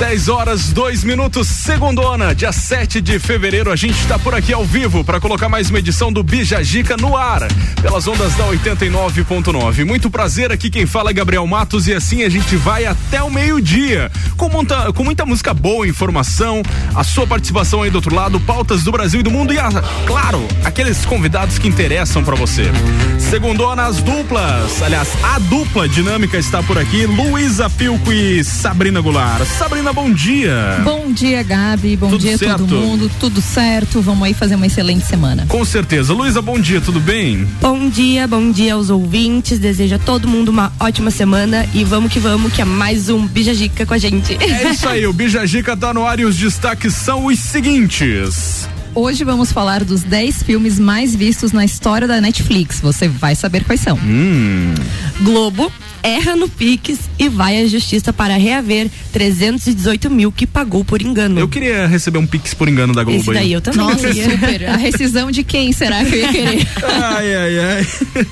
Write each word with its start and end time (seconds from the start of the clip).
10 0.00 0.28
horas, 0.30 0.72
2 0.72 1.04
minutos, 1.04 1.46
segundona, 1.46 2.34
dia 2.34 2.50
7 2.52 3.02
de 3.02 3.18
fevereiro. 3.18 3.70
A 3.70 3.76
gente 3.76 4.00
está 4.00 4.18
por 4.18 4.34
aqui 4.34 4.50
ao 4.50 4.64
vivo 4.64 5.04
para 5.04 5.20
colocar 5.20 5.46
mais 5.46 5.68
uma 5.68 5.78
edição 5.78 6.10
do 6.10 6.22
Bijagica 6.22 6.96
no 6.96 7.14
ar, 7.14 7.46
pelas 7.82 8.08
ondas 8.08 8.34
da 8.34 8.46
89.9. 8.46 9.84
Muito 9.84 10.08
prazer, 10.10 10.50
aqui 10.50 10.70
quem 10.70 10.86
fala 10.86 11.10
é 11.10 11.12
Gabriel 11.12 11.46
Matos 11.46 11.86
e 11.86 11.92
assim 11.92 12.22
a 12.22 12.30
gente 12.30 12.56
vai 12.56 12.86
até 12.86 13.22
o 13.22 13.30
meio-dia, 13.30 14.10
com 14.38 14.48
muita, 14.48 14.90
com 14.94 15.04
muita 15.04 15.26
música 15.26 15.52
boa, 15.52 15.86
informação, 15.86 16.62
a 16.94 17.04
sua 17.04 17.26
participação 17.26 17.82
aí 17.82 17.90
do 17.90 17.96
outro 17.96 18.14
lado, 18.14 18.40
pautas 18.40 18.82
do 18.82 18.90
Brasil 18.90 19.20
e 19.20 19.22
do 19.22 19.30
mundo 19.30 19.52
e, 19.52 19.58
a, 19.58 19.68
claro, 20.06 20.42
aqueles 20.64 21.04
convidados 21.04 21.58
que 21.58 21.68
interessam 21.68 22.24
para 22.24 22.36
você. 22.36 22.72
Segundona, 23.18 23.84
as 23.84 23.98
duplas, 23.98 24.82
aliás, 24.82 25.10
a 25.22 25.38
dupla 25.38 25.86
dinâmica 25.86 26.38
está 26.38 26.62
por 26.62 26.78
aqui, 26.78 27.04
Luísa 27.04 27.68
Pilco 27.68 28.10
e 28.10 28.42
Sabrina 28.42 29.02
Goulart. 29.02 29.44
Sabrina 29.44 29.89
bom 29.92 30.12
dia. 30.12 30.80
Bom 30.84 31.12
dia, 31.12 31.42
Gabi. 31.42 31.96
Bom 31.96 32.10
tudo 32.10 32.20
dia 32.20 32.34
a 32.34 32.58
todo 32.58 32.76
mundo. 32.76 33.10
Tudo 33.18 33.40
certo. 33.40 34.00
Vamos 34.00 34.24
aí 34.24 34.34
fazer 34.34 34.54
uma 34.54 34.66
excelente 34.66 35.04
semana. 35.06 35.46
Com 35.48 35.64
certeza. 35.64 36.12
Luísa, 36.12 36.40
bom 36.40 36.58
dia, 36.58 36.80
tudo 36.80 37.00
bem? 37.00 37.46
Bom 37.60 37.88
dia, 37.88 38.26
bom 38.26 38.50
dia 38.50 38.74
aos 38.74 38.90
ouvintes. 38.90 39.58
Desejo 39.58 39.96
a 39.96 39.98
todo 39.98 40.28
mundo 40.28 40.48
uma 40.48 40.72
ótima 40.78 41.10
semana 41.10 41.66
e 41.74 41.84
vamos 41.84 42.12
que 42.12 42.18
vamos, 42.18 42.52
que 42.52 42.62
é 42.62 42.64
mais 42.64 43.08
um 43.08 43.26
Bijagica 43.26 43.84
com 43.84 43.94
a 43.94 43.98
gente. 43.98 44.36
É 44.40 44.70
isso 44.70 44.88
aí, 44.88 45.06
o 45.06 45.12
Bijagica 45.12 45.76
tá 45.76 45.92
no 45.92 46.06
ar 46.06 46.20
e 46.20 46.24
os 46.24 46.36
destaques 46.36 46.94
são 46.94 47.26
os 47.26 47.38
seguintes. 47.38 48.68
Hoje 48.94 49.22
vamos 49.22 49.52
falar 49.52 49.84
dos 49.84 50.02
10 50.02 50.42
filmes 50.42 50.78
mais 50.78 51.14
vistos 51.14 51.52
na 51.52 51.64
história 51.64 52.08
da 52.08 52.20
Netflix. 52.20 52.80
Você 52.80 53.06
vai 53.06 53.36
saber 53.36 53.64
quais 53.64 53.80
são. 53.80 53.96
Hum. 53.96 54.74
Globo 55.22 55.72
erra 56.02 56.36
no 56.36 56.48
Pix 56.48 56.98
e 57.18 57.28
vai 57.28 57.62
à 57.62 57.66
justiça 57.66 58.12
para 58.12 58.36
reaver 58.36 58.88
318 59.12 60.10
mil 60.10 60.32
que 60.32 60.46
pagou 60.46 60.84
por 60.84 61.02
engano. 61.02 61.38
Eu 61.38 61.48
queria 61.48 61.86
receber 61.86 62.18
um 62.18 62.26
Pix 62.26 62.54
por 62.54 62.68
engano 62.68 62.94
da 62.94 63.02
Globo. 63.04 63.20
Esse 63.20 63.32
daí 63.32 63.44
aí. 63.44 63.52
eu 63.52 63.60
também. 63.60 63.80
Nossa, 63.80 64.12
super. 64.12 64.68
A 64.68 64.76
rescisão 64.76 65.30
de 65.30 65.42
quem 65.44 65.72
será 65.72 66.04
que 66.04 66.14
eu 66.14 66.18
ia 66.20 66.28
querer? 66.32 66.68
ai, 66.84 67.34
ai, 67.34 67.58
ai. 67.58 68.26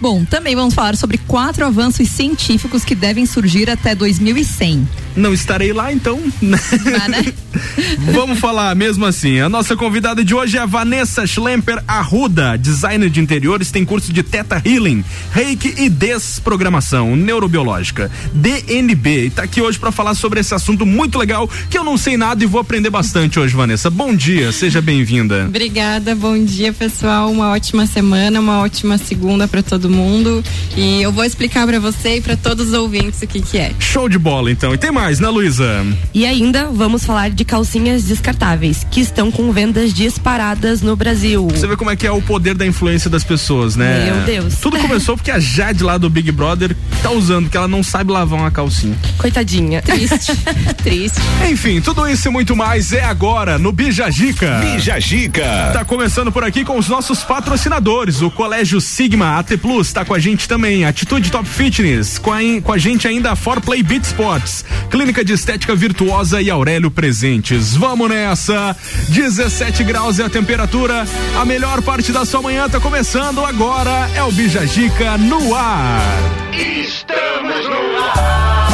Bom, 0.00 0.24
também 0.24 0.54
vamos 0.54 0.74
falar 0.74 0.96
sobre 0.96 1.18
quatro 1.18 1.64
avanços 1.64 2.08
científicos 2.08 2.84
que 2.84 2.94
devem 2.94 3.24
surgir 3.26 3.70
até 3.70 3.94
2100. 3.94 4.86
Não 5.16 5.32
estarei 5.32 5.72
lá 5.72 5.92
então. 5.92 6.20
Ah, 7.02 7.08
né? 7.08 7.24
Vamos 8.12 8.38
falar 8.38 8.74
mesmo 8.74 9.06
assim. 9.06 9.40
A 9.40 9.48
nossa 9.48 9.74
convidada 9.74 10.22
de 10.22 10.34
hoje 10.34 10.58
é 10.58 10.60
a 10.60 10.66
Vanessa 10.66 11.26
Schlemper 11.26 11.82
Arruda, 11.88 12.56
designer 12.58 13.08
de 13.08 13.20
interiores, 13.20 13.70
tem 13.70 13.84
curso 13.84 14.12
de 14.12 14.22
Teta 14.22 14.60
Healing, 14.64 15.02
Reiki 15.32 15.74
e 15.78 15.88
Desprogramação 15.88 17.16
Neurobiológica, 17.16 18.10
DNB. 18.32 19.26
E 19.26 19.30
tá 19.30 19.44
aqui 19.44 19.62
hoje 19.62 19.78
para 19.78 19.90
falar 19.90 20.14
sobre 20.14 20.40
esse 20.40 20.54
assunto 20.54 20.84
muito 20.84 21.18
legal 21.18 21.48
que 21.70 21.78
eu 21.78 21.84
não 21.84 21.96
sei 21.96 22.16
nada 22.16 22.44
e 22.44 22.46
vou 22.46 22.60
aprender 22.60 22.90
bastante 22.90 23.40
hoje, 23.40 23.56
Vanessa. 23.56 23.88
Bom 23.88 24.14
dia, 24.14 24.52
seja 24.52 24.82
bem-vinda. 24.82 25.46
Obrigada, 25.48 26.14
bom 26.14 26.38
dia, 26.44 26.72
pessoal. 26.72 27.30
Uma 27.30 27.50
ótima 27.50 27.86
semana, 27.86 28.38
uma 28.38 28.60
ótima 28.60 28.98
segunda 28.98 29.48
para 29.48 29.62
todo 29.62 29.85
mundo. 29.88 30.44
E 30.76 31.02
eu 31.02 31.10
vou 31.10 31.24
explicar 31.24 31.66
para 31.66 31.80
você 31.80 32.16
e 32.16 32.20
para 32.20 32.36
todos 32.36 32.68
os 32.68 32.72
ouvintes 32.72 33.22
o 33.22 33.26
que 33.26 33.40
que 33.40 33.58
é. 33.58 33.72
Show 33.78 34.08
de 34.08 34.18
bola, 34.18 34.50
então. 34.50 34.74
E 34.74 34.78
tem 34.78 34.90
mais 34.90 35.06
mais, 35.06 35.20
né, 35.20 35.28
Luísa? 35.28 35.86
E 36.12 36.26
ainda 36.26 36.66
vamos 36.66 37.04
falar 37.04 37.30
de 37.30 37.44
calcinhas 37.44 38.02
descartáveis, 38.04 38.84
que 38.90 39.00
estão 39.00 39.30
com 39.30 39.52
vendas 39.52 39.94
disparadas 39.94 40.82
no 40.82 40.96
Brasil. 40.96 41.46
Você 41.48 41.66
vê 41.66 41.76
como 41.76 41.90
é 41.90 41.96
que 41.96 42.06
é 42.06 42.10
o 42.10 42.20
poder 42.20 42.54
da 42.54 42.66
influência 42.66 43.08
das 43.08 43.22
pessoas, 43.22 43.76
né? 43.76 44.10
Meu 44.10 44.24
Deus. 44.24 44.56
Tudo 44.56 44.78
começou 44.78 45.16
porque 45.16 45.30
a 45.30 45.38
Jade 45.38 45.84
lá 45.84 45.96
do 45.96 46.10
Big 46.10 46.32
Brother 46.32 46.76
tá 47.02 47.10
usando, 47.10 47.48
que 47.48 47.56
ela 47.56 47.68
não 47.68 47.84
sabe 47.84 48.10
lavar 48.10 48.38
uma 48.38 48.50
calcinha. 48.50 48.96
Coitadinha. 49.16 49.80
Triste. 49.80 50.32
Triste. 50.82 51.20
Enfim, 51.48 51.80
tudo 51.80 52.08
isso 52.08 52.26
e 52.26 52.30
muito 52.30 52.56
mais 52.56 52.92
é 52.92 53.04
agora 53.04 53.58
no 53.58 53.70
Bijagica. 53.70 54.58
Bijagica. 54.58 55.70
Tá 55.72 55.84
começando 55.84 56.32
por 56.32 56.42
aqui 56.42 56.64
com 56.64 56.78
os 56.78 56.88
nossos 56.88 57.22
patrocinadores. 57.22 58.22
O 58.22 58.30
Colégio 58.30 58.80
Sigma 58.80 59.38
AT 59.38 59.56
Plus 59.58 59.75
tá 59.84 60.04
com 60.04 60.14
a 60.14 60.18
gente 60.18 60.48
também. 60.48 60.84
Atitude 60.84 61.30
Top 61.30 61.48
Fitness. 61.48 62.18
Com 62.18 62.32
a, 62.32 62.38
com 62.62 62.72
a 62.72 62.78
gente 62.78 63.06
ainda 63.06 63.32
a 63.32 63.36
For 63.36 63.60
Play 63.60 63.82
Beat 63.82 64.04
Sports. 64.04 64.64
Clínica 64.90 65.24
de 65.24 65.32
Estética 65.32 65.74
Virtuosa 65.74 66.40
e 66.40 66.50
Aurélio 66.50 66.90
Presentes. 66.90 67.76
Vamos 67.76 68.08
nessa! 68.08 68.74
17 69.08 69.84
graus 69.84 70.18
é 70.18 70.24
a 70.24 70.30
temperatura. 70.30 71.06
A 71.38 71.44
melhor 71.44 71.82
parte 71.82 72.12
da 72.12 72.24
sua 72.24 72.40
manhã 72.40 72.68
tá 72.68 72.80
começando 72.80 73.44
agora. 73.44 74.08
É 74.14 74.22
o 74.22 74.32
Bijagica 74.32 75.18
no 75.18 75.54
ar. 75.54 76.00
Estamos 76.52 77.64
no 77.68 77.98
ar. 77.98 78.65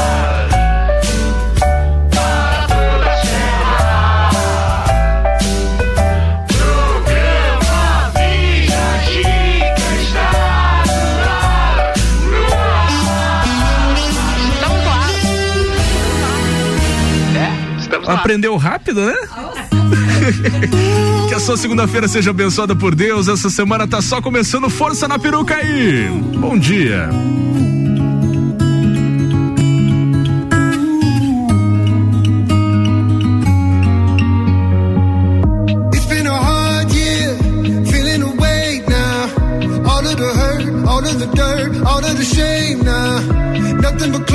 Aprendeu 18.06 18.56
rápido, 18.56 19.06
né? 19.06 19.14
que 21.28 21.34
a 21.34 21.40
sua 21.40 21.56
segunda-feira 21.56 22.08
seja 22.08 22.30
abençoada 22.30 22.74
por 22.74 22.94
Deus. 22.94 23.28
Essa 23.28 23.50
semana 23.50 23.86
tá 23.86 24.00
só 24.00 24.20
começando 24.20 24.68
força 24.68 25.08
na 25.08 25.18
peruca 25.18 25.56
aí. 25.56 26.08
Bom 26.36 26.58
dia. 26.58 27.08
all 40.92 41.10
of 41.10 41.18
the 41.18 41.26
dirt, 41.34 41.86
all 41.86 42.04
of 42.04 42.16
the 42.16 42.24
shame 42.24 42.82
now. 42.82 43.20
Nothing 43.80 44.12
but 44.12 44.26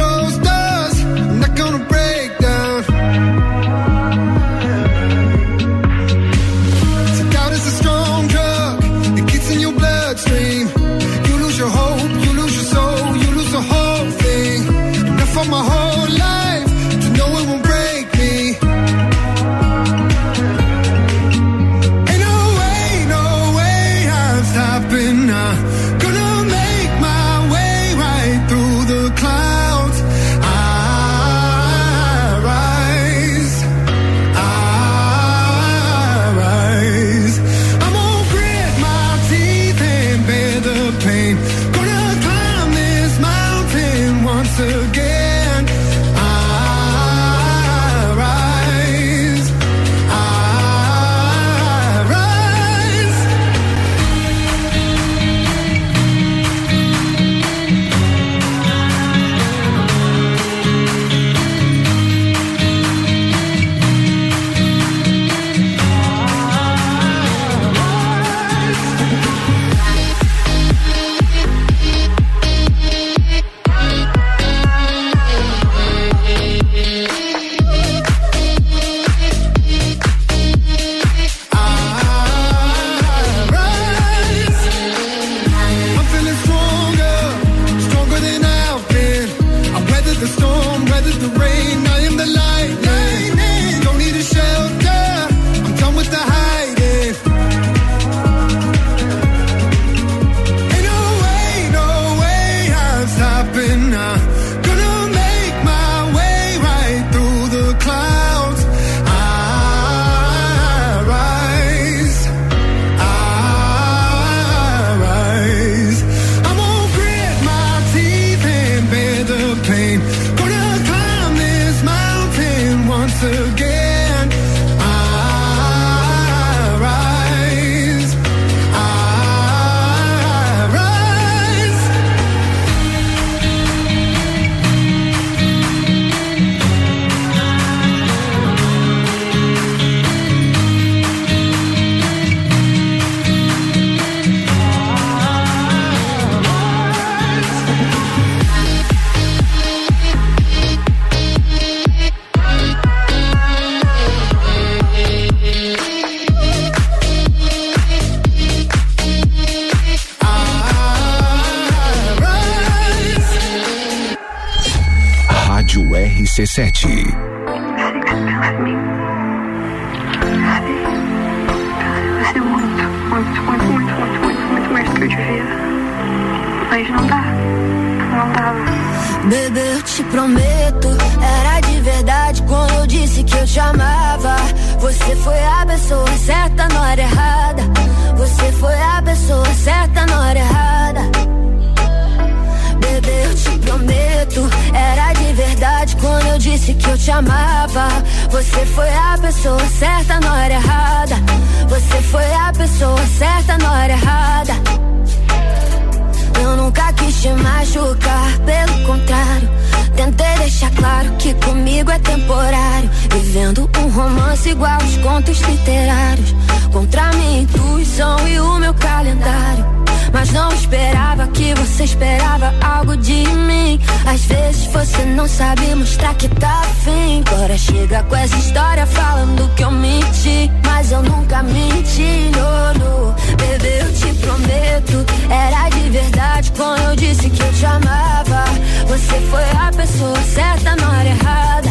mostrar 225.75 226.13
que 226.15 226.27
tá 226.29 226.61
afim. 226.61 227.23
Agora 227.25 227.57
chega 227.57 228.03
com 228.03 228.15
essa 228.15 228.37
história 228.37 228.85
falando 228.85 229.53
que 229.55 229.63
eu 229.63 229.71
menti. 229.71 230.51
Mas 230.65 230.91
eu 230.91 231.01
nunca 231.01 231.43
menti, 231.43 232.31
no, 232.35 232.73
no. 232.79 233.15
Bebê, 233.35 233.81
eu 233.81 233.93
te 233.93 234.13
prometo. 234.19 235.05
Era 235.29 235.69
de 235.69 235.89
verdade 235.89 236.51
quando 236.55 236.81
eu 236.81 236.95
disse 236.95 237.29
que 237.29 237.41
eu 237.41 237.53
te 237.53 237.65
amava. 237.65 238.45
Você 238.87 239.19
foi 239.29 239.43
a 239.43 239.71
pessoa 239.75 240.21
certa 240.33 240.75
na 240.75 240.89
hora 240.89 241.09
errada. 241.09 241.69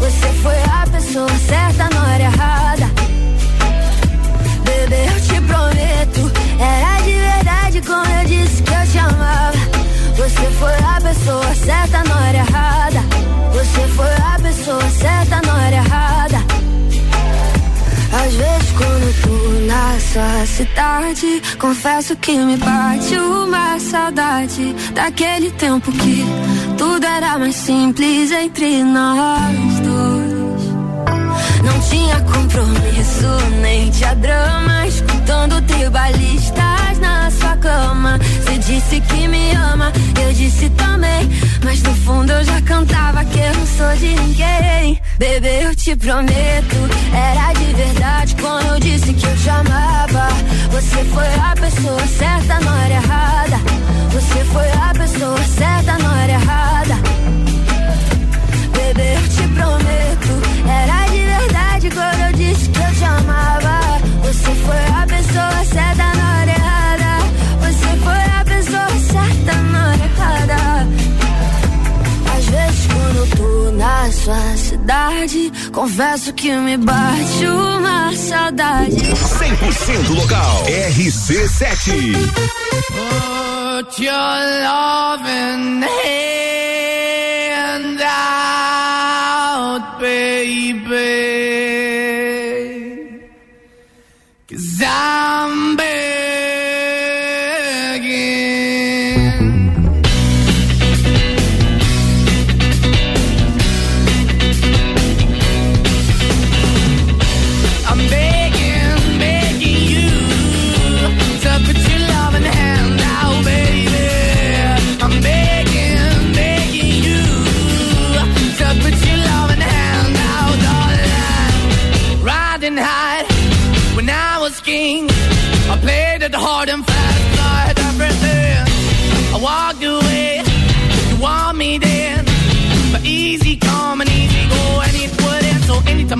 Você 0.00 0.28
foi 0.42 0.62
a 0.62 0.86
pessoa 0.90 1.28
certa 1.48 1.88
na 1.94 2.02
hora 2.02 2.22
errada. 2.22 2.90
Bebê, 4.64 5.06
eu 5.14 5.20
te 5.20 5.40
prometo. 5.40 6.32
Era 6.60 7.00
de 7.02 7.12
verdade 7.12 7.82
quando 7.82 8.10
eu 8.10 8.24
disse 8.26 8.41
Você 10.16 10.50
foi 10.58 10.74
a 10.74 11.00
pessoa 11.00 11.54
certa 11.54 12.04
na 12.04 12.14
hora 12.14 12.36
errada. 12.36 13.00
Você 13.52 13.88
foi 13.88 14.14
a 14.14 14.38
pessoa 14.40 14.90
certa 14.90 15.40
na 15.46 15.54
hora 15.54 15.74
errada. 15.76 16.62
Às 18.12 18.34
vezes 18.34 18.72
quando 18.72 19.22
tô 19.22 19.66
na 19.66 19.98
sua 19.98 20.46
cidade 20.46 21.42
Confesso 21.58 22.14
que 22.16 22.36
me 22.36 22.58
bate 22.58 23.14
uma 23.16 23.80
saudade 23.80 24.74
Daquele 24.92 25.50
tempo 25.52 25.90
que 25.90 26.22
tudo 26.76 27.06
era 27.06 27.38
mais 27.38 27.54
simples 27.56 28.30
entre 28.30 28.84
nós 28.84 29.80
dois 29.80 30.64
Não 31.64 31.80
tinha 31.88 32.20
compromisso, 32.20 33.60
nem 33.62 33.90
tinha 33.90 34.14
drama 34.14 34.86
Escutando 34.86 35.62
tribalistas 35.62 36.81
na 37.02 37.30
sua 37.30 37.56
cama 37.56 38.18
Você 38.18 38.56
disse 38.58 39.00
que 39.00 39.28
me 39.28 39.52
ama, 39.52 39.92
eu 40.24 40.32
disse 40.32 40.70
também 40.70 41.28
Mas 41.62 41.82
no 41.82 41.94
fundo 41.96 42.32
eu 42.32 42.44
já 42.44 42.62
cantava 42.62 43.22
que 43.26 43.38
eu 43.38 43.52
não 43.54 43.66
sou 43.66 43.96
de 43.96 44.14
ninguém 44.14 45.02
Bebê, 45.22 45.66
eu 45.66 45.76
te 45.76 45.94
prometo, 45.94 46.76
era 47.14 47.52
de 47.52 47.72
verdade 47.74 48.34
quando 48.40 48.66
eu 48.66 48.80
disse 48.80 49.12
que 49.12 49.24
eu 49.24 49.36
te 49.36 49.50
amava. 49.50 50.28
Você 50.72 51.04
foi 51.04 51.26
a 51.26 51.54
pessoa 51.54 52.06
certa 52.08 52.58
na 52.58 52.72
hora 52.72 52.92
errada. 52.92 53.56
Você 54.10 54.44
foi 54.46 54.68
a 54.68 54.92
pessoa 54.92 55.38
certa 55.44 55.96
na 55.98 56.10
hora 56.10 56.32
errada. 56.32 56.94
Bebê, 58.72 59.14
eu 59.14 59.28
te 59.28 59.48
prometo, 59.54 60.32
era 60.68 61.06
de 61.06 61.24
verdade 61.24 61.90
quando 61.90 62.20
eu 62.26 62.32
disse 62.32 62.68
que 62.68 62.80
eu 62.80 62.94
te 62.94 63.04
amava. 63.04 64.00
Você 64.24 64.54
foi 64.66 65.02
a 65.02 65.06
pessoa 65.06 65.64
certa 65.66 66.14
na 66.16 66.21
sua 74.22 74.56
cidade, 74.56 75.52
confesso 75.72 76.32
que 76.32 76.54
me 76.54 76.76
bate 76.76 77.44
uma 77.44 78.14
saudade. 78.14 78.94
100% 78.94 80.08
local. 80.14 80.64
RC7. 80.66 82.14
Put 82.86 83.98
your 84.00 84.12
loving 84.12 85.82
hand 85.82 86.71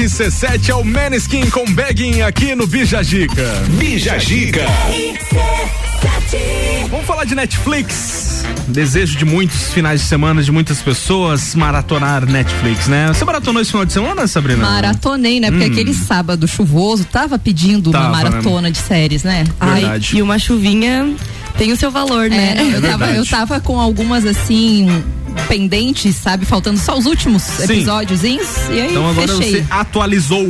RC7 0.00 0.70
é 0.70 0.74
o 0.74 0.82
Maneskin 0.82 1.50
com 1.50 1.62
Begging 1.74 2.22
aqui 2.22 2.54
no 2.54 2.66
Bijagica. 2.66 3.44
Bijagica. 3.78 4.64
Vamos 6.90 7.04
falar 7.04 7.24
de 7.26 7.34
Netflix. 7.34 8.42
Desejo 8.68 9.18
de 9.18 9.26
muitos 9.26 9.74
finais 9.74 10.00
de 10.00 10.06
semana 10.06 10.42
de 10.42 10.50
muitas 10.50 10.80
pessoas 10.80 11.54
maratonar 11.54 12.24
Netflix, 12.24 12.86
né? 12.88 13.08
Você 13.08 13.26
maratonou 13.26 13.60
esse 13.60 13.72
final 13.72 13.84
de 13.84 13.92
semana, 13.92 14.26
Sabrina? 14.26 14.64
Maratonei, 14.64 15.38
né? 15.38 15.50
Porque 15.50 15.66
Hum. 15.66 15.72
aquele 15.72 15.92
sábado 15.92 16.48
chuvoso 16.48 17.04
tava 17.04 17.38
pedindo 17.38 17.90
Tava, 17.90 18.06
uma 18.06 18.10
maratona 18.22 18.70
de 18.70 18.78
séries, 18.78 19.22
né? 19.22 19.44
Ai, 19.60 19.80
Verdade. 19.82 20.16
e 20.16 20.22
uma 20.22 20.38
chuvinha 20.38 21.14
tem 21.58 21.72
o 21.72 21.76
seu 21.76 21.90
valor, 21.90 22.24
É, 22.24 22.30
né? 22.30 22.54
não, 22.54 22.70
eu, 22.72 22.80
tava, 22.80 23.06
eu 23.10 23.26
tava 23.26 23.60
com 23.60 23.78
algumas 23.78 24.24
assim 24.24 24.88
pendentes, 25.48 26.16
sabe? 26.16 26.44
Faltando 26.44 26.78
só 26.78 26.96
os 26.96 27.06
últimos 27.06 27.42
Sim. 27.42 27.64
episódios. 27.64 28.22
E 28.22 28.38
aí 28.70 28.90
Então 28.90 29.08
agora 29.08 29.28
fechei. 29.36 29.62
você 29.62 29.66
atualizou. 29.70 30.46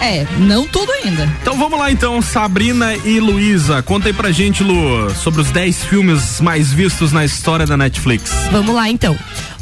É, 0.00 0.26
não 0.38 0.66
tudo 0.66 0.90
ainda. 0.92 1.28
Então 1.42 1.56
vamos 1.58 1.78
lá 1.78 1.90
então, 1.90 2.20
Sabrina 2.22 2.94
e 3.04 3.20
Luísa. 3.20 3.82
Conta 3.82 4.08
aí 4.08 4.12
pra 4.12 4.30
gente, 4.30 4.62
Lu, 4.62 5.10
sobre 5.14 5.40
os 5.40 5.50
10 5.50 5.84
filmes 5.84 6.40
mais 6.40 6.72
vistos 6.72 7.12
na 7.12 7.24
história 7.24 7.66
da 7.66 7.76
Netflix. 7.76 8.30
Vamos 8.50 8.74
lá 8.74 8.88
então. 8.88 9.16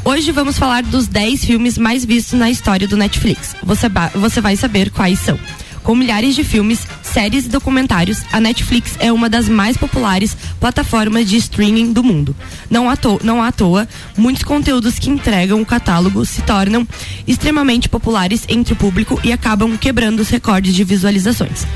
Hoje 0.05 0.31
vamos 0.31 0.57
falar 0.57 0.83
dos 0.83 1.07
10 1.07 1.45
filmes 1.45 1.77
mais 1.77 2.03
vistos 2.03 2.37
na 2.37 2.49
história 2.49 2.87
do 2.87 2.97
Netflix. 2.97 3.55
Você, 3.63 3.87
você 4.15 4.41
vai 4.41 4.55
saber 4.57 4.89
quais 4.91 5.19
são. 5.19 5.39
Com 5.83 5.95
milhares 5.95 6.33
de 6.33 6.43
filmes, 6.45 6.79
séries 7.01 7.45
e 7.45 7.49
documentários, 7.49 8.21
a 8.31 8.39
Netflix 8.39 8.95
é 8.99 9.11
uma 9.11 9.29
das 9.29 9.49
mais 9.49 9.75
populares 9.75 10.35
plataformas 10.59 11.27
de 11.29 11.35
streaming 11.35 11.91
do 11.91 12.01
mundo. 12.01 12.33
Não 12.69 12.89
à, 12.89 12.95
to- 12.95 13.19
não 13.21 13.43
à 13.43 13.51
toa, 13.51 13.85
muitos 14.17 14.43
conteúdos 14.43 14.97
que 14.97 15.09
entregam 15.09 15.61
o 15.61 15.65
catálogo 15.65 16.25
se 16.25 16.41
tornam 16.43 16.87
extremamente 17.27 17.89
populares 17.89 18.43
entre 18.47 18.71
o 18.73 18.77
público 18.77 19.19
e 19.25 19.33
acabam 19.33 19.77
quebrando 19.77 20.21
os 20.21 20.29
recordes 20.29 20.73
de 20.73 20.85
visualizações. 20.85 21.67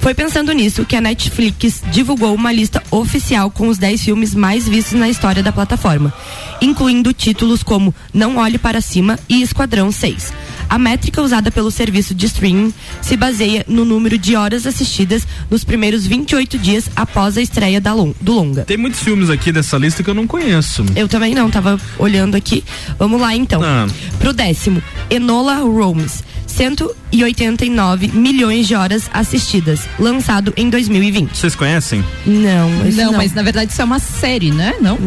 Foi 0.00 0.12
pensando 0.12 0.50
nisso 0.52 0.84
que 0.84 0.96
a 0.96 1.00
Netflix 1.00 1.82
divulgou 1.92 2.34
uma 2.34 2.52
lista 2.52 2.82
oficial 2.90 3.48
com 3.48 3.68
os 3.68 3.78
10 3.78 4.02
filmes 4.02 4.34
mais 4.34 4.68
vistos 4.68 4.98
na 4.98 5.08
história 5.08 5.42
da 5.42 5.52
plataforma, 5.52 6.12
incluindo 6.60 7.12
títulos 7.12 7.62
como 7.62 7.94
Não 8.12 8.38
Olhe 8.38 8.58
Para 8.58 8.80
Cima 8.80 9.16
e 9.28 9.40
Esquadrão 9.40 9.92
6. 9.92 10.32
A 10.72 10.78
métrica 10.78 11.20
usada 11.20 11.50
pelo 11.50 11.70
serviço 11.70 12.14
de 12.14 12.24
streaming 12.24 12.72
se 13.02 13.14
baseia 13.14 13.62
no 13.68 13.84
número 13.84 14.16
de 14.16 14.34
horas 14.34 14.66
assistidas 14.66 15.26
nos 15.50 15.64
primeiros 15.64 16.06
28 16.06 16.56
dias 16.58 16.88
após 16.96 17.36
a 17.36 17.42
estreia 17.42 17.78
da 17.78 17.92
lon- 17.92 18.14
do 18.22 18.32
longa. 18.32 18.64
Tem 18.64 18.78
muitos 18.78 19.00
filmes 19.00 19.28
aqui 19.28 19.52
dessa 19.52 19.76
lista 19.76 20.02
que 20.02 20.08
eu 20.08 20.14
não 20.14 20.26
conheço. 20.26 20.82
Eu 20.96 21.06
também 21.08 21.34
não, 21.34 21.50
tava 21.50 21.78
olhando 21.98 22.36
aqui. 22.36 22.64
Vamos 22.98 23.20
lá 23.20 23.36
então. 23.36 23.62
Ah. 23.62 23.86
Pro 24.18 24.32
décimo, 24.32 24.82
Enola 25.10 25.56
Holmes. 25.56 26.24
189 26.46 28.08
milhões 28.08 28.66
de 28.66 28.74
horas 28.74 29.10
assistidas, 29.12 29.80
lançado 29.98 30.52
em 30.56 30.70
2020. 30.70 31.36
Vocês 31.36 31.54
conhecem? 31.54 32.02
Não, 32.26 32.70
Não, 32.70 32.90
não, 32.90 33.12
mas 33.12 33.34
na 33.34 33.42
verdade 33.42 33.72
isso 33.72 33.80
é 33.82 33.84
uma 33.84 33.98
série, 33.98 34.50
né? 34.50 34.74
Não? 34.80 34.98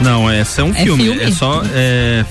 Não, 0.00 0.32
esse 0.32 0.60
é 0.60 0.64
um 0.64 0.70
É 0.74 0.82
filme. 0.82 1.04
filme? 1.04 1.22
É 1.22 1.30
só 1.30 1.62
é, 1.72 2.24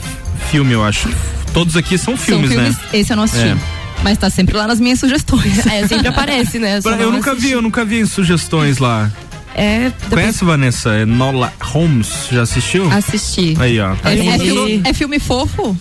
filme, 0.50 0.74
eu 0.74 0.84
acho. 0.84 1.10
Todos 1.54 1.76
aqui 1.76 1.98
são 1.98 2.16
filmes, 2.18 2.50
São 2.52 2.58
filmes, 2.60 2.78
né? 2.78 2.84
esse 2.94 3.12
eu 3.12 3.18
não 3.18 3.24
assisti. 3.24 3.48
É. 3.48 3.58
Mas 4.04 4.18
tá 4.18 4.30
sempre 4.30 4.56
lá 4.56 4.68
nas 4.68 4.80
minhas 4.80 5.00
sugestões. 5.00 5.66
É, 5.68 5.88
sempre 5.88 6.08
aparece, 6.08 6.60
né? 6.60 6.80
Eu 6.84 6.98
não 6.98 7.12
nunca 7.14 7.32
vi, 7.32 7.38
assisti. 7.38 7.54
eu 7.54 7.62
nunca 7.62 7.84
vi 7.86 8.06
sugestões 8.06 8.78
lá. 8.78 9.12
É, 9.56 9.92
Conhece, 10.10 10.46
Vanessa? 10.46 10.92
É 10.92 11.04
Nola 11.06 11.52
Holmes, 11.60 12.28
já 12.32 12.44
assistiu? 12.44 12.92
Assisti. 12.92 13.56
Aí, 13.60 13.80
ó. 13.80 13.96
É, 14.04 14.14
é 14.28 14.38
filme, 14.40 14.82
é 14.84 14.94
filme 14.94 15.20
fofo? 15.20 15.76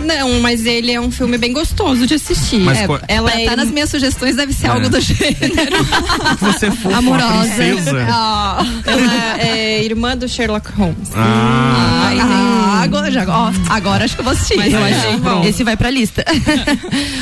Não, 0.00 0.40
mas 0.40 0.64
ele 0.64 0.92
é 0.92 1.00
um 1.00 1.10
filme 1.10 1.36
bem 1.36 1.52
gostoso 1.52 2.06
de 2.06 2.14
assistir. 2.14 2.60
Mas 2.60 2.78
É, 2.78 2.86
qual- 2.86 3.00
ela 3.08 3.30
pra 3.30 3.40
é 3.40 3.44
tá 3.46 3.56
nas 3.56 3.70
minhas 3.70 3.90
sugestões 3.90 4.36
deve 4.36 4.52
ser 4.52 4.66
É. 4.66 4.70
algo 4.70 4.88
do 4.88 5.00
gênero. 5.00 5.76
Você 6.40 6.70
for 6.70 6.92
Amorosa. 6.94 7.26
uma 7.34 7.42
princesa. 7.56 8.06
Ah, 8.10 8.64
ela 8.86 9.40
é 9.40 9.84
irmã 9.84 10.16
do 10.16 10.28
Sherlock 10.28 10.70
Holmes. 10.72 11.10
Ah, 11.14 12.06
Ai, 12.08 12.18
ah, 12.20 12.80
agora, 12.84 13.10
já, 13.10 13.24
ó, 13.28 13.50
agora 13.68 14.04
acho 14.04 14.14
que 14.14 14.20
eu 14.20 14.24
vou 14.24 14.32
assistir. 14.32 14.56
Mas 14.56 14.72
eu 14.72 14.82
acho. 14.84 14.94
achei 14.98 15.16
bom. 15.16 15.44
Esse 15.44 15.64
vai 15.64 15.76
pra 15.76 15.90
lista. 15.90 16.24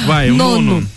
vai, 0.07 0.31
o 0.31 0.35
nono. 0.35 0.63
Nono. 0.75 0.89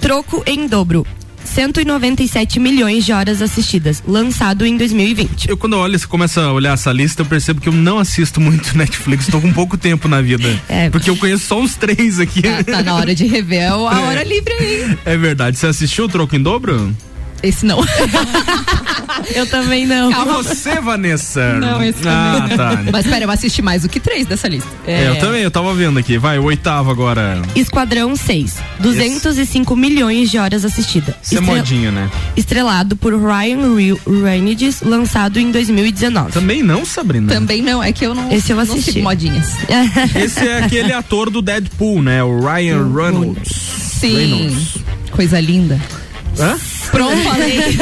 Troco 0.00 0.42
em 0.46 0.66
dobro. 0.66 1.06
197 1.52 2.58
milhões 2.58 3.04
de 3.04 3.12
horas 3.12 3.42
assistidas, 3.42 4.02
lançado 4.06 4.64
em 4.64 4.76
2020. 4.76 5.50
Eu 5.50 5.56
quando 5.56 5.74
olho, 5.74 5.98
você 5.98 6.06
começa 6.06 6.40
a 6.40 6.52
olhar 6.52 6.72
essa 6.72 6.90
lista, 6.90 7.20
eu 7.20 7.26
percebo 7.26 7.60
que 7.60 7.68
eu 7.68 7.72
não 7.72 7.98
assisto 7.98 8.40
muito 8.40 8.76
Netflix, 8.76 9.26
tô 9.26 9.40
com 9.40 9.52
pouco 9.52 9.76
tempo 9.76 10.08
na 10.08 10.22
vida. 10.22 10.58
É. 10.68 10.88
Porque 10.88 11.10
eu 11.10 11.16
conheço 11.16 11.46
só 11.46 11.60
uns 11.60 11.76
três 11.76 12.18
aqui. 12.18 12.40
Tá, 12.40 12.64
tá 12.64 12.82
na 12.82 12.94
hora 12.94 13.14
de 13.14 13.26
rever 13.26 13.70
a 13.70 13.76
hora 13.76 14.24
livre 14.24 14.52
aí. 14.54 14.98
É 15.04 15.16
verdade. 15.16 15.58
Você 15.58 15.66
assistiu 15.66 16.06
o 16.06 16.08
Troco 16.08 16.34
em 16.34 16.42
Dobro? 16.42 16.94
Esse 17.42 17.66
não. 17.66 17.80
Eu 19.34 19.46
também 19.46 19.86
não. 19.86 20.10
E 20.10 20.24
você, 20.24 20.80
Vanessa? 20.80 21.54
Não, 21.58 21.82
esse 21.82 22.00
Ah, 22.06 22.48
tá. 22.56 22.82
Mas 22.92 23.06
pera, 23.06 23.24
eu 23.24 23.30
assisti 23.30 23.62
mais 23.62 23.82
do 23.82 23.88
que 23.88 23.98
três 24.00 24.26
dessa 24.26 24.48
lista. 24.48 24.68
É, 24.86 25.08
eu 25.08 25.18
também, 25.18 25.42
eu 25.42 25.50
tava 25.50 25.72
vendo 25.74 25.98
aqui. 25.98 26.18
Vai, 26.18 26.38
o 26.38 26.44
oitavo 26.44 26.90
agora. 26.90 27.40
Esquadrão 27.54 28.14
6, 28.16 28.56
205 28.80 29.74
milhões 29.76 30.30
de 30.30 30.38
horas 30.38 30.64
assistidas. 30.64 31.14
Isso 31.22 31.34
é 31.34 31.38
Estre- 31.38 31.54
modinha, 31.56 31.90
né? 31.90 32.10
Estrelado 32.36 32.96
por 32.96 33.12
Ryan 33.14 33.74
Re- 33.74 34.00
Reynolds, 34.22 34.82
lançado 34.82 35.38
em 35.38 35.50
2019. 35.50 36.32
Também 36.32 36.62
não, 36.62 36.84
Sabrina? 36.84 37.32
Também 37.32 37.62
não, 37.62 37.82
é 37.82 37.92
que 37.92 38.04
eu 38.06 38.14
não, 38.14 38.30
Esse 38.32 38.52
eu 38.52 38.56
não 38.56 38.62
assisti. 38.62 38.92
sigo 38.92 39.04
modinhas. 39.04 39.48
Esse 40.14 40.46
é 40.46 40.64
aquele 40.64 40.92
ator 40.92 41.30
do 41.30 41.40
Deadpool, 41.42 42.02
né? 42.02 42.22
O 42.22 42.40
Ryan 42.40 42.92
Reynolds. 42.92 43.48
Sim. 44.00 44.16
Reynolds. 44.16 44.76
Coisa 45.10 45.38
linda. 45.40 45.80
Hã? 46.38 46.58
Pronto, 46.90 47.16
falei. 47.22 47.58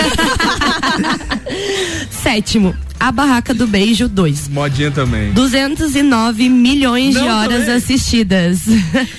Sétimo, 2.11 2.75
A 2.99 3.11
Barraca 3.11 3.54
do 3.54 3.66
Beijo 3.66 4.09
2. 4.09 4.49
Modinha 4.49 4.90
também. 4.90 5.33
209 5.33 6.49
milhões 6.49 7.14
de 7.14 7.21
Não, 7.21 7.28
horas 7.28 7.61
também. 7.61 7.75
assistidas. 7.76 8.61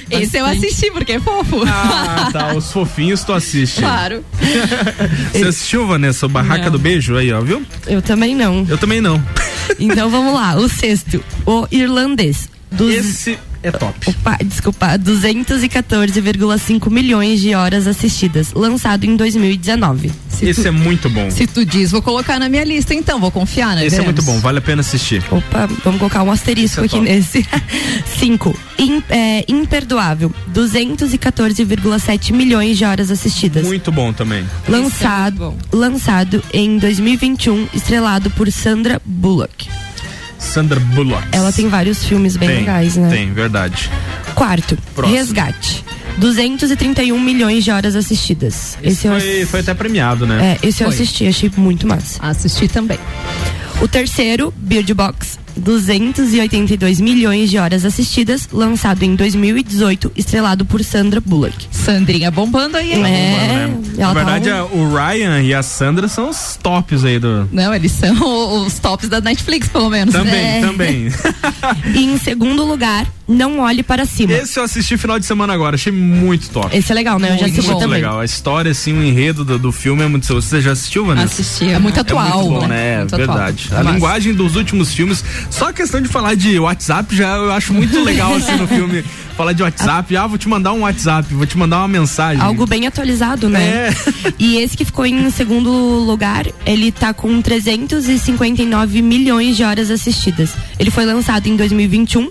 Esse 0.09 0.37
eu 0.37 0.45
assisti, 0.45 0.91
porque 0.91 1.13
é 1.13 1.19
fofo. 1.19 1.63
Ah, 1.67 2.29
tá. 2.31 2.53
Os 2.53 2.71
fofinhos 2.71 3.23
tu 3.23 3.33
assiste. 3.33 3.79
Claro. 3.79 4.23
Você 5.33 5.45
assistiu, 5.45 5.87
Vanessa, 5.87 6.25
o 6.25 6.29
Barraca 6.29 6.65
Não. 6.65 6.71
do 6.73 6.79
Beijo? 6.79 7.15
Aí, 7.17 7.31
ó, 7.33 7.41
viu? 7.41 7.63
Eu 7.87 8.01
também 8.01 8.35
não. 8.35 8.65
Eu 8.69 8.77
também 8.77 9.01
não. 9.01 9.21
Então 9.79 10.09
vamos 10.09 10.33
lá. 10.33 10.55
O 10.57 10.69
sexto, 10.69 11.23
O 11.45 11.67
Irlandês. 11.71 12.49
Dos... 12.71 12.93
Esse 12.93 13.37
é 13.63 13.71
top. 13.71 14.09
Opa, 14.09 14.37
desculpa, 14.43 14.97
214,5 14.97 16.89
milhões 16.89 17.39
de 17.39 17.53
horas 17.55 17.87
assistidas, 17.87 18.53
lançado 18.53 19.03
em 19.05 19.15
2019. 19.15 20.11
Se 20.29 20.45
Esse 20.49 20.61
tu, 20.63 20.67
é 20.67 20.71
muito 20.71 21.09
bom. 21.09 21.29
se 21.29 21.45
tu 21.45 21.63
diz, 21.65 21.91
vou 21.91 22.01
colocar 22.01 22.39
na 22.39 22.49
minha 22.49 22.63
lista, 22.63 22.93
então, 22.93 23.19
vou 23.19 23.29
confiar, 23.31 23.75
né? 23.75 23.85
Esse 23.85 23.95
é 23.97 23.99
Veremos. 23.99 24.23
muito 24.25 24.35
bom, 24.35 24.39
vale 24.41 24.57
a 24.57 24.61
pena 24.61 24.81
assistir. 24.81 25.23
Opa, 25.29 25.67
vamos 25.83 25.99
colocar 25.99 26.23
um 26.23 26.31
asterisco 26.31 26.81
é 26.81 26.85
aqui 26.85 26.95
top. 26.95 27.03
nesse. 27.09 27.45
5. 28.19 28.55
é, 29.09 29.45
imperdoável. 29.47 30.33
214,7 30.53 32.33
milhões 32.33 32.77
de 32.77 32.85
horas 32.85 33.11
assistidas. 33.11 33.65
Muito 33.65 33.91
bom 33.91 34.11
também. 34.13 34.45
lançado, 34.67 35.43
é 35.43 35.47
muito 35.47 35.77
lançado 35.77 36.43
em 36.53 36.77
2021, 36.77 37.67
estrelado 37.73 38.29
por 38.31 38.51
Sandra 38.51 39.01
Bullock. 39.05 39.69
Sandra 40.41 40.79
Bullock. 40.79 41.23
Ela 41.31 41.51
tem 41.51 41.69
vários 41.69 42.03
filmes 42.03 42.35
bem 42.35 42.49
tem, 42.49 42.57
legais, 42.59 42.97
né? 42.97 43.09
Tem, 43.09 43.31
verdade. 43.31 43.89
Quarto, 44.35 44.77
Próximo. 44.93 45.15
Resgate. 45.15 45.85
231 46.17 47.17
milhões 47.19 47.63
de 47.63 47.71
horas 47.71 47.95
assistidas. 47.95 48.77
Esse 48.83 49.07
eu 49.07 49.17
foi, 49.19 49.45
foi 49.45 49.59
até 49.61 49.73
premiado, 49.73 50.27
né? 50.27 50.57
É, 50.61 50.67
esse 50.67 50.83
eu 50.83 50.87
Foi. 50.87 50.95
assisti, 50.95 51.25
achei 51.25 51.49
muito 51.55 51.87
massa. 51.87 52.19
Assisti 52.21 52.67
também. 52.67 52.99
O 53.81 53.87
terceiro, 53.87 54.53
Bird 54.57 54.93
Box, 54.93 55.39
282 55.57 56.99
milhões 56.99 57.49
de 57.49 57.57
horas 57.57 57.85
assistidas, 57.85 58.47
lançado 58.51 59.03
em 59.03 59.15
2018, 59.15 60.11
estrelado 60.15 60.65
por 60.65 60.83
Sandra 60.83 61.19
Bullock. 61.21 61.67
Sandrinha 61.71 62.29
bombando 62.31 62.77
aí? 62.77 62.91
É, 62.93 63.67
Na 63.97 64.03
ela 64.03 64.13
tá 64.13 64.13
verdade, 64.13 64.49
um- 64.49 64.55
a- 64.55 64.65
o 64.65 64.95
Ryan 64.95 65.41
e 65.41 65.53
a 65.53 65.63
Sandra 65.63 66.07
são 66.07 66.29
os 66.29 66.57
tops 66.61 67.03
aí 67.03 67.19
do. 67.19 67.47
Não, 67.51 67.73
eles 67.73 67.91
são 67.91 68.65
os 68.65 68.79
tops 68.79 69.09
da 69.09 69.19
Netflix, 69.21 69.67
pelo 69.67 69.89
menos. 69.89 70.13
Também, 70.13 70.33
É. 70.35 70.61
também. 70.61 71.11
E 71.93 72.03
em 72.03 72.17
segundo 72.17 72.63
lugar, 72.65 73.05
Não 73.27 73.59
Olhe 73.59 73.81
Para 73.83 74.05
Cima. 74.05 74.33
Esse 74.33 74.59
eu 74.59 74.63
assisti 74.63 74.97
final 74.97 75.17
de 75.19 75.25
semana 75.25 75.53
agora, 75.53 75.75
achei 75.75 75.91
muito 75.91 76.49
top. 76.49 76.75
Esse 76.75 76.91
é 76.91 76.95
legal, 76.95 77.17
né? 77.19 77.27
Eu 77.29 77.33
já 77.35 77.41
muito, 77.41 77.51
assisti 77.53 77.67
muito 77.71 77.79
também. 77.79 78.01
legal. 78.01 78.19
A 78.19 78.25
história, 78.25 78.71
assim, 78.71 78.93
o 78.93 79.03
enredo 79.03 79.45
do, 79.45 79.57
do 79.57 79.71
filme 79.71 80.03
é 80.03 80.07
muito. 80.07 80.25
Você 80.33 80.59
já 80.61 80.71
assistiu, 80.71 81.05
Vanessa? 81.05 81.41
Assisti. 81.41 81.69
É 81.69 81.79
muito 81.79 81.99
atual, 81.99 82.27
é 82.27 82.33
muito 82.43 82.61
bom, 82.61 82.67
né? 82.67 82.99
Muito 82.99 83.15
É 83.15 83.21
atual. 83.23 83.37
verdade. 83.37 83.69
A 83.71 83.75
Massa. 83.83 83.91
linguagem 83.91 84.33
dos 84.33 84.55
últimos 84.55 84.93
filmes, 84.93 85.23
só 85.49 85.69
a 85.69 85.73
questão 85.73 86.01
de 86.01 86.07
falar 86.07 86.35
de 86.35 86.59
WhatsApp 86.59 87.15
já 87.15 87.35
eu 87.35 87.51
acho 87.51 87.73
muito 87.73 87.99
legal 88.03 88.33
assim 88.35 88.55
no 88.55 88.67
filme. 88.67 89.03
Falar 89.31 89.53
de 89.53 89.63
WhatsApp, 89.63 90.15
ah, 90.17 90.27
vou 90.27 90.37
te 90.37 90.47
mandar 90.47 90.73
um 90.73 90.81
WhatsApp, 90.81 91.33
vou 91.33 91.45
te 91.47 91.57
mandar 91.57 91.79
uma 91.79 91.87
mensagem. 91.87 92.43
Algo 92.43 92.67
bem 92.67 92.85
atualizado, 92.85 93.49
né? 93.49 93.87
É. 93.87 93.93
E 94.37 94.57
esse 94.57 94.77
que 94.77 94.85
ficou 94.85 95.05
em 95.05 95.31
segundo 95.31 95.71
lugar, 95.71 96.45
ele 96.65 96.91
tá 96.91 97.13
com 97.13 97.41
359 97.41 99.01
milhões 99.01 99.55
de 99.55 99.63
horas 99.63 99.89
assistidas. 99.89 100.53
Ele 100.77 100.91
foi 100.91 101.05
lançado 101.05 101.47
em 101.47 101.55
2021 101.55 102.29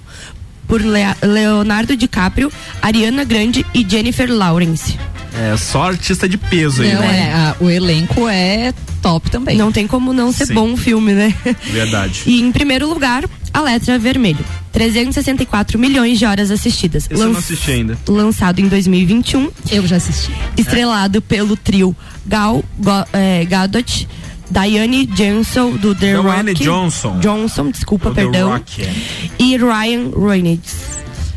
por 0.69 0.81
Leonardo 1.23 1.97
DiCaprio, 1.97 2.53
Ariana 2.81 3.25
Grande 3.25 3.67
e 3.75 3.85
Jennifer 3.89 4.33
Lawrence. 4.33 4.97
É, 5.35 5.57
só 5.57 5.85
artista 5.85 6.29
de 6.29 6.37
peso 6.37 6.83
aí, 6.83 6.93
Não, 6.93 7.01
né? 7.01 7.29
é, 7.31 7.33
a- 7.35 7.57
o 7.61 7.71
elenco 7.71 8.29
é 8.29 8.73
top 9.01 9.31
também. 9.31 9.57
Não 9.57 9.71
tem 9.73 9.87
como 9.87 10.13
não 10.13 10.33
ser 10.33 10.47
Sim. 10.47 10.55
bom 10.55 10.73
o 10.73 10.77
filme, 10.77 11.13
né? 11.13 11.35
Verdade. 11.71 12.23
E 12.27 12.41
em 12.41 12.51
primeiro 12.53 12.89
lugar, 12.89 13.25
A 13.53 13.61
Letra 13.63 13.99
Vermelho. 13.99 14.45
364 14.73 15.79
milhões 15.79 16.19
de 16.19 16.25
horas 16.25 16.51
assistidas. 16.51 17.09
Esse 17.11 17.21
eu 17.21 17.29
não 17.29 17.39
assisti 17.39 17.71
ainda. 17.73 17.99
Lançado 18.09 18.61
em 18.61 18.69
2021, 18.69 19.51
Eu 19.71 19.87
já 19.87 19.97
assisti. 19.97 20.33
estrelado 20.57 21.21
pelo 21.21 21.57
trio 21.57 21.95
Gal 22.27 22.63
Go- 22.79 23.05
eh, 23.13 23.45
Gadot, 23.49 24.09
Diane 24.51 25.07
Johnson 25.07 25.73
do 25.73 25.95
The 25.95 26.13
Diane 26.21 26.51
Rock, 26.53 26.55
Johnson. 26.65 27.19
Johnson, 27.21 27.71
desculpa, 27.71 28.11
O 28.11 28.15
The 28.15 28.23
perdão, 28.23 28.51
Rock, 28.51 28.83
é. 28.83 28.93
e 29.39 29.57
Ryan 29.57 30.11
Reynolds. 30.17 30.75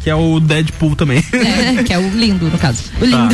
Que 0.03 0.09
é 0.09 0.15
o 0.15 0.39
Deadpool 0.39 0.95
também. 0.97 1.23
É, 1.33 1.81
que 1.83 1.93
é 1.93 1.97
o 1.97 2.09
lindo, 2.09 2.45
no 2.49 2.57
caso. 2.57 2.83
O 3.01 3.05
lindo. 3.05 3.33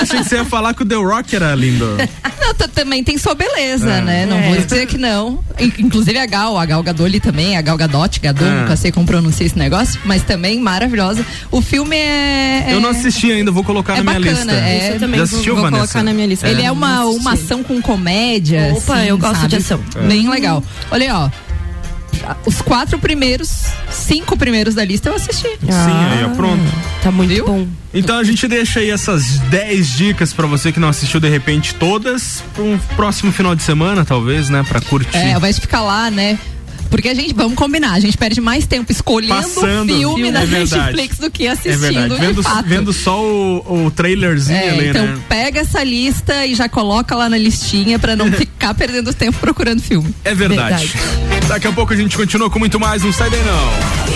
Achei 0.00 0.20
que 0.20 0.28
você 0.28 0.36
ia 0.36 0.44
falar 0.44 0.72
que 0.74 0.82
o 0.82 0.86
The 0.86 0.94
Rock 0.94 1.36
era 1.36 1.54
lindo. 1.54 1.86
Não, 2.40 2.68
também 2.68 3.04
tem 3.04 3.18
sua 3.18 3.34
beleza, 3.34 3.90
É. 3.90 4.00
né? 4.00 4.26
Não 4.26 4.36
É. 4.38 4.48
vou 4.48 4.56
dizer 4.56 4.86
que 4.86 4.96
não. 4.98 5.44
In- 5.58 5.72
Inclusive 5.78 6.18
a 6.18 6.26
Gal, 6.26 6.58
a 6.58 6.64
Gal 6.66 6.82
Gadot 6.82 7.20
também, 7.20 7.56
a 7.56 7.60
Gal 7.62 7.76
Gadot, 7.76 8.18
Gadot, 8.20 8.44
É. 8.44 8.60
nunca 8.62 8.76
sei 8.76 8.90
como 8.90 9.06
pronunciar 9.06 9.46
esse 9.46 9.58
negócio, 9.58 10.00
mas 10.04 10.22
também 10.22 10.58
maravilhosa. 10.60 11.24
O 11.50 11.60
filme 11.60 11.96
é. 11.96 12.64
é- 12.68 12.74
Eu 12.74 12.80
não 12.80 12.90
assisti 12.90 13.30
ainda, 13.30 13.50
vou 13.50 13.62
colocar 13.62 13.94
É 13.94 14.02
na 14.02 14.18
minha 14.18 14.32
bacana, 14.32 14.52
lista. 14.52 14.66
é. 14.68 14.94
Eu 14.94 15.00
também 15.00 15.20
Já 15.20 15.26
vou- 15.26 15.34
assistiu, 15.34 15.54
Vou 15.54 15.64
Vanessa? 15.64 15.82
colocar 15.84 16.02
na 16.02 16.12
minha 16.14 16.26
lista. 16.26 16.48
Ele 16.48 16.62
é 16.62 16.72
uma, 16.72 16.96
Não 16.96 17.14
uma 17.16 17.32
assisti. 17.32 17.52
ação 17.52 17.62
com 17.62 17.80
comédia. 17.82 18.72
Opa, 18.74 18.94
assim, 18.96 19.08
eu 19.08 19.18
gosto 19.18 19.36
sabe? 19.36 19.48
de 19.48 19.56
ação. 19.56 19.80
Bem 20.08 20.28
legal. 20.30 20.62
Olha 20.90 21.04
aí, 21.06 21.12
ó. 21.12 21.30
Os 22.46 22.60
quatro 22.60 22.98
primeiros, 22.98 23.66
cinco 23.90 24.36
primeiros 24.36 24.74
da 24.74 24.84
lista 24.84 25.08
eu 25.08 25.14
assisti. 25.14 25.48
Sim, 25.48 25.70
aí, 25.70 26.24
ó, 26.24 26.28
pronto. 26.30 26.62
Tá 27.02 27.10
muito 27.10 27.32
Viu? 27.32 27.46
bom. 27.46 27.66
Então 27.92 28.18
a 28.18 28.24
gente 28.24 28.46
deixa 28.46 28.80
aí 28.80 28.90
essas 28.90 29.38
10 29.38 29.88
dicas 29.96 30.32
pra 30.32 30.46
você 30.46 30.70
que 30.70 30.78
não 30.78 30.88
assistiu 30.88 31.18
de 31.18 31.28
repente 31.28 31.74
todas 31.74 32.42
pra 32.54 32.62
um 32.62 32.78
próximo 32.94 33.32
final 33.32 33.54
de 33.54 33.62
semana, 33.62 34.04
talvez, 34.04 34.48
né, 34.48 34.64
Pra 34.68 34.80
curtir. 34.80 35.16
É, 35.16 35.38
vai 35.38 35.52
ficar 35.52 35.80
lá, 35.82 36.10
né? 36.10 36.38
Porque 36.90 37.08
a 37.08 37.14
gente, 37.14 37.32
vamos 37.34 37.54
combinar, 37.54 37.92
a 37.92 38.00
gente 38.00 38.18
perde 38.18 38.40
mais 38.40 38.66
tempo 38.66 38.90
escolhendo 38.90 39.34
Passando. 39.34 39.94
filme 39.94 40.28
É 40.28 40.32
na 40.32 40.44
verdade. 40.44 40.74
Netflix 40.92 41.18
do 41.18 41.30
que 41.30 41.46
É 41.46 41.50
assistindo 41.50 41.80
verdade. 41.80 42.14
de 42.14 42.20
Vendo, 42.20 42.42
vendo 42.66 42.92
só 42.92 43.22
o, 43.22 43.86
o 43.86 43.90
trailerzinho 43.90 44.58
É, 44.58 44.70
ali, 44.70 44.88
então 44.88 45.06
né? 45.06 45.18
pega 45.28 45.60
essa 45.60 45.82
lista 45.84 46.44
e 46.46 46.54
já 46.54 46.68
coloca 46.68 47.14
lá 47.14 47.28
na 47.28 47.38
listinha 47.38 47.98
pra 47.98 48.16
não 48.16 48.30
ficar 48.32 48.74
perdendo 48.74 49.14
tempo 49.14 49.38
procurando 49.38 49.80
filme. 49.80 50.12
É 50.24 50.34
verdade. 50.34 50.92
Daqui 51.48 51.66
a 51.68 51.72
pouco 51.72 51.92
a 51.92 51.96
gente 51.96 52.16
continua 52.16 52.50
com 52.50 52.58
muito 52.58 52.78
mais, 52.80 53.02
não 53.02 53.12
sai 53.12 53.30
daí 53.30 53.40
não. 53.44 54.09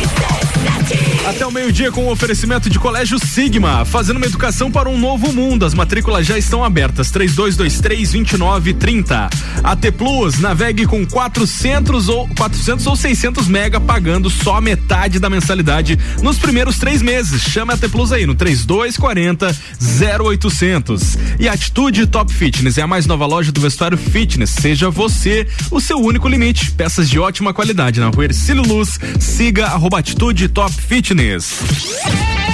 Até 1.27 1.47
o 1.47 1.51
meio-dia 1.51 1.91
com 1.91 2.05
o 2.05 2.11
oferecimento 2.11 2.69
de 2.69 2.79
Colégio 2.79 3.19
Sigma, 3.19 3.87
fazendo 3.87 4.19
uma 4.19 4.27
educação 4.27 4.71
para 4.71 4.91
um 4.91 4.99
novo 4.99 5.33
mundo. 5.33 5.65
As 5.65 5.73
matrículas 5.73 6.27
já 6.27 6.37
estão 6.37 6.63
abertas. 6.63 7.11
3223-2930. 7.11 9.31
AT 9.63 9.93
Plus, 9.97 10.39
navegue 10.39 10.85
com 10.85 11.07
400 11.07 12.11
ou 12.11 12.29
400 12.37 12.87
ou 12.87 12.95
600 12.95 13.49
mega, 13.49 13.81
pagando 13.81 14.29
só 14.29 14.61
metade 14.61 15.19
da 15.19 15.31
mensalidade 15.31 15.99
nos 16.23 16.37
primeiros 16.37 16.79
três 16.79 17.01
meses. 17.01 17.41
Chama 17.41 17.73
a 17.73 17.77
AT 17.77 17.89
Plus 17.89 18.13
aí 18.13 18.27
no 18.27 18.35
3240 18.35 19.57
0800. 19.81 21.17
E 21.41 21.49
Atitude 21.49 22.07
Top 22.07 22.31
Fitness 22.31 22.77
é 22.77 22.83
a 22.83 22.87
mais 22.87 23.07
nova 23.07 23.25
loja 23.25 23.51
do 23.51 23.63
vestuário 23.63 23.97
fitness. 23.97 24.51
Seja 24.51 24.91
você 24.91 25.47
o 25.71 25.81
seu 25.81 25.97
único 25.97 26.29
limite. 26.29 26.71
Peças 26.73 27.09
de 27.09 27.19
ótima 27.19 27.55
qualidade 27.55 27.99
na 27.99 28.09
rua 28.09 28.27
Ercílio 28.27 28.63
Luz. 28.63 29.01
Siga 29.19 29.69
arroba 29.69 30.01
Atitude 30.01 30.49
Top 30.49 30.71
Fitness 30.71 31.14
chinês. 31.15 32.54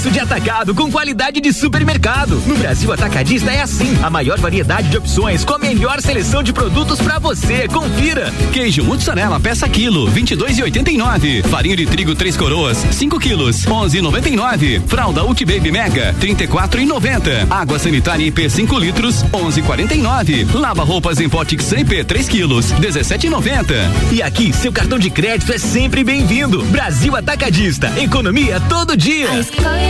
Preço 0.00 0.14
de 0.14 0.20
atacado 0.20 0.74
com 0.74 0.90
qualidade 0.90 1.42
de 1.42 1.52
supermercado. 1.52 2.42
No 2.46 2.56
Brasil 2.56 2.90
Atacadista 2.90 3.50
é 3.50 3.60
assim. 3.60 3.98
A 4.02 4.08
maior 4.08 4.40
variedade 4.40 4.88
de 4.88 4.96
opções 4.96 5.44
com 5.44 5.52
a 5.52 5.58
melhor 5.58 6.00
seleção 6.00 6.42
de 6.42 6.54
produtos 6.54 6.98
pra 7.02 7.18
você. 7.18 7.68
Confira. 7.68 8.32
Queijo 8.50 8.82
mussarela 8.82 9.38
peça 9.38 9.68
quilo, 9.68 10.10
22,89. 10.10 11.46
Farinha 11.48 11.76
de 11.76 11.84
trigo 11.84 12.14
três 12.14 12.34
coroas, 12.34 12.78
5 12.78 13.18
quilos, 13.18 13.66
11,99. 13.66 14.80
Fralda 14.86 15.22
Ulti 15.22 15.44
Baby 15.44 15.70
Mega, 15.70 16.14
34,90. 16.18 17.50
Água 17.50 17.78
sanitária 17.78 18.24
IP 18.24 18.48
5 18.48 18.78
litros, 18.78 19.22
11,49. 19.24 20.54
Lava 20.54 20.82
roupas 20.82 21.20
em 21.20 21.28
pote 21.28 21.56
IP 21.56 22.04
3 22.04 22.26
quilos, 22.26 22.72
17,90. 22.72 23.74
E 24.12 24.22
aqui, 24.22 24.50
seu 24.50 24.72
cartão 24.72 24.98
de 24.98 25.10
crédito 25.10 25.52
é 25.52 25.58
sempre 25.58 26.02
bem-vindo. 26.02 26.62
Brasil 26.64 27.14
Atacadista. 27.14 27.92
Economia 28.00 28.58
todo 28.66 28.96
dia. 28.96 29.30
A 29.30 29.40
escola 29.40 29.89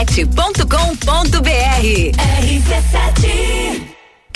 rc7.com.br 0.00 1.84
RC7 2.16 3.89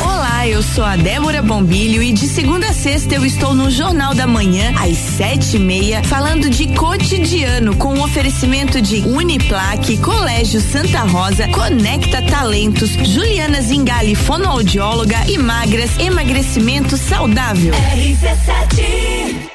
Olá, 0.00 0.46
eu 0.46 0.62
sou 0.62 0.84
a 0.84 0.96
Débora 0.96 1.42
Bombilho 1.42 2.02
e 2.02 2.12
de 2.12 2.26
segunda 2.28 2.68
a 2.68 2.72
sexta 2.72 3.14
eu 3.14 3.24
estou 3.24 3.54
no 3.54 3.70
Jornal 3.70 4.14
da 4.14 4.26
Manhã, 4.26 4.72
às 4.78 4.96
sete 4.96 5.56
e 5.56 5.58
meia, 5.58 6.02
falando 6.04 6.50
de 6.50 6.68
cotidiano 6.74 7.74
com 7.76 7.94
o 7.94 8.04
oferecimento 8.04 8.80
de 8.80 8.96
Uniplaque, 9.06 9.98
Colégio 9.98 10.60
Santa 10.60 11.00
Rosa, 11.00 11.48
Conecta 11.48 12.22
Talentos, 12.22 12.90
Juliana 12.90 13.60
Zingali, 13.60 14.14
fonoaudióloga 14.14 15.18
e 15.28 15.38
magras, 15.38 15.90
emagrecimento 15.98 16.96
saudável. 16.96 17.72
RC7 17.74 19.46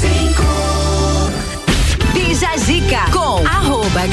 5 0.00 0.69
Jajica 2.40 3.04
com 3.12 3.46
arroba 3.46 4.08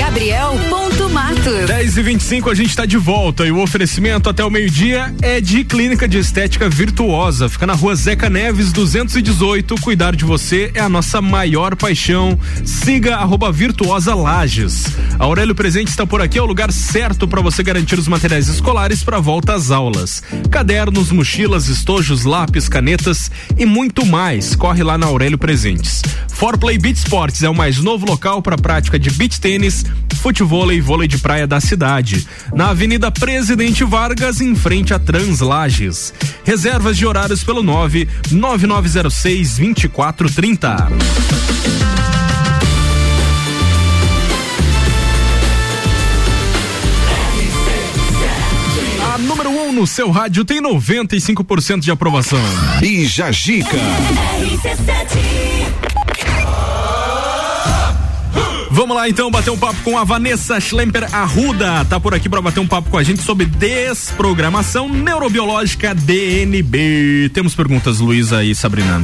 10 1.66 1.98
e 1.98 2.02
25 2.02 2.50
a 2.50 2.54
gente 2.54 2.70
está 2.70 2.86
de 2.86 2.98
volta 2.98 3.46
e 3.46 3.52
o 3.52 3.62
oferecimento 3.62 4.30
até 4.30 4.44
o 4.44 4.50
meio-dia 4.50 5.16
é 5.22 5.40
de 5.40 5.63
Clínica 5.63 6.10
de 6.10 6.18
Estética 6.18 6.68
Virtuosa. 6.68 7.48
Fica 7.48 7.66
na 7.66 7.74
rua 7.74 7.96
Zeca 7.96 8.30
Neves 8.30 8.74
218. 8.74 9.76
Cuidar 9.76 10.13
de 10.13 10.26
você 10.26 10.72
é 10.74 10.82
a 10.82 10.90
nossa 10.90 11.22
maior 11.22 11.74
paixão. 11.78 12.38
Siga 12.66 13.16
arroba 13.16 13.50
Virtuosa 13.50 14.13
Lages. 14.13 14.88
A 15.18 15.24
Aurélio 15.24 15.56
Presente 15.56 15.88
está 15.88 16.06
por 16.06 16.22
aqui, 16.22 16.38
é 16.38 16.42
o 16.42 16.46
lugar 16.46 16.74
certo 16.74 17.30
para 17.30 17.42
você 17.42 17.63
garantir 17.63 17.98
os 17.98 18.10
materiais 18.10 18.50
escolares 18.50 19.04
para 19.04 19.20
volta 19.20 19.54
às 19.54 19.72
aulas. 19.72 20.22
Cadernos, 20.52 21.12
mochilas, 21.12 21.70
estojos, 21.70 22.26
lápis, 22.26 22.68
canetas 22.68 23.32
e 23.58 23.66
muito 23.66 24.06
mais. 24.06 24.54
Corre 24.54 24.84
lá 24.84 24.98
na 24.98 25.06
Aurélio 25.06 25.38
Presentes. 25.38 26.02
For 26.28 26.58
Play 26.58 26.78
Beat 26.78 26.98
Sports 26.98 27.42
é 27.42 27.50
o 27.50 27.56
mais 27.56 27.80
novo 27.80 28.06
local 28.06 28.17
para 28.18 28.58
prática 28.58 28.98
de 28.98 29.12
beach 29.12 29.40
tênis, 29.40 29.86
futebol 30.18 30.72
e 30.72 30.82
vôlei 30.82 31.08
de 31.08 31.18
praia 31.18 31.46
da 31.46 31.62
cidade. 31.62 32.28
Na 32.54 32.70
Avenida 32.70 33.12
Presidente 33.12 33.84
Vargas, 33.84 34.42
em 34.42 34.56
frente 34.56 34.94
a 34.94 35.00
Translages. 35.00 36.14
Reservas 36.44 36.98
de 36.98 37.06
horários 37.06 37.44
pelo 37.44 37.62
9 37.62 38.08
9906 38.32 39.58
2430. 39.58 40.88
A 49.14 49.18
número 49.20 49.50
1 49.50 49.68
um 49.68 49.72
no 49.72 49.88
seu 49.88 50.10
rádio 50.10 50.44
tem 50.44 50.62
95% 50.62 51.82
de 51.82 51.92
aprovação. 51.92 52.42
Bija 52.80 53.32
Gica. 53.32 53.78
Vamos 58.78 58.96
lá 58.96 59.10
então 59.10 59.32
bater 59.32 59.50
um 59.50 59.58
papo 59.58 59.82
com 59.84 59.98
a 59.98 60.04
Vanessa 60.04 60.60
Schlemper 60.60 61.08
Arruda. 61.12 61.84
Tá 61.86 62.00
por 62.00 62.13
aqui 62.13 62.30
para 62.30 62.40
bater 62.44 62.60
um 62.60 62.68
papo 62.68 62.92
com 62.92 62.98
a 63.00 63.02
gente 63.02 63.24
sobre 63.24 63.48
desprogramação 63.48 64.88
neurobiológica 64.88 65.96
DNB. 65.96 67.32
Temos 67.34 67.56
perguntas, 67.56 67.98
Luísa 67.98 68.44
e 68.44 68.54
Sabrina. 68.54 69.04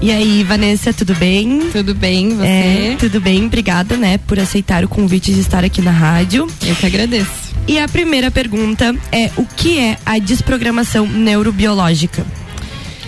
E 0.00 0.12
aí, 0.12 0.44
Vanessa, 0.44 0.92
tudo 0.92 1.12
bem? 1.16 1.70
Tudo 1.72 1.92
bem, 1.92 2.36
você? 2.36 2.46
É, 2.46 2.96
tudo 3.00 3.20
bem, 3.20 3.46
obrigada, 3.46 3.96
né, 3.96 4.16
por 4.16 4.38
aceitar 4.38 4.84
o 4.84 4.88
convite 4.88 5.34
de 5.34 5.40
estar 5.40 5.64
aqui 5.64 5.82
na 5.82 5.90
rádio. 5.90 6.46
Eu 6.64 6.76
que 6.76 6.86
agradeço. 6.86 7.52
E 7.66 7.80
a 7.80 7.88
primeira 7.88 8.30
pergunta 8.30 8.94
é: 9.10 9.28
o 9.36 9.44
que 9.44 9.80
é 9.80 9.98
a 10.06 10.20
desprogramação 10.20 11.04
neurobiológica? 11.04 12.24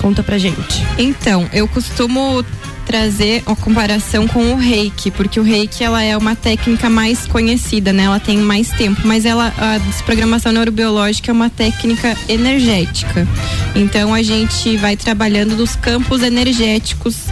Conta 0.01 0.25
pra 0.25 0.37
gente. 0.37 0.85
Então, 0.99 1.49
eu 1.53 1.69
costumo 1.69 2.45
trazer 2.91 3.45
a 3.47 3.55
comparação 3.55 4.27
com 4.27 4.53
o 4.53 4.57
reiki, 4.57 5.13
porque 5.13 5.39
o 5.39 5.45
reiki 5.45 5.85
ela 5.85 6.03
é 6.03 6.17
uma 6.17 6.35
técnica 6.35 6.91
mais 6.91 7.25
conhecida, 7.25 7.93
né? 7.93 8.03
Ela 8.03 8.19
tem 8.19 8.37
mais 8.39 8.71
tempo, 8.71 9.03
mas 9.05 9.25
ela 9.25 9.55
a 9.57 9.79
desprogramação 9.79 10.51
neurobiológica 10.51 11.31
é 11.31 11.33
uma 11.33 11.49
técnica 11.49 12.17
energética. 12.29 13.29
Então 13.77 14.13
a 14.13 14.23
gente 14.23 14.77
vai 14.77 14.97
trabalhando 14.97 15.55
dos 15.55 15.77
campos 15.77 16.21
energéticos 16.21 17.27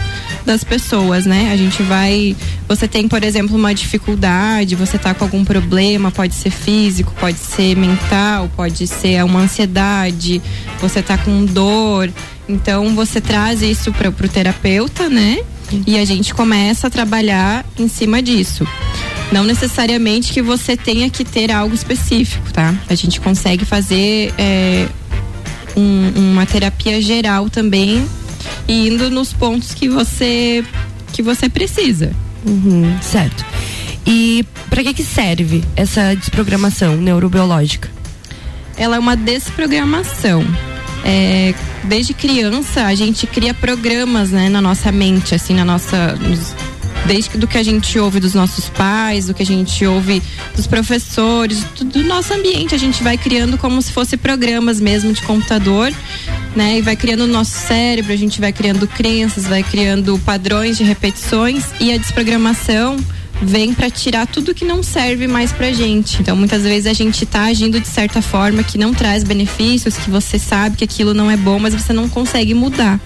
das 0.45 0.63
pessoas, 0.63 1.25
né? 1.25 1.51
A 1.51 1.57
gente 1.57 1.83
vai, 1.83 2.35
você 2.67 2.87
tem, 2.87 3.07
por 3.07 3.23
exemplo, 3.23 3.55
uma 3.55 3.73
dificuldade, 3.73 4.75
você 4.75 4.97
tá 4.97 5.13
com 5.13 5.23
algum 5.25 5.43
problema, 5.45 6.11
pode 6.11 6.33
ser 6.35 6.49
físico, 6.49 7.13
pode 7.19 7.37
ser 7.37 7.75
mental, 7.75 8.49
pode 8.55 8.87
ser 8.87 9.23
uma 9.23 9.41
ansiedade, 9.41 10.41
você 10.81 11.01
tá 11.01 11.17
com 11.17 11.45
dor, 11.45 12.09
então 12.47 12.95
você 12.95 13.21
traz 13.21 13.61
isso 13.61 13.91
para 13.91 14.09
o 14.09 14.13
terapeuta, 14.29 15.09
né? 15.09 15.39
E 15.85 15.99
a 15.99 16.05
gente 16.05 16.33
começa 16.33 16.87
a 16.87 16.89
trabalhar 16.89 17.63
em 17.77 17.87
cima 17.87 18.21
disso. 18.23 18.67
Não 19.31 19.43
necessariamente 19.43 20.33
que 20.33 20.41
você 20.41 20.75
tenha 20.75 21.07
que 21.11 21.23
ter 21.23 21.51
algo 21.51 21.75
específico, 21.75 22.51
tá? 22.51 22.73
A 22.89 22.95
gente 22.95 23.21
consegue 23.21 23.63
fazer 23.65 24.33
é, 24.35 24.87
um- 25.77 26.31
uma 26.31 26.45
terapia 26.47 26.99
geral 26.99 27.47
também, 27.51 28.03
indo 28.71 29.09
nos 29.09 29.33
pontos 29.33 29.73
que 29.73 29.87
você 29.89 30.63
que 31.13 31.21
você 31.23 31.49
precisa. 31.49 32.11
Uhum, 32.45 32.95
certo. 33.01 33.43
E 34.05 34.45
para 34.69 34.83
que 34.83 34.93
que 34.93 35.03
serve 35.03 35.63
essa 35.75 36.15
desprogramação 36.15 36.95
neurobiológica? 36.95 37.89
ela 38.77 38.95
é 38.95 38.99
uma 38.99 39.17
desprogramação. 39.17 40.41
É, 41.03 41.53
desde 41.83 42.13
criança 42.13 42.85
a 42.85 42.95
gente 42.95 43.27
cria 43.27 43.53
programas, 43.53 44.31
né, 44.31 44.47
na 44.47 44.61
nossa 44.61 44.89
mente, 44.89 45.35
assim, 45.35 45.53
na 45.53 45.65
nossa, 45.65 46.15
nos- 46.15 46.55
desde 47.05 47.37
do 47.37 47.45
que 47.45 47.57
a 47.57 47.63
gente 47.63 47.99
ouve 47.99 48.21
dos 48.21 48.33
nossos 48.33 48.69
pais, 48.69 49.25
do 49.27 49.33
que 49.33 49.43
a 49.43 49.45
gente 49.45 49.85
ouve 49.85 50.21
dos 50.55 50.65
professores, 50.65 51.61
do, 51.77 51.83
do 51.85 52.03
nosso 52.03 52.33
ambiente, 52.33 52.73
a 52.73 52.77
gente 52.77 53.03
vai 53.03 53.17
criando 53.17 53.57
como 53.57 53.81
se 53.81 53.91
fosse 53.91 54.15
programas 54.15 54.79
mesmo 54.79 55.11
de 55.11 55.21
computador, 55.23 55.91
né, 56.55 56.77
e 56.77 56.81
vai 56.81 56.95
criando 56.95 57.21
o 57.21 57.27
nosso 57.27 57.51
cérebro, 57.51 58.11
a 58.11 58.15
gente 58.15 58.39
vai 58.39 58.51
criando 58.51 58.87
crenças, 58.87 59.45
vai 59.45 59.63
criando 59.63 60.17
padrões 60.19 60.77
de 60.77 60.83
repetições 60.83 61.65
e 61.79 61.93
a 61.93 61.97
desprogramação 61.97 62.97
vem 63.41 63.73
para 63.73 63.89
tirar 63.89 64.27
tudo 64.27 64.53
que 64.53 64.65
não 64.65 64.83
serve 64.83 65.27
mais 65.27 65.51
pra 65.51 65.71
gente. 65.71 66.21
Então, 66.21 66.35
muitas 66.35 66.63
vezes 66.63 66.85
a 66.87 66.93
gente 66.93 67.25
tá 67.25 67.43
agindo 67.45 67.79
de 67.79 67.87
certa 67.87 68.21
forma 68.21 68.63
que 68.63 68.77
não 68.77 68.93
traz 68.93 69.23
benefícios, 69.23 69.95
que 69.97 70.09
você 70.09 70.37
sabe 70.37 70.77
que 70.77 70.83
aquilo 70.83 71.13
não 71.13 71.29
é 71.31 71.37
bom, 71.37 71.57
mas 71.59 71.73
você 71.73 71.93
não 71.93 72.09
consegue 72.09 72.53
mudar. 72.53 72.99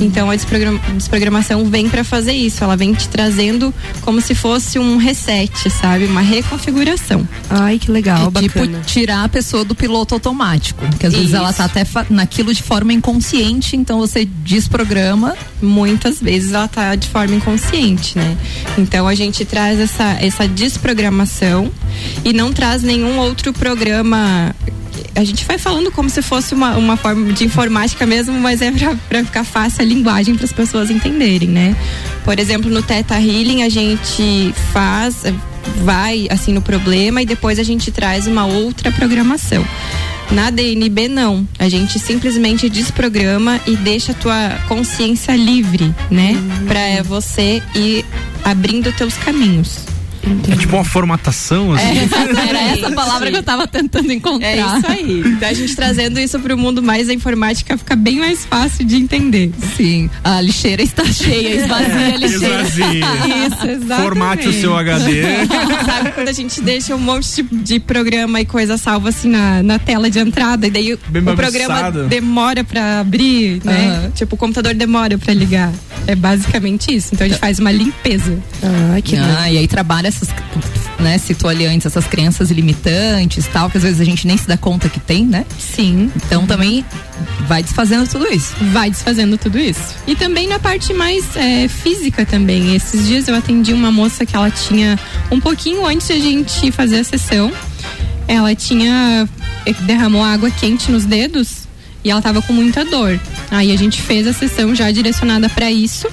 Então, 0.00 0.28
a 0.30 0.34
desprogram- 0.36 0.78
desprogramação 0.96 1.64
vem 1.66 1.88
para 1.88 2.02
fazer 2.02 2.32
isso. 2.32 2.62
Ela 2.64 2.76
vem 2.76 2.92
te 2.92 3.08
trazendo 3.08 3.72
como 4.00 4.20
se 4.20 4.34
fosse 4.34 4.78
um 4.78 4.96
reset, 4.96 5.70
sabe? 5.70 6.04
Uma 6.06 6.20
reconfiguração. 6.20 7.26
Ai, 7.48 7.78
que 7.78 7.90
legal, 7.90 8.32
É 8.34 8.40
tipo 8.40 8.66
tirar 8.84 9.24
a 9.24 9.28
pessoa 9.28 9.64
do 9.64 9.74
piloto 9.74 10.14
automático. 10.14 10.84
Que 10.98 11.06
às 11.06 11.12
vezes 11.12 11.28
Isso. 11.28 11.36
ela 11.36 11.52
tá 11.52 11.64
até 11.64 11.86
naquilo 12.10 12.52
de 12.52 12.62
forma 12.62 12.92
inconsciente, 12.92 13.76
então 13.76 13.98
você 14.00 14.24
desprograma 14.24 15.34
muitas 15.60 16.20
vezes 16.20 16.52
ela 16.52 16.66
tá 16.68 16.94
de 16.96 17.08
forma 17.08 17.34
inconsciente, 17.36 18.18
né? 18.18 18.36
Então 18.76 19.06
a 19.06 19.14
gente 19.14 19.44
traz 19.44 19.61
essa, 19.68 20.16
essa 20.20 20.48
desprogramação 20.48 21.70
e 22.24 22.32
não 22.32 22.52
traz 22.52 22.82
nenhum 22.82 23.18
outro 23.18 23.52
programa. 23.52 24.54
A 25.14 25.24
gente 25.24 25.44
vai 25.44 25.58
falando 25.58 25.90
como 25.90 26.08
se 26.08 26.22
fosse 26.22 26.54
uma, 26.54 26.76
uma 26.76 26.96
forma 26.96 27.32
de 27.32 27.44
informática 27.44 28.06
mesmo, 28.06 28.38
mas 28.38 28.62
é 28.62 28.72
para 29.08 29.24
ficar 29.24 29.44
fácil 29.44 29.82
a 29.82 29.84
linguagem 29.84 30.34
para 30.34 30.44
as 30.44 30.52
pessoas 30.52 30.90
entenderem, 30.90 31.48
né? 31.48 31.76
Por 32.24 32.38
exemplo, 32.38 32.70
no 32.70 32.82
Teta 32.82 33.14
Healing 33.14 33.62
a 33.62 33.68
gente 33.68 34.54
faz, 34.72 35.24
vai 35.84 36.26
assim 36.30 36.52
no 36.52 36.62
problema 36.62 37.20
e 37.22 37.26
depois 37.26 37.58
a 37.58 37.62
gente 37.62 37.90
traz 37.90 38.26
uma 38.26 38.46
outra 38.46 38.90
programação. 38.90 39.64
Na 40.30 40.50
DNB 40.50 41.08
não, 41.08 41.46
a 41.58 41.68
gente 41.68 41.98
simplesmente 41.98 42.68
desprograma 42.70 43.60
e 43.66 43.76
deixa 43.76 44.12
a 44.12 44.14
tua 44.14 44.58
consciência 44.68 45.36
livre, 45.36 45.94
né? 46.10 46.34
Pra 46.66 47.02
você 47.02 47.62
ir 47.74 48.04
abrindo 48.44 48.92
teus 48.92 49.14
caminhos. 49.18 49.91
É 50.50 50.56
tipo 50.56 50.76
uma 50.76 50.84
formatação, 50.84 51.72
assim. 51.72 51.98
É, 51.98 52.02
era 52.48 52.58
essa 52.60 52.90
palavra 52.92 53.30
que 53.30 53.36
eu 53.36 53.42
tava 53.42 53.66
tentando 53.66 54.12
encontrar. 54.12 54.48
É 54.48 54.56
isso 54.60 54.86
aí. 54.86 55.20
Então 55.26 55.48
a 55.48 55.52
gente 55.52 55.74
trazendo 55.74 56.18
isso 56.20 56.38
pro 56.38 56.56
mundo 56.56 56.82
mais 56.82 57.08
a 57.08 57.12
informática 57.14 57.76
fica 57.76 57.96
bem 57.96 58.18
mais 58.18 58.44
fácil 58.44 58.84
de 58.84 58.96
entender. 58.96 59.50
Sim, 59.76 60.08
a 60.22 60.40
lixeira 60.40 60.82
está 60.82 61.04
cheia, 61.04 61.56
esvazia 61.62 62.14
a 62.14 62.16
lixeira. 62.16 62.62
Esvazia. 62.62 63.06
Isso, 63.46 63.66
exatamente. 63.66 64.02
Formate 64.02 64.48
o 64.48 64.52
seu 64.52 64.76
HD. 64.76 65.22
Sabe 65.84 66.12
quando 66.12 66.28
a 66.28 66.32
gente 66.32 66.60
deixa 66.60 66.94
um 66.94 66.98
monte 66.98 67.42
de, 67.42 67.42
de 67.42 67.80
programa 67.80 68.40
e 68.40 68.44
coisa 68.44 68.76
salva 68.76 69.08
assim 69.08 69.28
na, 69.28 69.62
na 69.62 69.78
tela 69.78 70.08
de 70.08 70.18
entrada 70.20 70.66
e 70.66 70.70
daí 70.70 70.94
o, 70.94 70.98
Bem 71.08 71.22
o 71.22 71.24
bagunçado. 71.24 71.52
programa 71.52 72.08
demora 72.08 72.62
pra 72.62 73.00
abrir, 73.00 73.60
né? 73.64 73.88
Aham. 74.02 74.10
Tipo, 74.14 74.34
o 74.36 74.38
computador 74.38 74.74
demora 74.74 75.18
pra 75.18 75.34
ligar. 75.34 75.72
É 76.06 76.14
basicamente 76.14 76.94
isso. 76.94 77.10
Então 77.12 77.26
a 77.26 77.28
gente 77.28 77.40
faz 77.40 77.58
uma 77.58 77.72
limpeza. 77.72 78.38
Ah, 78.62 79.00
que 79.00 79.16
Ah, 79.16 79.50
e 79.50 79.58
aí 79.58 79.66
trabalha 79.68 80.11
essas, 80.16 80.28
né, 80.98 81.18
citou 81.18 81.48
ali 81.48 81.66
antes, 81.66 81.86
essas 81.86 82.06
crenças 82.06 82.50
limitantes 82.50 83.46
tal, 83.52 83.70
que 83.70 83.76
às 83.76 83.82
vezes 83.82 84.00
a 84.00 84.04
gente 84.04 84.26
nem 84.26 84.36
se 84.36 84.46
dá 84.46 84.56
conta 84.56 84.88
que 84.88 85.00
tem, 85.00 85.24
né? 85.24 85.44
Sim. 85.58 86.10
Então 86.16 86.46
também 86.46 86.84
vai 87.46 87.62
desfazendo 87.62 88.08
tudo 88.08 88.26
isso. 88.32 88.54
vai 88.72 88.90
desfazendo 88.90 89.36
tudo 89.36 89.58
isso. 89.58 89.94
E 90.06 90.14
também 90.14 90.48
na 90.48 90.58
parte 90.58 90.92
mais 90.92 91.36
é, 91.36 91.68
física 91.68 92.24
também. 92.24 92.74
Esses 92.74 93.06
dias 93.06 93.28
eu 93.28 93.34
atendi 93.34 93.72
uma 93.72 93.90
moça 93.90 94.24
que 94.24 94.36
ela 94.36 94.50
tinha 94.50 94.98
um 95.30 95.40
pouquinho 95.40 95.86
antes 95.86 96.06
de 96.06 96.12
a 96.12 96.18
gente 96.18 96.70
fazer 96.72 97.00
a 97.00 97.04
sessão, 97.04 97.52
ela 98.28 98.54
tinha 98.54 99.28
eh, 99.66 99.72
derramou 99.80 100.22
água 100.22 100.50
quente 100.50 100.90
nos 100.90 101.04
dedos 101.04 101.68
e 102.04 102.10
ela 102.10 102.22
tava 102.22 102.42
com 102.42 102.52
muita 102.52 102.84
dor. 102.84 103.18
Aí 103.50 103.72
a 103.72 103.76
gente 103.76 104.00
fez 104.00 104.26
a 104.26 104.32
sessão 104.32 104.74
já 104.74 104.90
direcionada 104.90 105.48
para 105.48 105.70
isso. 105.70 106.08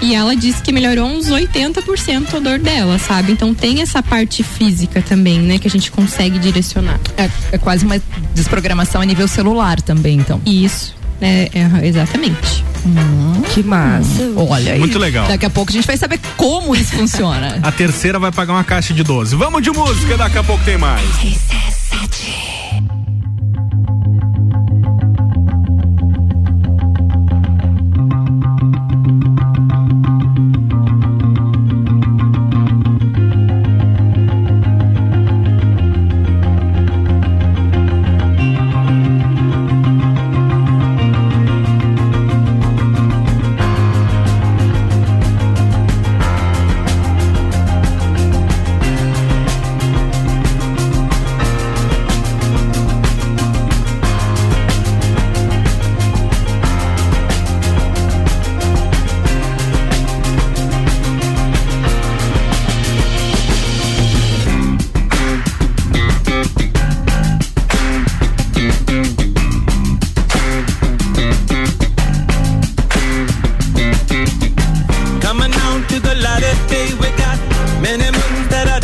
E 0.00 0.14
ela 0.14 0.36
disse 0.36 0.62
que 0.62 0.72
melhorou 0.72 1.06
uns 1.08 1.28
80% 1.28 2.34
a 2.34 2.38
dor 2.38 2.58
dela, 2.58 2.98
sabe? 2.98 3.32
Então 3.32 3.52
tem 3.52 3.82
essa 3.82 4.02
parte 4.02 4.42
física 4.42 5.02
também, 5.02 5.40
né? 5.40 5.58
Que 5.58 5.66
a 5.66 5.70
gente 5.70 5.90
consegue 5.90 6.38
direcionar. 6.38 7.00
É, 7.16 7.28
é 7.52 7.58
quase 7.58 7.84
uma 7.84 8.00
desprogramação 8.34 9.00
a 9.00 9.04
nível 9.04 9.26
celular 9.26 9.80
também, 9.80 10.18
então. 10.18 10.40
Isso. 10.46 10.96
É, 11.20 11.50
é, 11.52 11.86
exatamente. 11.86 12.64
Hum, 12.86 13.42
que 13.52 13.62
massa. 13.62 14.22
Hum. 14.22 14.46
Olha 14.48 14.72
aí. 14.72 14.78
Muito 14.78 14.98
legal. 14.98 15.26
Daqui 15.26 15.46
a 15.46 15.50
pouco 15.50 15.70
a 15.70 15.74
gente 15.74 15.86
vai 15.86 15.96
saber 15.96 16.20
como 16.36 16.76
isso 16.76 16.92
funciona. 16.92 17.58
a 17.62 17.72
terceira 17.72 18.18
vai 18.18 18.30
pagar 18.30 18.52
uma 18.52 18.64
caixa 18.64 18.94
de 18.94 19.02
12. 19.02 19.34
Vamos 19.34 19.62
de 19.62 19.70
música, 19.70 20.16
daqui 20.16 20.38
a 20.38 20.44
pouco 20.44 20.64
tem 20.64 20.78
mais. 20.78 21.02
RC7. 21.16 22.87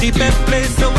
Moons 0.04 0.18
that 0.18 0.24
are 0.24 0.34
deep 0.34 0.44
at 0.44 0.46
play. 0.46 0.62
So 0.64 0.93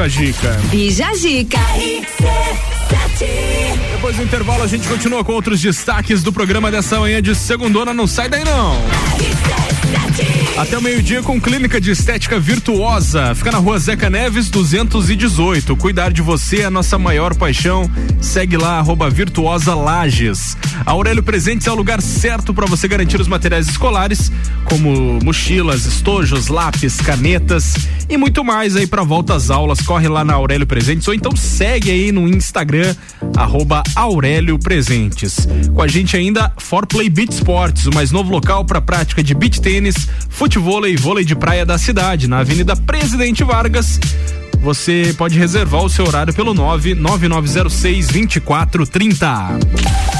Bijagica. 0.00 0.58
Bijagica. 0.70 1.58
Depois 3.92 4.16
do 4.16 4.22
intervalo 4.22 4.62
a 4.62 4.66
gente 4.66 4.88
continua 4.88 5.22
com 5.22 5.32
outros 5.32 5.60
destaques 5.60 6.22
do 6.22 6.32
programa 6.32 6.70
dessa 6.70 6.98
manhã 6.98 7.20
de 7.20 7.34
segundona, 7.34 7.92
não 7.92 8.06
sai 8.06 8.26
daí 8.30 8.42
não. 8.42 8.82
Até 10.56 10.78
o 10.78 10.82
meio-dia 10.82 11.22
com 11.22 11.38
clínica 11.38 11.78
de 11.78 11.90
estética 11.90 12.40
virtuosa. 12.40 13.34
Fica 13.34 13.52
na 13.52 13.58
rua 13.58 13.78
Zeca 13.78 14.08
Neves 14.08 14.48
218. 14.48 15.76
Cuidar 15.76 16.12
de 16.12 16.22
você 16.22 16.60
é 16.60 16.64
a 16.64 16.70
nossa 16.70 16.98
maior 16.98 17.34
paixão. 17.34 17.90
Segue 18.22 18.56
lá, 18.56 18.78
arroba 18.78 19.10
Virtuosa 19.10 19.74
Lages. 19.74 20.49
Aurélio 20.90 21.22
Presentes 21.22 21.68
é 21.68 21.70
o 21.70 21.74
lugar 21.76 22.02
certo 22.02 22.52
para 22.52 22.66
você 22.66 22.88
garantir 22.88 23.20
os 23.20 23.28
materiais 23.28 23.68
escolares, 23.68 24.30
como 24.64 25.20
mochilas, 25.22 25.86
estojos, 25.86 26.48
lápis, 26.48 26.96
canetas 26.96 27.74
e 28.08 28.16
muito 28.16 28.42
mais 28.42 28.74
aí 28.74 28.88
para 28.88 29.04
volta 29.04 29.36
às 29.36 29.50
aulas. 29.50 29.80
Corre 29.80 30.08
lá 30.08 30.24
na 30.24 30.34
Aurélio 30.34 30.66
Presentes 30.66 31.06
ou 31.06 31.14
então 31.14 31.30
segue 31.36 31.92
aí 31.92 32.10
no 32.10 32.26
Instagram, 32.26 32.92
arroba 33.36 33.84
Aurélio 33.94 34.58
Presentes. 34.58 35.46
Com 35.72 35.80
a 35.80 35.86
gente 35.86 36.16
ainda 36.16 36.52
Forplay 36.58 37.08
Beach 37.08 37.34
Sports, 37.34 37.86
o 37.86 37.94
mais 37.94 38.10
novo 38.10 38.32
local 38.32 38.64
para 38.64 38.80
prática 38.80 39.22
de 39.22 39.32
beach 39.32 39.60
tênis, 39.60 39.94
futevôlei 40.28 40.94
e 40.94 40.96
vôlei 40.96 41.24
de 41.24 41.36
praia 41.36 41.64
da 41.64 41.78
cidade, 41.78 42.26
na 42.26 42.40
Avenida 42.40 42.74
Presidente 42.74 43.44
Vargas. 43.44 44.00
Você 44.60 45.14
pode 45.16 45.38
reservar 45.38 45.84
o 45.84 45.88
seu 45.88 46.04
horário 46.04 46.34
pelo 46.34 46.52
99906 46.52 48.08
2430. 48.08 50.19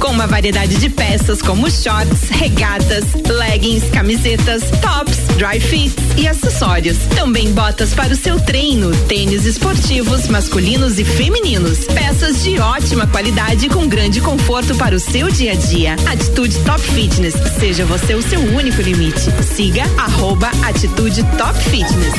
com 0.00 0.08
uma 0.08 0.26
variedade 0.26 0.76
de 0.76 0.88
peças 0.88 1.42
como 1.42 1.70
shorts, 1.70 2.28
regatas, 2.30 3.04
leggings, 3.28 3.88
camisetas, 3.90 4.62
tops, 4.80 5.18
dry 5.36 5.60
fits 5.60 5.94
e 6.16 6.26
acessórios. 6.26 6.98
Também 7.14 7.52
botas 7.52 7.94
para 7.94 8.12
o 8.12 8.16
seu 8.16 8.38
treino, 8.40 8.94
tênis 9.06 9.44
esportivos 9.44 10.28
masculinos 10.28 10.98
e 10.98 11.04
femininos, 11.04 11.84
peças 11.86 12.42
de 12.42 12.58
ótima 12.58 13.06
qualidade 13.06 13.68
com 13.68 13.86
grande 13.88 14.20
conforto 14.20 14.74
para 14.76 14.94
o 14.94 15.00
seu 15.00 15.30
dia 15.30 15.52
a 15.52 15.56
dia. 15.56 15.94
Atitude 16.06 16.58
Top 16.60 16.80
Fitness, 16.80 17.34
seja 17.58 17.84
você 17.84 18.14
o 18.14 18.22
seu 18.22 18.40
único 18.40 18.80
limite. 18.82 19.30
Siga 19.54 19.84
arroba 19.98 20.50
Atitude 20.62 21.22
Top 21.36 21.58
Fitness. 21.70 22.14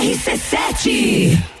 RC7 0.00 1.59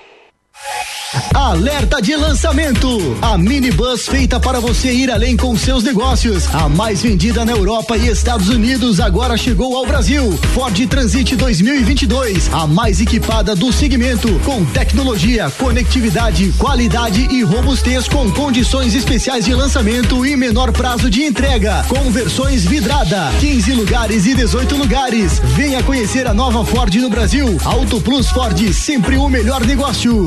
Alerta 1.34 2.00
de 2.00 2.14
lançamento! 2.14 3.18
A 3.20 3.36
minibus 3.36 4.06
feita 4.06 4.38
para 4.38 4.60
você 4.60 4.92
ir 4.92 5.10
além 5.10 5.36
com 5.36 5.56
seus 5.56 5.82
negócios. 5.82 6.46
A 6.54 6.68
mais 6.68 7.02
vendida 7.02 7.44
na 7.44 7.50
Europa 7.50 7.96
e 7.96 8.08
Estados 8.08 8.48
Unidos 8.48 9.00
agora 9.00 9.36
chegou 9.36 9.76
ao 9.76 9.84
Brasil. 9.84 10.38
Ford 10.54 10.86
Transit 10.86 11.34
2022, 11.34 12.48
a 12.52 12.64
mais 12.64 13.00
equipada 13.00 13.56
do 13.56 13.72
segmento, 13.72 14.28
com 14.44 14.64
tecnologia, 14.66 15.50
conectividade, 15.58 16.52
qualidade 16.52 17.26
e 17.28 17.42
robustez 17.42 18.06
com 18.06 18.30
condições 18.30 18.94
especiais 18.94 19.44
de 19.44 19.52
lançamento 19.52 20.24
e 20.24 20.36
menor 20.36 20.70
prazo 20.70 21.10
de 21.10 21.24
entrega. 21.24 21.84
Com 21.88 22.08
versões 22.12 22.64
vidrada, 22.64 23.32
15 23.40 23.72
lugares 23.72 24.26
e 24.26 24.34
18 24.34 24.76
lugares. 24.76 25.40
Venha 25.56 25.82
conhecer 25.82 26.28
a 26.28 26.34
nova 26.34 26.64
Ford 26.64 26.94
no 26.94 27.10
Brasil. 27.10 27.58
Auto 27.64 28.00
Plus 28.00 28.28
Ford, 28.28 28.72
sempre 28.72 29.16
o 29.16 29.28
melhor 29.28 29.66
negócio. 29.66 30.26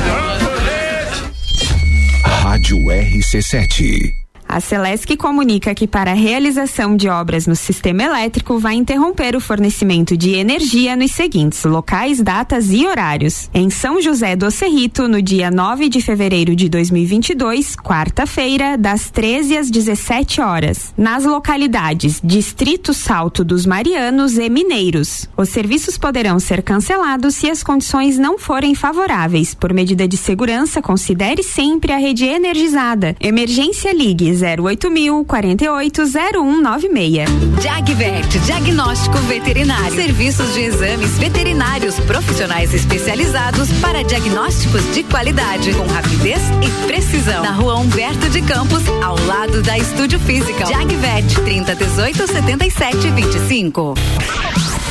Rádio 2.61 2.77
RC7. 2.77 4.20
A 4.51 4.59
Celesc 4.59 5.15
comunica 5.15 5.73
que 5.73 5.87
para 5.87 6.11
a 6.11 6.13
realização 6.13 6.97
de 6.97 7.07
obras 7.07 7.47
no 7.47 7.55
sistema 7.55 8.03
elétrico 8.03 8.59
vai 8.59 8.73
interromper 8.73 9.33
o 9.33 9.39
fornecimento 9.39 10.17
de 10.17 10.31
energia 10.31 10.93
nos 10.93 11.11
seguintes 11.11 11.63
locais, 11.63 12.21
datas 12.21 12.69
e 12.69 12.85
horários. 12.85 13.49
Em 13.53 13.69
São 13.69 14.01
José 14.01 14.35
do 14.35 14.51
Cerrito, 14.51 15.07
no 15.07 15.21
dia 15.21 15.49
9 15.49 15.87
de 15.87 16.01
fevereiro 16.01 16.53
de 16.53 16.67
2022, 16.67 17.77
quarta-feira, 17.77 18.77
das 18.77 19.09
13 19.09 19.57
às 19.57 19.71
17 19.71 20.41
horas. 20.41 20.93
Nas 20.97 21.23
localidades 21.23 22.19
Distrito 22.21 22.93
Salto 22.93 23.45
dos 23.45 23.65
Marianos 23.65 24.37
e 24.37 24.49
Mineiros. 24.49 25.29
Os 25.37 25.47
serviços 25.47 25.97
poderão 25.97 26.41
ser 26.41 26.61
cancelados 26.61 27.35
se 27.35 27.49
as 27.49 27.63
condições 27.63 28.17
não 28.17 28.37
forem 28.37 28.75
favoráveis. 28.75 29.55
Por 29.55 29.73
medida 29.73 30.05
de 30.09 30.17
segurança, 30.17 30.81
considere 30.81 31.41
sempre 31.41 31.93
a 31.93 31.97
rede 31.97 32.25
energizada. 32.25 33.15
Emergência 33.21 33.93
Ligue 33.93 34.40
08000 34.41 35.23
480196. 35.25 37.29
Jagvet, 37.61 38.39
diagnóstico 38.39 39.17
veterinário. 39.19 39.95
Serviços 39.95 40.53
de 40.53 40.61
exames 40.61 41.17
veterinários 41.17 41.99
profissionais 42.01 42.73
especializados 42.73 43.71
para 43.73 44.03
diagnósticos 44.03 44.81
de 44.93 45.03
qualidade, 45.03 45.73
com 45.73 45.85
rapidez 45.87 46.39
e 46.61 46.87
precisão. 46.87 47.43
Na 47.43 47.51
rua 47.51 47.75
Humberto 47.75 48.29
de 48.29 48.41
Campos, 48.41 48.83
ao 49.03 49.17
lado 49.25 49.61
da 49.61 49.77
Estúdio 49.77 50.19
Física. 50.19 50.65
Jagvet, 50.65 51.35
30 51.43 51.75
18 51.75 52.27
77 52.27 53.09
25. 53.11 53.93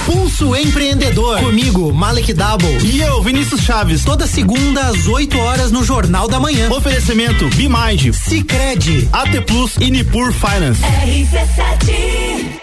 Pulso 0.06 0.54
Empreendedor. 0.56 1.38
Comigo, 1.40 1.92
Malek 1.92 2.32
Double. 2.32 2.78
E 2.84 3.00
eu, 3.00 3.22
Vinícius 3.22 3.62
Chaves. 3.62 4.04
Toda 4.04 4.26
segunda 4.26 4.88
às 4.88 5.06
8 5.06 5.38
horas 5.38 5.70
no 5.70 5.84
Jornal 5.84 6.28
da 6.28 6.40
Manhã. 6.40 6.70
Oferecimento 6.70 7.48
Bimind, 7.56 8.12
Cicred, 8.12 9.08
AT 9.12 9.40
Plus 9.46 9.76
e 9.78 9.90
Nipur 9.90 10.32
Finance. 10.32 10.80
RC7 10.82 12.60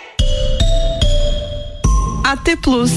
AT 2.23 2.57
Plus. 2.61 2.91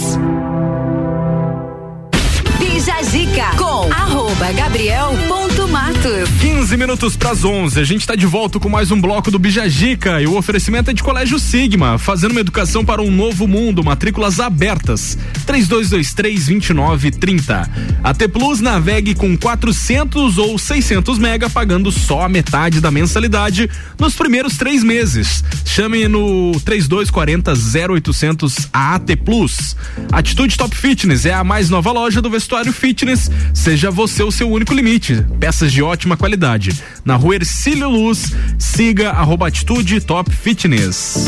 Bija 2.58 3.02
Zica 3.02 3.56
com 3.56 3.88
arroba 3.92 4.52
Gabriel 4.52 5.10
ponto 5.28 5.49
Matos. 5.90 6.30
15 6.40 6.76
minutos 6.76 7.16
para 7.16 7.30
as 7.30 7.44
11. 7.44 7.80
A 7.80 7.84
gente 7.84 8.02
está 8.02 8.14
de 8.14 8.24
volta 8.24 8.60
com 8.60 8.68
mais 8.68 8.90
um 8.90 9.00
bloco 9.00 9.30
do 9.30 9.38
Bijagica 9.38 10.20
e 10.22 10.26
o 10.26 10.36
oferecimento 10.36 10.90
é 10.90 10.92
de 10.92 11.02
Colégio 11.02 11.38
Sigma, 11.38 11.98
fazendo 11.98 12.30
uma 12.30 12.40
educação 12.40 12.84
para 12.84 13.02
um 13.02 13.10
novo 13.10 13.48
mundo, 13.48 13.82
matrículas 13.82 14.38
abertas. 14.38 15.18
3223-2930. 15.46 17.68
A 18.04 18.14
T 18.14 18.28
Plus 18.28 18.60
navegue 18.60 19.14
com 19.14 19.34
400 19.36 20.38
ou 20.38 20.58
600 20.58 21.18
mega, 21.18 21.50
pagando 21.50 21.90
só 21.90 22.22
a 22.22 22.28
metade 22.28 22.80
da 22.80 22.90
mensalidade 22.90 23.68
nos 23.98 24.14
primeiros 24.14 24.56
três 24.56 24.84
meses. 24.84 25.42
Chame 25.64 26.08
no 26.08 26.52
3240 26.64 27.52
0800 27.92 28.68
a 28.72 28.94
AT 28.94 29.16
Plus. 29.24 29.76
Atitude 30.12 30.56
Top 30.56 30.76
Fitness 30.76 31.26
é 31.26 31.34
a 31.34 31.42
mais 31.42 31.68
nova 31.68 31.90
loja 31.90 32.22
do 32.22 32.30
vestuário 32.30 32.72
fitness. 32.72 33.28
Seja 33.52 33.90
você 33.90 34.22
o 34.22 34.30
seu 34.30 34.48
único 34.50 34.72
limite. 34.72 35.26
Peças 35.38 35.72
de 35.72 35.79
ótima 35.82 36.16
qualidade. 36.16 36.80
Na 37.04 37.16
rua 37.16 37.36
Ercílio 37.36 37.88
Luz, 37.88 38.32
siga 38.58 39.10
arroba 39.10 39.48
Atitude 39.48 40.00
Top 40.00 40.30
Fitness. 40.30 41.26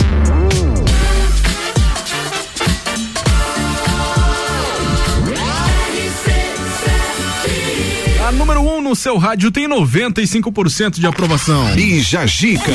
A 8.26 8.30
número 8.30 8.61
1 8.61 8.76
um 8.76 8.80
no 8.80 8.92
no 8.92 8.96
seu 8.96 9.16
rádio 9.16 9.50
tem 9.50 9.66
95% 9.66 11.00
de 11.00 11.07
aprovação. 11.07 11.74
Bija 11.74 12.26
Gica. 12.26 12.70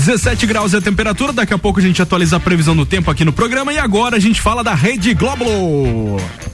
17 0.00 0.46
graus 0.46 0.72
é 0.72 0.78
a 0.78 0.80
temperatura, 0.80 1.30
daqui 1.30 1.52
a 1.52 1.58
pouco 1.58 1.78
a 1.78 1.82
gente 1.82 2.00
atualiza 2.00 2.36
a 2.36 2.40
previsão 2.40 2.74
do 2.74 2.86
tempo 2.86 3.10
aqui 3.10 3.22
no 3.22 3.34
programa 3.34 3.70
e 3.70 3.78
agora 3.78 4.16
a 4.16 4.18
gente 4.18 4.40
fala 4.40 4.64
da 4.64 4.74
Rede 4.74 5.12
Globo. 5.12 5.44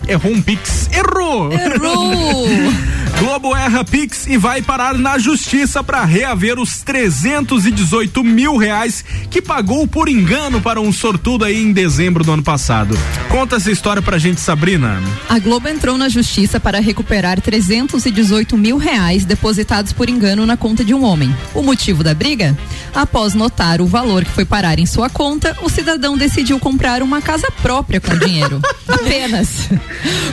Errou 0.09 0.33
um 0.33 0.43
Pix. 0.43 0.91
Errou! 0.93 1.53
Errou! 1.53 2.47
Globo 3.19 3.57
erra 3.57 3.83
Pix 3.83 4.27
e 4.27 4.37
vai 4.37 4.61
parar 4.61 4.99
na 4.99 5.19
justiça 5.19 5.83
para 5.83 6.05
reaver 6.05 6.59
os 6.61 6.83
318 6.83 8.23
mil 8.23 8.57
reais 8.59 9.03
que 9.31 9.41
pagou 9.41 9.87
por 9.87 10.09
engano 10.09 10.61
para 10.61 10.81
um 10.81 10.93
sortudo 10.93 11.45
aí 11.45 11.57
em 11.57 11.73
dezembro 11.73 12.23
do 12.23 12.33
ano 12.33 12.43
passado. 12.43 12.97
Conta 13.31 13.57
essa 13.57 13.71
história 13.71 14.03
pra 14.03 14.19
gente, 14.19 14.41
Sabrina. 14.41 15.03
A 15.29 15.39
Globo 15.39 15.67
entrou 15.67 15.97
na 15.97 16.11
justiça 16.11 16.61
para 16.61 16.79
recuperar 16.79 17.41
318 17.41 18.57
mil 18.57 18.77
reais 18.77 19.25
depositados 19.25 19.93
por 19.95 20.11
engano 20.11 20.45
na 20.45 20.57
conta 20.57 20.85
de 20.85 20.93
um 20.93 21.03
homem. 21.03 21.35
O 21.55 21.63
motivo 21.63 22.05
da 22.05 22.13
briga? 22.13 22.57
Após 22.95 23.33
notar 23.35 23.81
o 23.81 23.87
valor 23.87 24.25
que 24.25 24.31
foi 24.31 24.45
parar 24.45 24.79
em 24.79 24.87
sua 24.87 25.09
conta, 25.09 25.57
o 25.63 25.71
cidadão 25.71 26.19
decidiu 26.19 26.59
comprar 26.59 27.03
uma 27.03 27.23
casa 27.23 27.51
própria 27.63 28.01
com 28.01 28.13
o 28.13 28.19
dinheiro. 28.19 28.61
Apenas. 28.87 29.69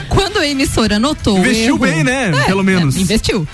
Quando 0.08 0.38
a 0.38 0.46
emissora 0.46 0.98
notou 0.98 1.36
o 1.36 1.38
Investiu 1.38 1.74
erro, 1.74 1.78
bem, 1.78 2.04
né? 2.04 2.30
É, 2.30 2.44
Pelo 2.44 2.62
menos. 2.62 2.73
É, 2.78 3.00
investiu. 3.00 3.46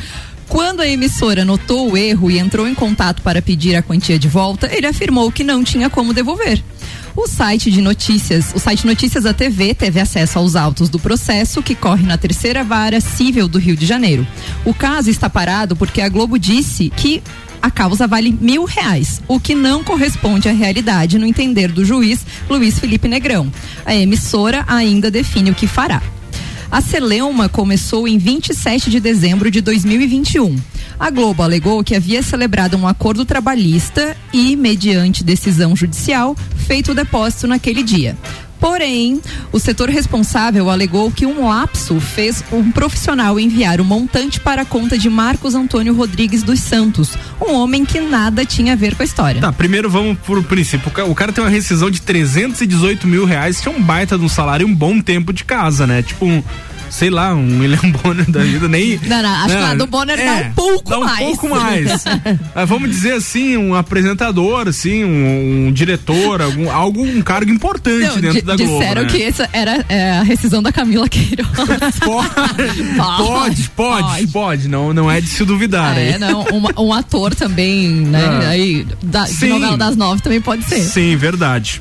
Quando 0.49 0.81
a 0.81 0.89
emissora 0.89 1.45
notou 1.45 1.93
o 1.93 1.97
erro 1.97 2.29
e 2.29 2.39
entrou 2.39 2.67
em 2.67 2.75
contato 2.75 3.23
para 3.23 3.41
pedir 3.41 3.77
a 3.77 3.83
quantia 3.83 4.19
de 4.19 4.27
volta, 4.27 4.69
ele 4.75 4.87
afirmou 4.87 5.31
que 5.31 5.45
não 5.45 5.63
tinha 5.63 5.89
como 5.89 6.13
devolver. 6.13 6.61
O 7.15 7.29
site 7.29 7.71
de 7.71 7.81
notícias, 7.81 8.53
o 8.55 8.59
site 8.59 8.87
Notícias 8.87 9.25
da 9.25 9.33
TV 9.33 9.75
teve 9.75 10.01
acesso 10.01 10.39
aos 10.39 10.57
autos 10.57 10.89
do 10.89 10.99
processo 10.99 11.63
que 11.63 11.75
corre 11.75 12.05
na 12.05 12.17
terceira 12.17 12.65
vara 12.65 13.01
civil 13.01 13.47
do 13.47 13.59
Rio 13.59 13.77
de 13.77 13.87
Janeiro. 13.87 14.27
O 14.65 14.75
caso 14.75 15.09
está 15.09 15.31
parado 15.31 15.77
porque 15.77 16.01
a 16.01 16.09
Globo 16.09 16.39
disse 16.39 16.91
que 16.91 17.23
a 17.63 17.71
causa 17.71 18.07
vale 18.07 18.37
mil 18.41 18.65
reais, 18.65 19.21
o 19.29 19.39
que 19.39 19.55
não 19.55 19.85
corresponde 19.85 20.49
à 20.49 20.53
realidade 20.53 21.19
no 21.19 21.27
entender 21.27 21.71
do 21.71 21.85
juiz 21.85 22.27
Luiz 22.49 22.79
Felipe 22.79 23.07
Negrão. 23.07 23.53
A 23.85 23.95
emissora 23.95 24.65
ainda 24.67 25.11
define 25.11 25.51
o 25.51 25.55
que 25.55 25.67
fará. 25.67 26.03
A 26.71 26.81
Celeuma 26.81 27.49
começou 27.49 28.07
em 28.07 28.17
27 28.17 28.91
de 28.91 29.01
dezembro 29.01 29.51
de 29.51 29.61
2021. 29.61 30.55
A 31.01 31.11
Globo 31.11 31.43
alegou 31.43 31.83
que 31.83 31.97
havia 31.97 32.23
celebrado 32.23 32.77
um 32.77 32.87
acordo 32.87 33.25
trabalhista 33.25 34.17
e, 34.33 34.55
mediante 34.55 35.25
decisão 35.25 35.75
judicial, 35.75 36.37
feito 36.69 36.93
o 36.93 36.95
depósito 36.95 37.49
naquele 37.49 37.83
dia. 37.83 38.17
Porém, 38.61 39.21
o 39.51 39.59
setor 39.59 39.89
responsável 39.89 40.69
alegou 40.69 41.11
que 41.11 41.25
um 41.25 41.49
lapso 41.49 41.99
fez 41.99 42.45
um 42.53 42.71
profissional 42.71 43.41
enviar 43.41 43.81
o 43.81 43.85
montante 43.85 44.39
para 44.39 44.63
a 44.63 44.65
conta 44.65 44.99
de 44.99 45.09
Marcos 45.09 45.55
Antônio 45.55 45.95
Rodrigues 45.95 46.43
dos 46.43 46.61
Santos, 46.61 47.17
um 47.41 47.55
homem 47.55 47.85
que 47.85 48.01
nada 48.01 48.45
tinha 48.45 48.75
a 48.75 48.77
ver 48.77 48.95
com 48.95 49.03
a 49.03 49.07
história. 49.07 49.41
Tá, 49.41 49.51
primeiro 49.53 49.89
vamos 49.89 50.19
pro 50.19 50.43
princípio. 50.43 50.93
O 51.09 51.15
cara 51.15 51.33
tem 51.33 51.43
uma 51.43 51.51
rescisão 51.51 51.91
de 51.91 52.03
318 52.03 53.07
mil 53.07 53.25
reais, 53.25 53.61
que 53.61 53.69
é 53.69 53.71
um 53.71 53.83
baita 53.83 54.19
de 54.19 54.25
um 54.25 54.29
salário 54.29 54.69
e 54.69 54.71
um 54.71 54.75
bom 54.75 55.01
tempo 55.01 55.33
de 55.33 55.45
casa, 55.45 55.87
né? 55.87 56.03
Tipo 56.03 56.27
um, 56.27 56.43
sei 56.91 57.09
lá, 57.09 57.33
um 57.33 57.61
William 57.61 57.91
Bonner 58.03 58.31
da 58.31 58.41
vida, 58.41 58.69
nem. 58.69 58.99
Não, 59.07 59.23
não, 59.23 59.35
acho 59.37 59.49
que 59.49 59.55
Não, 59.55 59.61
lá 59.61 59.75
do 59.75 59.87
Bonner 59.87 60.17
dá 60.17 60.35
um 60.35 60.53
pouco 60.53 60.91
dá 60.91 60.99
um 60.99 61.05
mais. 61.05 61.19
pouco 61.19 61.49
mais. 61.49 62.05
Mas 62.55 62.69
vamos 62.69 62.91
dizer 62.91 63.15
assim, 63.15 63.57
um 63.57 63.75
apresentador, 63.75 64.69
assim, 64.69 65.05
um, 65.05 65.69
um 65.69 65.73
diretor, 65.73 66.43
algum, 66.43 66.71
algo, 66.71 67.03
um 67.03 67.23
cargo 67.23 67.51
importante 67.51 68.07
Não, 68.07 68.21
dentro 68.21 68.43
da 68.43 68.57
Globo. 68.57 68.79
disseram 68.79 69.03
né? 69.03 69.09
que 69.09 69.23
essa 69.23 69.49
era 69.53 69.85
é, 69.89 70.19
a 70.19 70.23
rescisão 70.23 70.63
da 70.63 70.73
Camila 70.73 71.09
Queiroz. 71.09 71.49
Pode, 72.97 73.71
pode, 73.71 74.27
pode, 74.29 74.69
Não, 74.69 74.93
não 74.93 75.11
é 75.11 75.21
de 75.21 75.29
se 75.29 75.45
duvidar. 75.45 75.97
É, 75.97 76.15
aí. 76.15 76.19
não, 76.19 76.43
um, 76.53 76.87
um 76.89 76.93
ator 76.93 77.35
também, 77.35 77.89
né? 77.89 78.25
Ah. 78.25 78.49
Aí, 78.49 78.87
da, 79.03 79.25
de 79.25 79.47
novela 79.47 79.77
das 79.77 79.97
nove 79.97 80.21
também 80.21 80.41
pode 80.41 80.65
ser. 80.65 80.81
Sim, 80.81 81.17
verdade. 81.17 81.81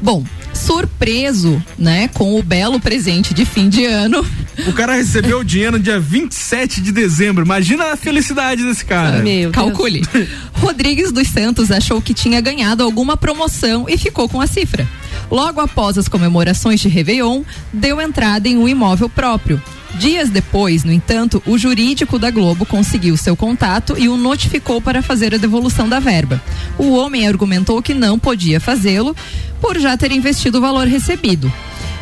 Bom, 0.00 0.24
surpreso, 0.54 1.62
né, 1.78 2.08
com 2.08 2.38
o 2.38 2.42
belo 2.42 2.80
presente 2.80 3.34
de 3.34 3.44
fim 3.44 3.68
de 3.68 3.84
ano. 3.84 4.24
O 4.66 4.72
cara 4.72 4.94
recebeu 4.94 5.40
o 5.40 5.44
dinheiro 5.44 5.76
no 5.76 5.82
dia 5.82 5.98
27 5.98 6.80
de 6.80 6.92
dezembro. 6.92 7.44
Imagina 7.44 7.92
a 7.92 7.96
felicidade 7.96 8.62
desse 8.64 8.84
cara. 8.84 9.18
Calcule. 9.52 10.02
Rodrigues 10.54 11.12
dos 11.12 11.28
Santos 11.28 11.70
achou 11.70 12.00
que 12.00 12.14
tinha 12.14 12.40
ganhado 12.40 12.82
alguma 12.82 13.16
promoção 13.16 13.86
e 13.88 13.98
ficou 13.98 14.28
com 14.28 14.40
a 14.40 14.46
cifra. 14.46 14.88
Logo 15.30 15.60
após 15.60 15.98
as 15.98 16.08
comemorações 16.08 16.80
de 16.80 16.88
Réveillon, 16.88 17.42
deu 17.72 18.00
entrada 18.00 18.48
em 18.48 18.56
um 18.56 18.68
imóvel 18.68 19.08
próprio. 19.08 19.60
Dias 19.98 20.28
depois, 20.28 20.84
no 20.84 20.92
entanto, 20.92 21.42
o 21.46 21.56
jurídico 21.56 22.18
da 22.18 22.30
Globo 22.30 22.66
conseguiu 22.66 23.16
seu 23.16 23.36
contato 23.36 23.94
e 23.96 24.08
o 24.08 24.16
notificou 24.16 24.80
para 24.80 25.02
fazer 25.02 25.34
a 25.34 25.38
devolução 25.38 25.88
da 25.88 26.00
verba. 26.00 26.42
O 26.76 26.94
homem 26.94 27.26
argumentou 27.26 27.80
que 27.80 27.94
não 27.94 28.18
podia 28.18 28.60
fazê-lo 28.60 29.16
por 29.60 29.78
já 29.78 29.96
ter 29.96 30.12
investido 30.12 30.58
o 30.58 30.60
valor 30.60 30.86
recebido. 30.86 31.52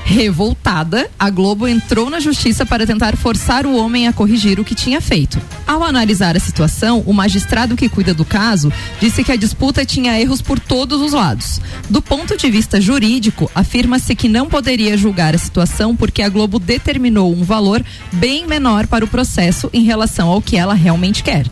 Revoltada, 0.04 1.08
a 1.18 1.30
Globo 1.30 1.66
entrou 1.66 2.10
na 2.10 2.20
justiça 2.20 2.66
para 2.66 2.86
tentar 2.86 3.16
forçar 3.16 3.64
o 3.64 3.76
homem 3.76 4.08
a 4.08 4.12
corrigir 4.12 4.58
o 4.58 4.64
que 4.64 4.74
tinha 4.74 5.00
feito. 5.00 5.40
Ao 5.66 5.82
analisar 5.82 6.36
a 6.36 6.40
situação, 6.40 7.02
o 7.06 7.12
magistrado 7.12 7.76
que 7.76 7.88
cuida 7.88 8.12
do 8.12 8.24
caso 8.24 8.72
disse 9.00 9.24
que 9.24 9.32
a 9.32 9.36
disputa 9.36 9.84
tinha 9.84 10.20
erros 10.20 10.42
por 10.42 10.58
todos 10.58 11.00
os 11.00 11.12
lados. 11.12 11.60
Do 11.88 12.02
ponto 12.02 12.36
de 12.36 12.50
vista 12.50 12.80
jurídico, 12.80 13.50
afirma-se 13.54 14.14
que 14.14 14.28
não 14.28 14.48
poderia 14.48 14.96
julgar 14.96 15.34
a 15.34 15.38
situação 15.38 15.96
porque 15.96 16.22
a 16.22 16.28
Globo 16.28 16.58
determinou 16.58 17.32
um 17.32 17.44
valor 17.44 17.82
bem 18.12 18.46
menor 18.46 18.86
para 18.86 19.04
o 19.04 19.08
processo 19.08 19.70
em 19.72 19.84
relação 19.84 20.28
ao 20.28 20.42
que 20.42 20.56
ela 20.56 20.74
realmente 20.74 21.22
quer. 21.22 21.46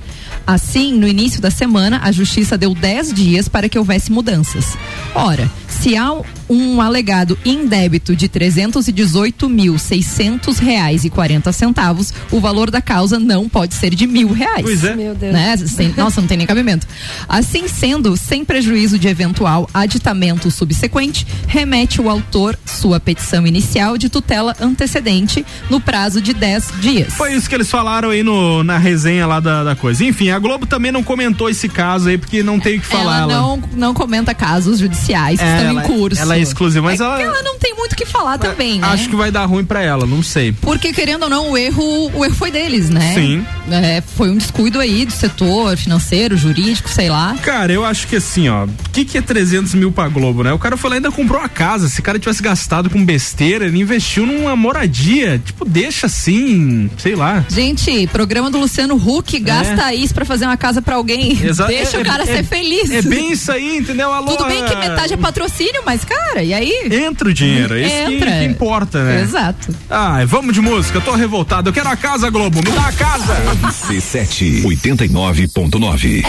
Assim, 0.47 0.93
no 0.93 1.07
início 1.07 1.41
da 1.41 1.51
semana, 1.51 2.01
a 2.03 2.11
justiça 2.11 2.59
deu 2.59 2.75
10 2.75 3.15
dias 3.15 3.49
para 3.49 3.69
que 3.69 3.79
houvesse 3.79 4.11
mudanças. 4.11 4.77
Ora, 5.15 5.51
se 5.81 5.97
há 5.97 6.13
um 6.49 6.81
alegado 6.81 7.37
indébito 7.45 8.15
de 8.15 8.29
318.600 8.29 10.59
reais 10.59 11.05
e 11.05 11.11
40 11.11 11.53
centavos, 11.53 12.13
o 12.31 12.41
valor 12.41 12.71
da 12.71 12.81
causa 12.83 13.19
não 13.19 13.49
pode 13.49 13.75
ser 13.75 13.95
de 13.95 14.07
mil 14.07 14.33
reais. 14.33 14.63
Pois 14.63 14.85
é. 14.85 14.95
Meu 14.95 15.15
Deus. 15.15 15.33
Né? 15.33 15.57
Sem- 15.57 15.95
nossa, 15.97 16.21
não 16.21 16.29
tem 16.29 16.37
nem 16.37 16.47
cabimento. 16.47 16.87
Assim 17.29 17.67
sendo, 17.69 18.17
sem 18.17 18.45
prejuízo 18.45 18.99
de 18.99 19.09
eventual 19.09 19.69
aditamento 19.73 20.51
subsequente, 20.51 21.27
remete 21.47 22.01
o 22.01 22.11
autor 22.11 22.59
sua 22.65 22.99
petição 23.01 23.47
inicial 23.47 23.97
de 23.97 24.09
tutela 24.09 24.55
antecedente 24.61 25.45
no 25.69 25.81
prazo 25.81 26.21
de 26.21 26.33
10 26.35 26.73
dias. 26.81 27.15
Foi 27.15 27.35
isso 27.35 27.49
que 27.49 27.55
eles 27.55 27.71
falaram 27.71 28.11
aí 28.11 28.23
no, 28.23 28.63
na 28.65 28.79
resenha 28.79 29.27
lá 29.27 29.41
da, 29.41 29.65
da 29.65 29.77
coisa. 29.77 30.05
Enfim, 30.05 30.31
a 30.31 30.39
Globo 30.39 30.67
também 30.67 30.93
não 30.93 31.03
comentou 31.03 31.49
esse 31.49 31.69
caso 31.69 32.09
aí, 32.09 32.19
porque 32.19 32.43
não 32.43 32.59
tem 32.61 32.79
o 32.79 32.81
que 32.81 32.87
falar. 32.87 33.23
ela 33.23 33.33
não, 33.33 33.63
não 33.75 33.95
comenta 33.95 34.35
casos 34.35 34.79
judiciais 34.79 35.41
É, 35.41 35.70
ela- 35.71 35.85
em 35.85 35.87
curso. 35.87 36.21
ela 36.21 36.37
é 36.37 36.41
exclusiva, 36.41 36.85
mas 36.85 37.01
É 37.01 37.05
ela- 37.05 37.23
ela 37.23 37.43
não 37.43 37.59
tem 37.59 37.75
muito 37.75 37.93
o 37.93 37.97
que 37.97 38.05
falar 38.07 38.39
também, 38.39 38.81
né? 38.81 38.87
Acho 38.89 39.09
que 39.09 39.17
vai 39.17 39.31
dar 39.31 39.45
ruim 39.47 39.65
pra 39.65 39.83
ela, 39.83 40.07
não 40.07 40.23
sei. 40.23 40.53
Porque, 40.53 40.93
querendo 40.93 41.25
ou 41.25 41.29
não, 41.31 41.51
o 41.51 41.59
erro, 41.59 42.11
o 42.15 42.25
erro 42.25 42.35
foi 42.35 42.51
deles, 42.51 42.89
né? 42.91 43.13
Sim. 43.15 43.45
É, 43.71 44.03
foi 44.17 44.31
um 44.31 44.37
descuido 44.37 44.81
aí 44.81 45.05
do 45.05 45.13
setor 45.13 45.77
financeiro, 45.77 46.37
jurídico, 46.37 46.89
sei 46.89 47.09
lá. 47.09 47.37
Cara, 47.43 47.73
eu 47.73 47.85
acho 47.85 48.07
que 48.07 48.17
assim, 48.17 48.49
ó, 48.49 48.65
o 48.65 48.69
que, 48.93 49.05
que 49.05 49.19
é 49.19 49.23
300 49.23 49.75
mil 49.75 49.93
pra 49.93 50.09
Globo, 50.09 50.43
né? 50.43 50.53
O 50.53 50.59
cara 50.59 50.77
e 50.77 50.95
ainda 50.95 51.11
comprou 51.13 51.41
a 51.41 51.49
casa. 51.49 51.89
Se 51.89 52.01
o 52.01 52.03
cara 52.03 52.19
tivesse 52.19 52.43
gastado 52.43 52.91
com 52.91 53.05
besteira, 53.05 53.67
ele 53.67 53.79
investiu 53.79 54.27
numa 54.27 54.57
moradia. 54.57 55.41
Tipo, 55.45 55.65
deixa 55.65 56.07
assim, 56.07 56.91
sei 56.99 57.15
lá. 57.15 57.45
Gente, 57.49 58.07
programa 58.09 58.51
do 58.51 58.59
Luciano 58.59 58.97
Huck 58.97 59.39
gasta 59.39 59.95
isso 59.95 60.13
pra 60.15 60.25
fazer 60.25 60.47
uma 60.47 60.57
casa 60.57 60.83
pra 60.83 60.97
alguém. 60.97 61.39
Exa- 61.43 61.67
Deixa 61.67 61.97
é- 61.97 62.01
o 62.01 62.05
cara 62.05 62.23
é- 62.25 62.27
ser 62.27 62.45
feliz. 62.45 62.91
É 62.91 63.03
bem 63.03 63.33
isso 63.33 63.51
aí, 63.53 63.77
entendeu? 63.79 64.13
Alô, 64.13 64.33
Tudo 64.37 64.47
bem 64.47 64.65
que 64.65 64.75
metade 64.75 65.13
é 65.15 65.17
patrocínio, 65.17 65.60
mas, 65.85 66.05
cara, 66.05 66.43
e 66.43 66.55
aí? 66.55 66.89
Entra 66.91 67.29
o 67.29 67.35
dinheiro, 67.35 67.75
é 67.75 67.81
isso 67.81 68.07
que, 68.07 68.21
que 68.21 68.45
importa, 68.45 69.03
né? 69.03 69.23
Exato. 69.23 69.75
Ai, 69.89 70.25
vamos 70.25 70.55
de 70.55 70.61
música, 70.61 70.99
eu 70.99 71.03
tô 71.03 71.15
revoltado. 71.15 71.69
Eu 71.69 71.73
quero 71.73 71.89
a 71.89 71.97
casa, 71.97 72.31
Globo, 72.31 72.59
me 72.59 72.71
dá 72.71 72.87
a 72.87 72.93
casa! 72.93 73.37
C7 73.71 74.63
89.9. 74.63 76.25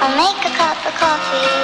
I'll 0.00 0.16
make 0.16 0.44
a 0.44 0.50
cup 0.50 0.86
of 0.86 0.92
coffee 0.98 1.63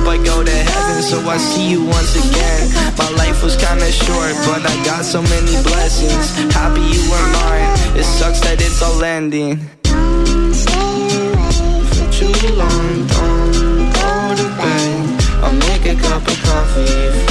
I 0.07 0.17
go 0.17 0.43
to 0.43 0.51
heaven, 0.51 1.01
so 1.01 1.17
I 1.29 1.37
see 1.37 1.69
you 1.69 1.85
once 1.85 2.15
again. 2.15 2.61
My 2.97 3.09
life 3.21 3.43
was 3.43 3.55
kinda 3.55 3.91
short, 3.91 4.33
but 4.45 4.61
I 4.65 4.75
got 4.83 5.05
so 5.05 5.21
many 5.21 5.55
blessings. 5.63 6.25
Happy 6.53 6.81
you 6.81 7.03
were 7.09 7.27
mine, 7.39 7.69
it 7.99 8.05
sucks 8.05 8.39
that 8.41 8.61
it's 8.61 8.81
all 8.81 9.03
ending. 9.03 9.59
For 11.93 12.07
too 12.11 12.53
long, 12.61 13.07
don't 13.07 13.91
go 13.97 14.35
to 14.39 14.47
bed. 14.59 15.21
I'll 15.43 15.57
make 15.67 15.85
a 15.85 15.95
cup 15.95 16.27
of 16.27 16.37
coffee 16.43 17.30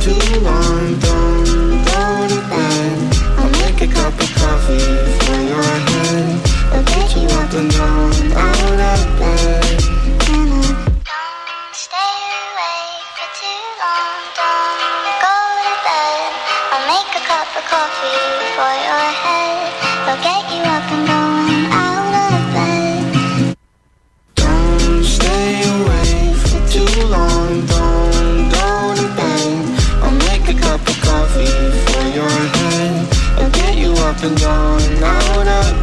Too 0.00 0.16
long, 0.40 0.98
don't 0.98 1.84
go 1.84 2.02
to 2.32 2.40
bed. 2.48 2.98
I'll 3.36 3.50
make 3.60 3.82
a 3.82 3.86
cup 3.86 4.14
of 4.18 4.30
coffee 4.34 4.80
for 5.20 5.38
your 5.52 5.62
head. 5.62 6.40
I'll 6.72 6.82
get 6.84 7.16
you 7.16 7.28
up 7.28 7.52
and 7.52 7.70
down 7.70 8.32
out 8.32 8.80
of 8.96 9.18
bed. 9.20 9.80
Stay 11.72 12.16
awake 12.48 13.08
for 13.12 13.28
too 13.40 13.62
long. 13.76 14.20
Don't 14.40 15.20
go 15.20 15.36
to 15.68 15.74
bed. 15.84 16.32
I'll 16.72 16.86
make 16.88 17.12
a 17.12 17.22
cup 17.28 17.48
of 17.60 17.64
coffee 17.68 18.24
for 18.56 18.72
your 18.88 19.06
head. 19.20 19.68
I'll 20.08 20.22
get 20.24 20.42
you 20.48 20.69
get 34.20 34.40
you 34.40 34.46
up 34.46 34.80
and 34.80 35.00
down 35.00 35.02
out 35.02 35.48
of 35.48 35.79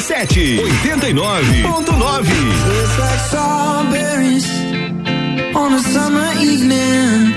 89.9. 0.00 1.62
like 2.98 3.20
strawberries 3.28 4.48
on 5.54 5.74
a 5.74 5.80
summer 5.80 6.30
evening, 6.40 7.34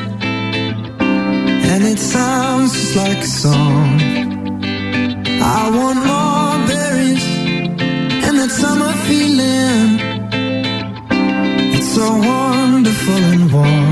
and 1.72 1.84
it 1.84 2.00
sounds 2.00 2.72
just 2.74 2.96
like 2.96 3.18
a 3.18 3.32
song. 3.44 4.00
I 5.42 5.70
want 5.78 6.00
more 6.12 6.68
berries 6.70 7.26
and 8.26 8.40
that 8.40 8.52
summer 8.52 8.94
feeling. 9.08 10.00
It's 11.76 11.90
so 11.96 12.08
wonderful 12.16 13.24
and 13.34 13.52
warm. 13.52 13.83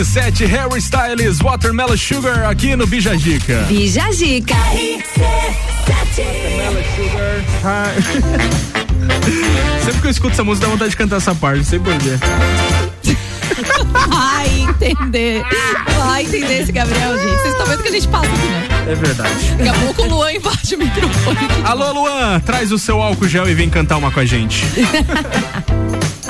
RC7 0.00 0.46
Harry 0.46 0.80
Styles 0.80 1.40
Watermelon 1.40 1.94
Sugar 1.94 2.48
aqui 2.48 2.74
no 2.74 2.86
Bijagica. 2.86 3.66
Bijagica. 3.68 4.54
Sempre 9.84 10.00
que 10.00 10.06
eu 10.06 10.10
escuto 10.10 10.32
essa 10.32 10.42
música 10.42 10.66
dá 10.66 10.72
vontade 10.72 10.92
de 10.92 10.96
cantar 10.96 11.16
essa 11.16 11.34
parte, 11.34 11.64
sei 11.64 11.78
porquê. 11.78 12.18
Vai 14.08 14.48
entender. 14.60 15.42
Vai 15.98 16.22
entender 16.22 16.62
esse 16.62 16.72
Gabriel, 16.72 17.18
gente. 17.18 17.36
Vocês 17.36 17.52
estão 17.52 17.66
vendo 17.66 17.82
que 17.82 17.88
a 17.88 17.92
gente 17.92 18.08
passa 18.08 18.24
aqui, 18.26 18.46
né? 18.46 18.68
É 18.88 18.94
verdade. 18.94 19.54
Daqui 19.58 19.68
a 19.68 19.74
pouco 19.74 20.00
o 20.02 20.08
Luan 20.08 20.32
embaixo 20.32 20.76
o 20.76 20.78
microfone. 20.78 21.38
Alô, 21.64 21.92
Luan, 21.92 22.40
traz 22.40 22.72
o 22.72 22.78
seu 22.78 23.02
álcool 23.02 23.28
gel 23.28 23.46
e 23.50 23.54
vem 23.54 23.68
cantar 23.68 23.98
uma 23.98 24.10
com 24.10 24.20
a 24.20 24.24
gente. 24.24 24.64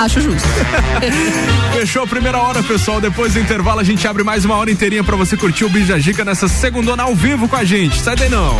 Acho 0.00 0.18
justo. 0.18 0.48
Fechou 1.76 2.04
a 2.04 2.06
primeira 2.06 2.38
hora, 2.38 2.62
pessoal. 2.62 3.02
Depois 3.02 3.34
do 3.34 3.38
intervalo, 3.38 3.80
a 3.80 3.84
gente 3.84 4.08
abre 4.08 4.22
mais 4.22 4.46
uma 4.46 4.56
hora 4.56 4.70
inteirinha 4.70 5.04
pra 5.04 5.14
você 5.14 5.36
curtir 5.36 5.66
o 5.66 5.68
Bijagica 5.68 6.24
nessa 6.24 6.48
segundona 6.48 7.02
ao 7.02 7.14
vivo 7.14 7.46
com 7.46 7.56
a 7.56 7.64
gente. 7.64 8.00
Sai 8.00 8.16
daí 8.16 8.30
não. 8.30 8.58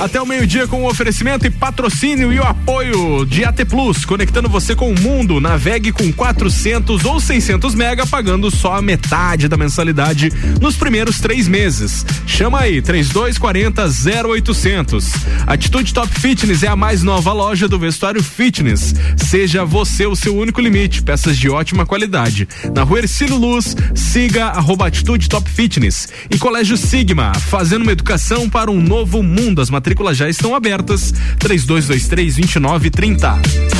Até 0.00 0.18
o 0.18 0.24
meio-dia 0.24 0.66
com 0.66 0.82
o 0.82 0.88
oferecimento 0.88 1.46
e 1.46 1.50
patrocínio 1.50 2.32
e 2.32 2.38
o 2.38 2.42
apoio 2.42 3.26
de 3.26 3.44
AT 3.44 3.66
Plus, 3.66 4.06
conectando 4.06 4.48
você 4.48 4.74
com 4.74 4.90
o 4.90 4.98
mundo. 4.98 5.38
Navegue 5.38 5.92
com 5.92 6.10
400 6.10 7.04
ou 7.04 7.20
600 7.20 7.74
mega, 7.74 8.06
pagando 8.06 8.50
só 8.50 8.76
a 8.76 8.82
metade 8.82 9.46
da 9.46 9.58
mensalidade 9.58 10.32
nos 10.58 10.74
primeiros 10.74 11.20
três 11.20 11.46
meses. 11.46 12.06
Chama 12.26 12.60
aí, 12.60 12.80
3240 12.80 13.90
0800. 14.26 15.12
Atitude 15.46 15.92
Top 15.92 16.08
Fitness 16.18 16.62
é 16.62 16.68
a 16.68 16.76
mais 16.76 17.02
nova 17.02 17.34
loja 17.34 17.68
do 17.68 17.78
vestuário 17.78 18.22
fitness. 18.22 18.94
Seja 19.18 19.66
você 19.66 20.06
o 20.06 20.16
seu 20.16 20.34
único 20.34 20.62
limite. 20.62 21.02
Peças 21.02 21.36
de 21.36 21.50
ótima 21.50 21.84
qualidade. 21.84 22.48
Na 22.74 22.84
rua 22.84 23.00
Ercílio 23.00 23.36
Luz, 23.36 23.76
siga 23.94 24.46
arroba 24.46 24.86
Atitude 24.86 25.28
Top 25.28 25.48
Fitness. 25.50 26.08
E 26.30 26.38
Colégio 26.38 26.78
Sigma, 26.78 27.34
fazendo 27.34 27.82
uma 27.82 27.92
educação 27.92 28.48
para 28.48 28.70
um 28.70 28.80
novo 28.80 29.22
mundo. 29.22 29.60
As 29.60 29.68
matrículas 29.90 30.16
já 30.16 30.28
estão 30.28 30.54
abertas. 30.54 31.12
3223 31.38 32.36
2930. 32.36 33.79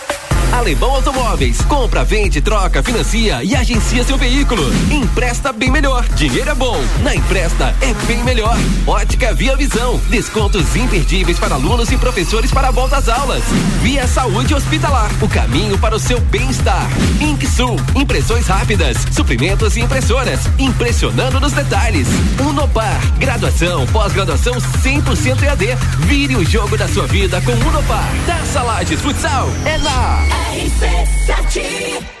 Alemão 0.51 0.95
Automóveis. 0.95 1.61
Compra, 1.61 2.03
vende, 2.03 2.41
troca, 2.41 2.83
financia 2.83 3.43
e 3.43 3.55
agencia 3.55 4.03
seu 4.03 4.17
veículo. 4.17 4.63
Empresta 4.91 5.53
bem 5.53 5.71
melhor. 5.71 6.05
Dinheiro 6.09 6.49
é 6.49 6.53
bom. 6.53 6.77
Na 7.01 7.15
Empresta 7.15 7.73
é 7.81 7.93
bem 8.05 8.23
melhor. 8.23 8.57
Ótica 8.85 9.33
Via 9.33 9.55
Visão. 9.55 9.99
Descontos 10.09 10.75
imperdíveis 10.75 11.39
para 11.39 11.55
alunos 11.55 11.91
e 11.91 11.97
professores 11.97 12.51
para 12.51 12.67
a 12.67 12.71
volta 12.71 12.97
às 12.97 13.07
aulas. 13.07 13.43
Via 13.81 14.05
Saúde 14.07 14.53
Hospitalar. 14.53 15.09
O 15.21 15.29
caminho 15.29 15.77
para 15.77 15.95
o 15.95 15.99
seu 15.99 16.19
bem-estar. 16.19 16.87
Inksul. 17.21 17.77
Impressões 17.95 18.45
rápidas. 18.47 18.97
Suprimentos 19.11 19.77
e 19.77 19.81
impressoras. 19.81 20.41
Impressionando 20.59 21.39
nos 21.39 21.53
detalhes. 21.53 22.07
Unopar. 22.39 22.99
Graduação, 23.17 23.87
pós-graduação 23.87 24.53
100% 24.53 25.43
EAD. 25.43 25.75
Vire 25.99 26.35
o 26.35 26.45
jogo 26.45 26.77
da 26.77 26.87
sua 26.87 27.07
vida 27.07 27.41
com 27.41 27.53
Unopar. 27.53 28.11
Taça 28.25 28.61
Lages 28.61 28.99
Futsal. 29.01 29.47
É 29.65 29.77
na 29.77 30.40
RC7 30.41 32.20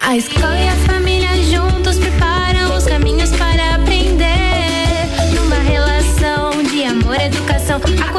A 0.00 0.16
escola 0.16 0.56
e 0.58 0.68
a 0.68 0.76
família 0.86 1.28
juntos 1.44 1.98
preparam 1.98 2.76
os 2.76 2.84
caminhos 2.84 3.30
para 3.30 3.74
aprender. 3.74 4.26
Numa 5.34 5.56
relação 5.56 6.62
de 6.62 6.84
amor 6.84 7.20
educação, 7.20 7.80
há 8.00 8.12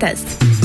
abertas. 0.00 0.39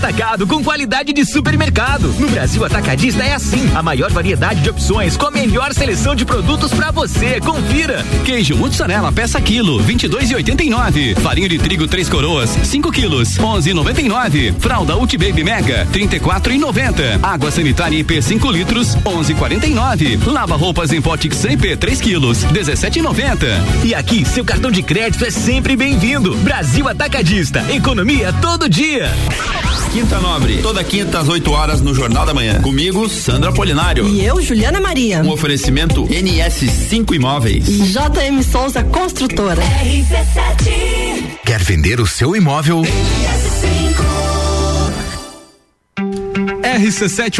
atacado 0.00 0.46
com 0.46 0.64
qualidade 0.64 1.12
de 1.12 1.26
supermercado. 1.26 2.08
No 2.18 2.26
Brasil 2.30 2.64
Atacadista 2.64 3.22
é 3.22 3.34
assim, 3.34 3.70
a 3.74 3.82
maior 3.82 4.10
variedade 4.10 4.62
de 4.62 4.70
opções 4.70 5.14
com 5.14 5.26
a 5.26 5.30
melhor 5.30 5.74
seleção 5.74 6.14
de 6.14 6.24
produtos 6.24 6.72
pra 6.72 6.90
você. 6.90 7.38
Confira. 7.40 8.02
Queijo 8.24 8.56
mussarela 8.56 9.12
peça 9.12 9.38
quilo, 9.42 9.78
22,89. 9.82 11.20
Farinha 11.20 11.50
de 11.50 11.58
trigo 11.58 11.86
três 11.86 12.08
coroas, 12.08 12.48
5 12.48 12.90
quilos, 12.90 13.36
11,99. 13.36 14.54
Fralda 14.58 14.96
Ulti 14.96 15.18
Baby 15.18 15.44
Mega, 15.44 15.86
34,90. 15.92 17.22
Água 17.22 17.50
sanitária 17.50 17.98
IP 17.98 18.22
5 18.22 18.50
litros, 18.50 18.96
11,49. 19.04 20.26
Lava 20.26 20.56
roupas 20.56 20.92
em 20.92 21.02
pote 21.02 21.28
IP 21.28 21.76
3 21.76 22.00
quilos, 22.00 22.38
17,90. 22.46 23.84
E 23.84 23.94
aqui, 23.94 24.24
seu 24.24 24.46
cartão 24.46 24.70
de 24.70 24.82
crédito 24.82 25.26
é 25.26 25.30
sempre 25.30 25.76
bem-vindo. 25.76 26.34
Brasil 26.38 26.88
Atacadista, 26.88 27.62
economia 27.70 28.32
todo 28.40 28.66
dia. 28.66 29.10
Quinta 29.92 30.20
Nobre, 30.20 30.58
toda 30.62 30.84
quinta 30.84 31.18
às 31.18 31.28
8 31.28 31.50
horas 31.50 31.80
no 31.80 31.92
Jornal 31.92 32.24
da 32.24 32.32
Manhã. 32.32 32.62
Comigo, 32.62 33.08
Sandra 33.08 33.52
Polinário. 33.52 34.08
E 34.08 34.24
eu, 34.24 34.40
Juliana 34.40 34.80
Maria. 34.80 35.20
Um 35.20 35.30
oferecimento 35.30 36.06
NS5 36.06 37.12
Imóveis. 37.12 37.66
E 37.68 37.78
JM 37.82 38.40
Souza 38.42 38.84
Construtora. 38.84 39.62
Quer 41.44 41.62
vender 41.64 42.00
o 42.00 42.06
seu 42.06 42.36
imóvel? 42.36 42.82
RC7 42.82 43.89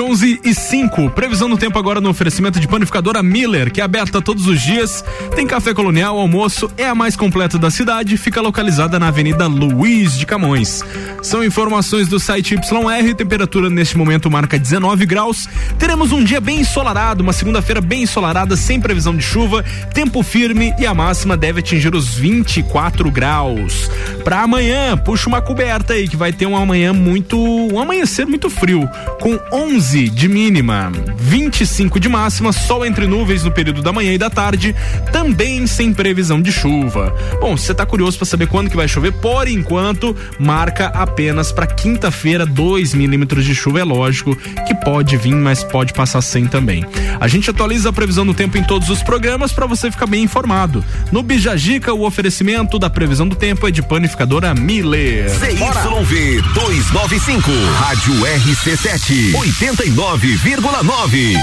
11 0.02 0.40
e 0.42 0.54
5. 0.54 1.10
Previsão 1.10 1.48
do 1.48 1.56
tempo 1.56 1.78
agora 1.78 2.00
no 2.00 2.10
oferecimento 2.10 2.58
de 2.58 2.66
panificadora 2.66 3.22
Miller, 3.22 3.70
que 3.70 3.80
é 3.80 3.84
aberta 3.84 4.20
todos 4.20 4.46
os 4.46 4.60
dias. 4.60 5.04
Tem 5.34 5.46
café 5.46 5.72
colonial, 5.72 6.18
almoço, 6.18 6.70
é 6.76 6.86
a 6.86 6.94
mais 6.94 7.16
completa 7.16 7.58
da 7.58 7.70
cidade. 7.70 8.16
Fica 8.16 8.40
localizada 8.40 8.98
na 8.98 9.08
Avenida 9.08 9.46
Luiz 9.46 10.18
de 10.18 10.26
Camões. 10.26 10.82
São 11.22 11.44
informações 11.44 12.08
do 12.08 12.18
site 12.18 12.54
YR. 12.54 13.14
Temperatura 13.14 13.70
neste 13.70 13.96
momento 13.96 14.30
marca 14.30 14.58
19 14.58 15.06
graus. 15.06 15.48
Teremos 15.78 16.12
um 16.12 16.24
dia 16.24 16.40
bem 16.40 16.60
ensolarado, 16.60 17.22
uma 17.22 17.32
segunda-feira 17.32 17.80
bem 17.80 18.02
ensolarada, 18.02 18.56
sem 18.56 18.80
previsão 18.80 19.16
de 19.16 19.22
chuva. 19.22 19.64
Tempo 19.94 20.22
firme 20.22 20.74
e 20.78 20.86
a 20.86 20.94
máxima 20.94 21.36
deve 21.36 21.60
atingir 21.60 21.94
os 21.94 22.14
24 22.14 23.10
graus. 23.10 23.90
Para 24.24 24.42
amanhã, 24.42 24.96
puxa 24.96 25.28
uma 25.28 25.40
coberta 25.40 25.92
aí 25.92 26.08
que 26.08 26.16
vai 26.16 26.32
ter 26.32 26.46
um 26.46 26.56
amanhã 26.56 26.92
muito. 26.92 27.38
um 27.38 27.78
amanhecer 27.78 28.26
muito 28.26 28.50
frio 28.50 28.88
com 29.20 29.38
11 29.52 30.08
de 30.08 30.28
mínima, 30.28 30.90
25 31.18 32.00
de 32.00 32.08
máxima, 32.08 32.52
sol 32.52 32.86
entre 32.86 33.06
nuvens 33.06 33.44
no 33.44 33.52
período 33.52 33.82
da 33.82 33.92
manhã 33.92 34.12
e 34.14 34.18
da 34.18 34.30
tarde, 34.30 34.74
também 35.12 35.66
sem 35.66 35.92
previsão 35.92 36.40
de 36.40 36.50
chuva. 36.50 37.14
Bom, 37.38 37.56
se 37.56 37.66
você 37.66 37.74
tá 37.74 37.84
curioso 37.84 38.16
para 38.16 38.26
saber 38.26 38.46
quando 38.46 38.70
que 38.70 38.76
vai 38.76 38.88
chover, 38.88 39.12
por 39.12 39.46
enquanto, 39.46 40.16
marca 40.38 40.86
apenas 40.86 41.52
para 41.52 41.66
quinta-feira 41.66 42.46
2 42.46 42.94
milímetros 42.94 43.44
de 43.44 43.54
chuva, 43.54 43.80
é 43.80 43.84
lógico 43.84 44.34
que 44.66 44.74
pode 44.74 45.18
vir, 45.18 45.34
mas 45.34 45.62
pode 45.62 45.92
passar 45.92 46.22
sem 46.22 46.46
também. 46.46 46.84
A 47.20 47.28
gente 47.28 47.50
atualiza 47.50 47.90
a 47.90 47.92
previsão 47.92 48.24
do 48.24 48.32
tempo 48.32 48.56
em 48.56 48.64
todos 48.64 48.88
os 48.88 49.02
programas 49.02 49.52
para 49.52 49.66
você 49.66 49.90
ficar 49.90 50.06
bem 50.06 50.22
informado. 50.22 50.82
No 51.12 51.22
Bijagica, 51.22 51.92
o 51.92 52.06
oferecimento 52.06 52.78
da 52.78 52.88
previsão 52.88 53.28
do 53.28 53.36
tempo 53.36 53.68
é 53.68 53.70
de 53.70 53.82
panificadora 53.82 54.54
Miller. 54.54 55.28
CYV 55.28 56.42
295, 56.54 57.50
Rádio 57.78 58.14
RC7, 58.14 59.09
89,9. 59.10 61.36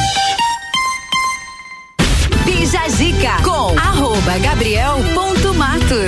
Bija 2.45 2.89
Zica 2.89 3.41
com 3.43 3.75
arroba 3.77 4.37
Gabriel 4.37 5.03
ponto 5.13 5.36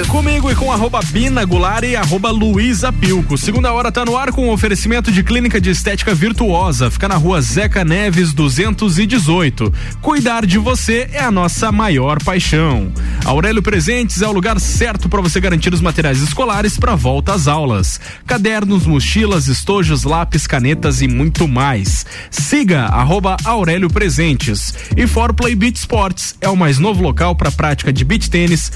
Comigo 0.10 0.52
e 0.52 0.56
com 0.56 0.72
arroba 0.72 1.00
Bina 1.12 1.46
Goulart 1.46 1.84
e 1.84 1.96
arroba 1.96 2.30
Luísa 2.30 2.92
Pilco. 2.92 3.38
Segunda 3.38 3.72
hora 3.72 3.92
tá 3.92 4.04
no 4.04 4.18
ar 4.18 4.32
com 4.32 4.50
oferecimento 4.50 5.12
de 5.12 5.24
clínica 5.24 5.62
de 5.62 5.70
estética 5.70 6.14
virtuosa. 6.14 6.92
Fica 6.92 7.08
na 7.08 7.16
rua 7.16 7.42
Zeca 7.42 7.86
Neves 7.86 8.34
218. 8.34 9.74
Cuidar 10.02 10.46
de 10.46 10.58
você 10.58 11.10
é 11.14 11.22
a 11.22 11.32
nossa 11.32 11.72
maior 11.72 12.22
paixão. 12.24 12.92
Aurélio 13.26 13.62
Presentes 13.62 14.22
é 14.22 14.28
o 14.28 14.32
lugar 14.32 14.60
certo 14.60 15.08
para 15.08 15.22
você 15.22 15.40
garantir 15.40 15.74
os 15.74 15.82
materiais 15.82 16.22
escolares 16.22 16.78
para 16.78 16.96
volta 16.96 17.34
às 17.34 17.48
aulas. 17.48 18.00
Cadernos, 18.26 18.86
mochilas, 18.86 19.48
estojos, 19.48 20.04
lápis, 20.04 20.46
canetas 20.48 21.02
e 21.02 21.08
muito 21.08 21.48
mais. 21.48 22.06
Siga 22.30 22.86
arroba 22.86 23.38
Aurélio 23.46 23.90
Presentes. 23.90 24.74
E 24.98 25.08
For 25.08 25.34
Play 25.34 25.56
Beach 25.56 25.78
Sports 25.78 26.36
é 26.42 26.50
o 26.50 26.58
mais 26.58 26.80
novo 26.80 27.02
local 27.02 27.36
para 27.36 27.52
prática 27.52 27.94
de 27.94 28.04
beach 28.04 28.30
tênis, 28.30 28.72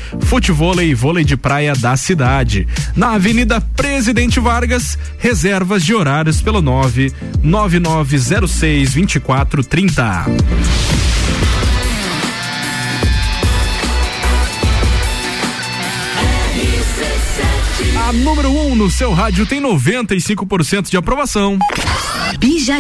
futevôlei 0.63 0.91
e 0.91 0.93
vôlei 0.93 1.25
de 1.25 1.35
praia 1.35 1.75
da 1.75 1.97
cidade. 1.97 2.65
Na 2.95 3.15
Avenida 3.15 3.59
Presidente 3.59 4.39
Vargas, 4.39 4.97
reservas 5.17 5.83
de 5.83 5.93
horários 5.93 6.41
pelo 6.41 6.61
99906 6.61 8.93
2430. 8.93 10.25
A 18.07 18.13
número 18.13 18.49
1 18.49 18.71
um 18.71 18.75
no 18.75 18.89
seu 18.89 19.11
rádio 19.11 19.45
tem 19.45 19.61
95% 19.61 20.89
de 20.89 20.95
aprovação. 20.95 21.59
Bija. 22.39 22.79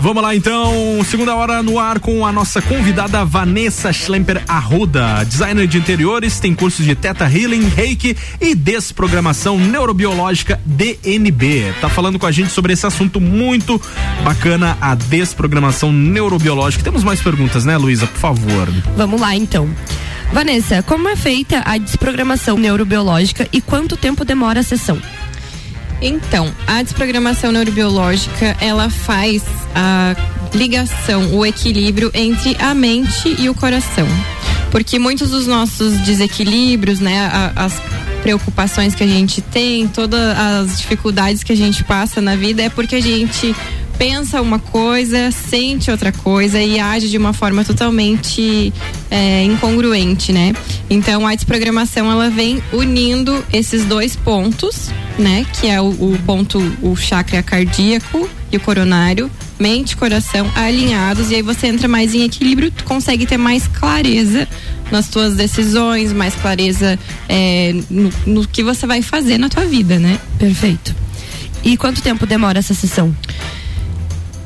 Vamos 0.00 0.22
lá 0.22 0.34
então, 0.34 0.72
segunda 1.04 1.34
hora 1.34 1.62
no 1.62 1.78
ar 1.78 2.00
com 2.00 2.24
a 2.24 2.32
nossa 2.32 2.62
convidada 2.62 3.22
Vanessa 3.22 3.92
Schlemper 3.92 4.42
Arruda, 4.48 5.22
designer 5.26 5.66
de 5.66 5.76
interiores, 5.76 6.40
tem 6.40 6.54
cursos 6.54 6.86
de 6.86 6.94
Teta 6.94 7.30
Healing, 7.30 7.68
Reiki 7.68 8.16
e 8.40 8.54
desprogramação 8.54 9.58
neurobiológica 9.58 10.58
DNB. 10.64 11.74
Tá 11.82 11.90
falando 11.90 12.18
com 12.18 12.24
a 12.24 12.32
gente 12.32 12.50
sobre 12.50 12.72
esse 12.72 12.86
assunto 12.86 13.20
muito 13.20 13.80
bacana, 14.24 14.76
a 14.80 14.94
desprogramação 14.94 15.92
neurobiológica. 15.92 16.82
Temos 16.82 17.04
mais 17.04 17.20
perguntas, 17.20 17.66
né, 17.66 17.76
Luísa? 17.76 18.06
Por 18.06 18.18
favor. 18.18 18.68
Vamos 18.96 19.20
lá 19.20 19.36
então. 19.36 19.68
Vanessa, 20.32 20.82
como 20.82 21.08
é 21.08 21.16
feita 21.16 21.62
a 21.66 21.76
desprogramação 21.76 22.56
neurobiológica 22.56 23.46
e 23.52 23.60
quanto 23.60 23.98
tempo 23.98 24.24
demora 24.24 24.60
a 24.60 24.62
sessão? 24.62 24.98
Então, 26.02 26.50
a 26.66 26.82
desprogramação 26.82 27.52
neurobiológica, 27.52 28.56
ela 28.60 28.88
faz 28.88 29.42
a 29.74 30.16
ligação, 30.54 31.34
o 31.34 31.44
equilíbrio 31.44 32.10
entre 32.14 32.56
a 32.58 32.74
mente 32.74 33.36
e 33.38 33.48
o 33.48 33.54
coração. 33.54 34.06
Porque 34.70 34.98
muitos 34.98 35.30
dos 35.30 35.46
nossos 35.46 35.98
desequilíbrios, 36.00 37.00
né, 37.00 37.30
as 37.54 37.80
preocupações 38.22 38.94
que 38.94 39.02
a 39.02 39.06
gente 39.06 39.40
tem, 39.40 39.88
todas 39.88 40.20
as 40.38 40.78
dificuldades 40.78 41.42
que 41.42 41.52
a 41.52 41.56
gente 41.56 41.82
passa 41.84 42.20
na 42.20 42.36
vida 42.36 42.62
é 42.62 42.68
porque 42.68 42.96
a 42.96 43.00
gente 43.00 43.54
pensa 43.98 44.40
uma 44.40 44.58
coisa, 44.58 45.30
sente 45.30 45.90
outra 45.90 46.10
coisa 46.10 46.58
e 46.58 46.78
age 46.78 47.10
de 47.10 47.18
uma 47.18 47.34
forma 47.34 47.64
totalmente 47.64 48.72
é, 49.10 49.44
incongruente, 49.44 50.32
né? 50.32 50.54
Então 50.90 51.24
a 51.24 51.34
desprogramação 51.36 52.10
ela 52.10 52.28
vem 52.28 52.60
unindo 52.72 53.44
esses 53.52 53.84
dois 53.84 54.16
pontos, 54.16 54.90
né? 55.16 55.46
Que 55.54 55.68
é 55.68 55.80
o, 55.80 55.86
o 55.86 56.18
ponto, 56.26 56.58
o 56.82 56.96
chakra 56.96 57.42
cardíaco 57.44 58.28
e 58.50 58.56
o 58.56 58.60
coronário, 58.60 59.30
mente 59.56 59.92
e 59.92 59.96
coração 59.96 60.50
alinhados 60.56 61.30
e 61.30 61.36
aí 61.36 61.42
você 61.42 61.68
entra 61.68 61.86
mais 61.86 62.12
em 62.12 62.24
equilíbrio, 62.24 62.72
tu 62.72 62.82
consegue 62.82 63.24
ter 63.24 63.36
mais 63.36 63.68
clareza 63.68 64.48
nas 64.90 65.08
tuas 65.08 65.36
decisões, 65.36 66.12
mais 66.12 66.34
clareza 66.34 66.98
é, 67.28 67.72
no, 67.88 68.10
no 68.26 68.48
que 68.48 68.64
você 68.64 68.84
vai 68.84 69.00
fazer 69.00 69.38
na 69.38 69.48
tua 69.48 69.64
vida, 69.64 69.96
né? 70.00 70.18
Perfeito. 70.40 70.92
E 71.62 71.76
quanto 71.76 72.02
tempo 72.02 72.26
demora 72.26 72.58
essa 72.58 72.74
sessão? 72.74 73.14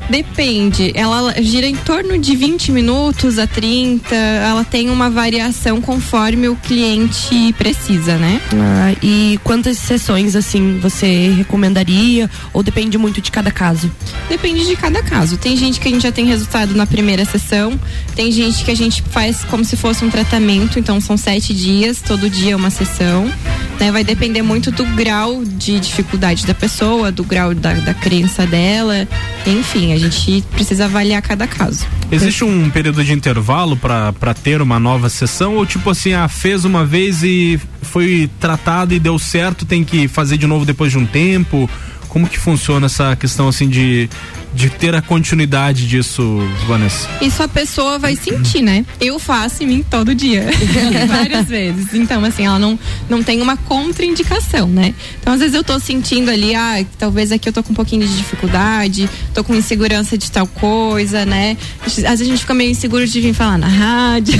Depende, 0.09 0.91
ela 0.93 1.33
gira 1.41 1.65
em 1.65 1.75
torno 1.75 2.17
de 2.17 2.35
20 2.35 2.71
minutos 2.71 3.39
a 3.39 3.47
30, 3.47 4.15
ela 4.15 4.63
tem 4.63 4.89
uma 4.89 5.09
variação 5.09 5.81
conforme 5.81 6.47
o 6.47 6.55
cliente 6.55 7.53
precisa, 7.57 8.17
né? 8.17 8.39
Ah, 8.53 8.95
e 9.01 9.39
quantas 9.43 9.79
sessões 9.79 10.35
assim 10.35 10.79
você 10.79 11.29
recomendaria 11.35 12.29
ou 12.53 12.61
depende 12.61 12.97
muito 12.97 13.19
de 13.19 13.31
cada 13.31 13.51
caso? 13.51 13.91
Depende 14.29 14.65
de 14.65 14.75
cada 14.75 15.01
caso. 15.01 15.37
Tem 15.37 15.57
gente 15.57 15.79
que 15.79 15.87
a 15.87 15.91
gente 15.91 16.03
já 16.03 16.11
tem 16.11 16.25
resultado 16.25 16.75
na 16.75 16.85
primeira 16.85 17.25
sessão, 17.25 17.79
tem 18.15 18.31
gente 18.31 18.63
que 18.63 18.71
a 18.71 18.75
gente 18.75 19.01
faz 19.09 19.43
como 19.45 19.65
se 19.65 19.75
fosse 19.75 20.05
um 20.05 20.09
tratamento, 20.09 20.77
então 20.77 21.01
são 21.01 21.17
sete 21.17 21.53
dias, 21.53 22.01
todo 22.01 22.29
dia 22.29 22.53
é 22.53 22.55
uma 22.55 22.69
sessão. 22.69 23.31
Né? 23.79 23.91
Vai 23.91 24.03
depender 24.03 24.43
muito 24.43 24.71
do 24.71 24.85
grau 24.85 25.43
de 25.43 25.79
dificuldade 25.79 26.45
da 26.45 26.53
pessoa, 26.53 27.11
do 27.11 27.23
grau 27.23 27.55
da, 27.55 27.73
da 27.73 27.93
crença 27.93 28.45
dela, 28.45 29.07
enfim, 29.45 29.94
a 29.95 29.99
gente 29.99 30.43
precisa 30.51 30.85
avaliar 30.85 31.21
cada 31.21 31.47
caso. 31.47 31.85
Existe 32.11 32.43
um 32.43 32.69
período 32.69 33.03
de 33.03 33.13
intervalo 33.13 33.77
para 33.77 34.33
ter 34.33 34.61
uma 34.61 34.79
nova 34.79 35.09
sessão 35.09 35.55
ou 35.55 35.65
tipo 35.65 35.89
assim, 35.89 36.13
ah, 36.13 36.27
fez 36.27 36.65
uma 36.65 36.85
vez 36.85 37.23
e 37.23 37.59
foi 37.81 38.29
tratado 38.39 38.93
e 38.93 38.99
deu 38.99 39.17
certo, 39.17 39.65
tem 39.65 39.83
que 39.83 40.07
fazer 40.07 40.37
de 40.37 40.47
novo 40.47 40.65
depois 40.65 40.91
de 40.91 40.97
um 40.97 41.05
tempo? 41.05 41.69
Como 42.15 42.29
que 42.29 42.39
funciona 42.39 42.85
essa 42.85 43.13
questão 43.17 43.49
assim 43.49 43.67
de 43.67 44.09
de 44.55 44.69
ter 44.69 44.95
a 44.95 45.01
continuidade 45.01 45.85
disso, 45.85 46.39
Vanessa? 46.65 47.09
Isso 47.21 47.43
a 47.43 47.47
pessoa 47.47 47.99
vai 47.99 48.15
sentir, 48.15 48.61
né? 48.61 48.85
Eu 49.01 49.19
faço 49.19 49.63
em 49.63 49.67
mim 49.67 49.85
todo 49.87 50.15
dia. 50.15 50.45
Várias 51.07 51.45
vezes. 51.47 51.93
Então, 51.93 52.23
assim, 52.23 52.45
ela 52.45 52.57
não, 52.57 52.79
não 53.09 53.21
tem 53.21 53.41
uma 53.41 53.57
contraindicação, 53.57 54.67
né? 54.67 54.95
Então, 55.19 55.33
às 55.33 55.41
vezes 55.41 55.53
eu 55.53 55.63
tô 55.63 55.77
sentindo 55.77 56.31
ali, 56.31 56.55
ah, 56.55 56.83
talvez 56.97 57.33
aqui 57.33 57.49
eu 57.49 57.53
tô 57.53 57.61
com 57.61 57.73
um 57.73 57.75
pouquinho 57.75 58.07
de 58.07 58.15
dificuldade, 58.15 59.09
tô 59.33 59.43
com 59.43 59.53
insegurança 59.53 60.17
de 60.17 60.31
tal 60.31 60.47
coisa, 60.47 61.25
né? 61.25 61.57
Às 61.85 61.95
vezes 61.97 62.21
a 62.21 62.23
gente 62.23 62.39
fica 62.39 62.53
meio 62.53 62.71
inseguro 62.71 63.05
de 63.05 63.19
vir 63.19 63.33
falar 63.33 63.57
na 63.57 63.67
rádio. 63.67 64.39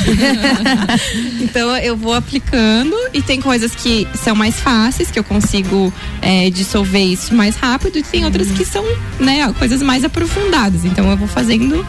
então, 1.44 1.76
eu 1.78 1.98
vou 1.98 2.14
aplicando 2.14 2.96
e 3.14 3.22
tem 3.22 3.42
coisas 3.42 3.76
que 3.76 4.08
são 4.24 4.34
mais 4.34 4.62
fáceis, 4.62 5.12
que 5.12 5.20
eu 5.20 5.26
consigo 5.26 5.94
é, 6.22 6.50
dissolver 6.50 7.04
isso 7.04 7.36
mais 7.36 7.58
rápido, 7.58 7.65
e 7.74 8.04
tem 8.04 8.26
outras 8.26 8.50
que 8.52 8.64
são, 8.66 8.84
né, 9.20 9.52
coisas 9.58 9.82
mais 9.82 10.04
aprofundadas. 10.04 10.86
Então, 10.86 11.10
eu 11.10 11.18
vou 11.18 11.28
fazendo 11.28 11.86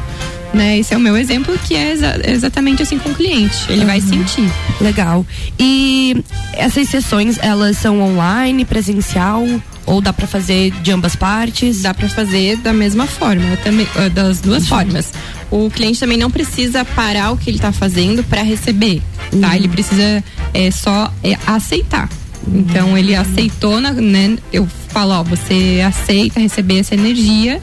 né? 0.54 0.78
Esse 0.78 0.94
é 0.94 0.96
o 0.96 1.00
meu 1.00 1.16
exemplo 1.16 1.58
que 1.66 1.74
é 1.74 1.92
exa- 1.92 2.20
exatamente 2.24 2.82
assim 2.82 2.98
com 2.98 3.10
o 3.10 3.14
cliente. 3.14 3.66
Ele 3.68 3.84
vai 3.84 4.00
sentir. 4.00 4.50
Legal. 4.80 5.26
E 5.58 6.16
essas 6.54 6.88
sessões, 6.88 7.36
elas 7.42 7.76
são 7.76 8.00
online, 8.00 8.64
presencial 8.64 9.44
ou 9.84 10.00
dá 10.00 10.12
pra 10.12 10.26
fazer 10.26 10.70
de 10.82 10.90
ambas 10.90 11.14
partes? 11.14 11.82
Dá 11.82 11.92
pra 11.92 12.08
fazer 12.08 12.56
da 12.58 12.72
mesma 12.72 13.06
forma, 13.06 13.56
também 13.58 13.86
ah, 13.96 14.08
das 14.08 14.40
duas 14.40 14.66
formas. 14.66 15.12
O 15.50 15.70
cliente 15.70 16.00
também 16.00 16.16
não 16.16 16.30
precisa 16.30 16.84
parar 16.84 17.32
o 17.32 17.36
que 17.36 17.50
ele 17.50 17.58
tá 17.58 17.70
fazendo 17.70 18.24
para 18.24 18.42
receber, 18.42 19.02
tá? 19.40 19.54
Ele 19.56 19.68
precisa 19.68 20.24
é, 20.54 20.70
só 20.70 21.12
é, 21.22 21.36
aceitar. 21.46 22.08
Então 22.46 22.96
ele 22.96 23.14
aceitou, 23.14 23.80
na- 23.80 23.92
né? 23.92 24.36
Eu 24.52 24.66
falo, 24.88 25.12
ó, 25.12 25.22
você 25.22 25.82
aceita 25.86 26.40
receber 26.40 26.78
essa 26.78 26.94
energia. 26.94 27.60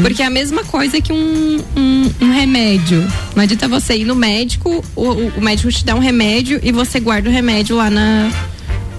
Porque 0.00 0.22
é 0.22 0.26
a 0.26 0.30
mesma 0.30 0.64
coisa 0.64 1.00
que 1.00 1.12
um, 1.12 1.60
um, 1.76 2.10
um 2.20 2.32
remédio. 2.32 3.06
Não 3.36 3.42
adianta 3.42 3.68
você 3.68 3.96
ir 3.96 4.04
no 4.06 4.14
médico, 4.14 4.82
o- 4.96 5.30
o 5.36 5.40
médico 5.40 5.70
te 5.70 5.84
dá 5.84 5.94
um 5.94 5.98
remédio 5.98 6.58
e 6.62 6.72
você 6.72 6.98
guarda 6.98 7.28
o 7.28 7.32
remédio 7.32 7.76
lá 7.76 7.90
na, 7.90 8.30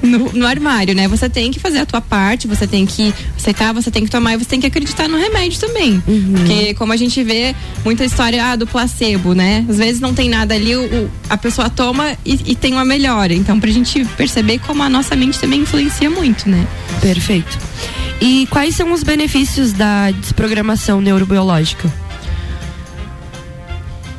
no, 0.04 0.32
no 0.34 0.46
armário, 0.46 0.94
né? 0.94 1.08
Você 1.08 1.30
tem 1.30 1.50
que 1.52 1.60
fazer 1.60 1.80
a 1.80 1.86
tua 1.86 2.02
parte, 2.02 2.48
você 2.48 2.68
tem 2.68 2.86
que 2.86 3.14
aceitar, 3.38 3.74
você 3.74 3.90
tem 3.90 4.04
que 4.04 4.12
tomar 4.12 4.34
e 4.34 4.38
você 4.38 4.46
tem 4.50 4.60
que 4.60 4.68
acreditar 4.68 5.08
no 5.08 5.18
remédio 5.18 5.60
também. 5.60 6.02
Porque 6.36 6.74
como 6.76 6.92
a 6.94 6.98
gente 6.98 7.24
vê 7.24 7.56
muita 7.84 8.04
história 8.06 8.44
ah, 8.46 8.56
do 8.56 8.68
placebo, 8.68 9.34
né? 9.34 9.66
Às 9.70 9.78
vezes 9.78 10.00
não 10.02 10.14
tem 10.14 10.30
nada 10.30 10.54
ali, 10.54 10.76
o, 10.76 10.84
o- 10.84 11.10
a 11.30 11.38
pessoa 11.38 11.70
toma 11.70 12.18
e, 12.26 12.52
e 12.52 12.56
tem 12.56 12.74
uma 12.74 12.86
melhora. 12.86 13.34
Então, 13.34 13.60
pra 13.60 13.72
gente 13.72 14.04
perceber 14.18 14.60
como 14.60 14.84
a 14.84 14.90
nossa 14.90 15.16
mente 15.16 15.40
também 15.40 15.62
influencia 15.62 16.10
muito, 16.10 16.50
né? 16.50 16.68
Perfeito. 17.02 17.58
E 18.22 18.46
quais 18.50 18.76
são 18.76 18.92
os 18.94 19.04
benefícios 19.04 19.74
da 19.74 20.12
desprogramação 20.12 21.02
neurobiológica? 21.02 21.92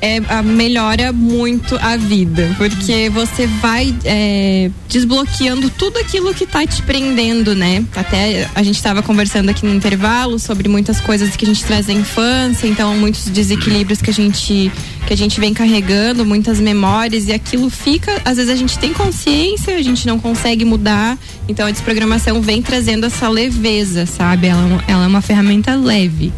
É, 0.05 0.21
a- 0.29 0.43
melhora 0.43 1.13
muito 1.13 1.77
a 1.81 1.97
vida, 1.97 2.55
porque 2.59 3.09
você 3.09 3.47
vai 3.47 3.95
é, 4.05 4.71
desbloqueando 4.87 5.71
tudo 5.71 5.99
aquilo 5.99 6.35
que 6.35 6.47
tá 6.47 6.67
te 6.67 6.83
prendendo, 6.83 7.55
né? 7.55 7.83
Até 7.97 8.49
a 8.55 8.63
gente 8.63 8.77
estava 8.77 9.03
conversando 9.03 9.49
aqui 9.49 9.65
no 9.65 9.75
intervalo 9.75 10.39
sobre 10.39 10.69
muitas 10.69 11.01
coisas 11.01 11.35
que 11.37 11.45
a 11.45 11.49
gente 11.49 11.65
traz 11.65 11.87
da 11.87 11.93
infância, 11.93 12.67
então 12.67 12.95
muitos 12.97 13.25
desequilíbrios 13.27 14.03
que 14.03 14.11
a 14.11 14.13
gente 14.15 14.71
que 15.07 15.13
a 15.13 15.17
gente 15.17 15.39
vem 15.39 15.53
carregando, 15.53 16.25
muitas 16.25 16.59
memórias 16.59 17.29
e 17.29 17.33
aquilo 17.33 17.69
fica, 17.69 18.11
às 18.25 18.37
vezes 18.39 18.51
a 18.51 18.57
gente 18.57 18.79
tem 18.79 18.93
consciência, 18.93 19.77
a 19.77 19.83
gente 19.83 20.07
não 20.07 20.19
consegue 20.19 20.65
mudar, 20.65 21.19
então 21.47 21.67
a 21.67 21.71
desprogramação 21.71 22.41
vem 22.41 22.63
trazendo 22.63 23.05
essa 23.05 23.29
leveza, 23.29 24.07
sabe? 24.07 24.47
Ela, 24.47 24.83
é 24.89 24.93
ela 24.93 25.05
é 25.05 25.07
uma 25.07 25.21
ferramenta 25.21 25.75
leve. 25.75 26.33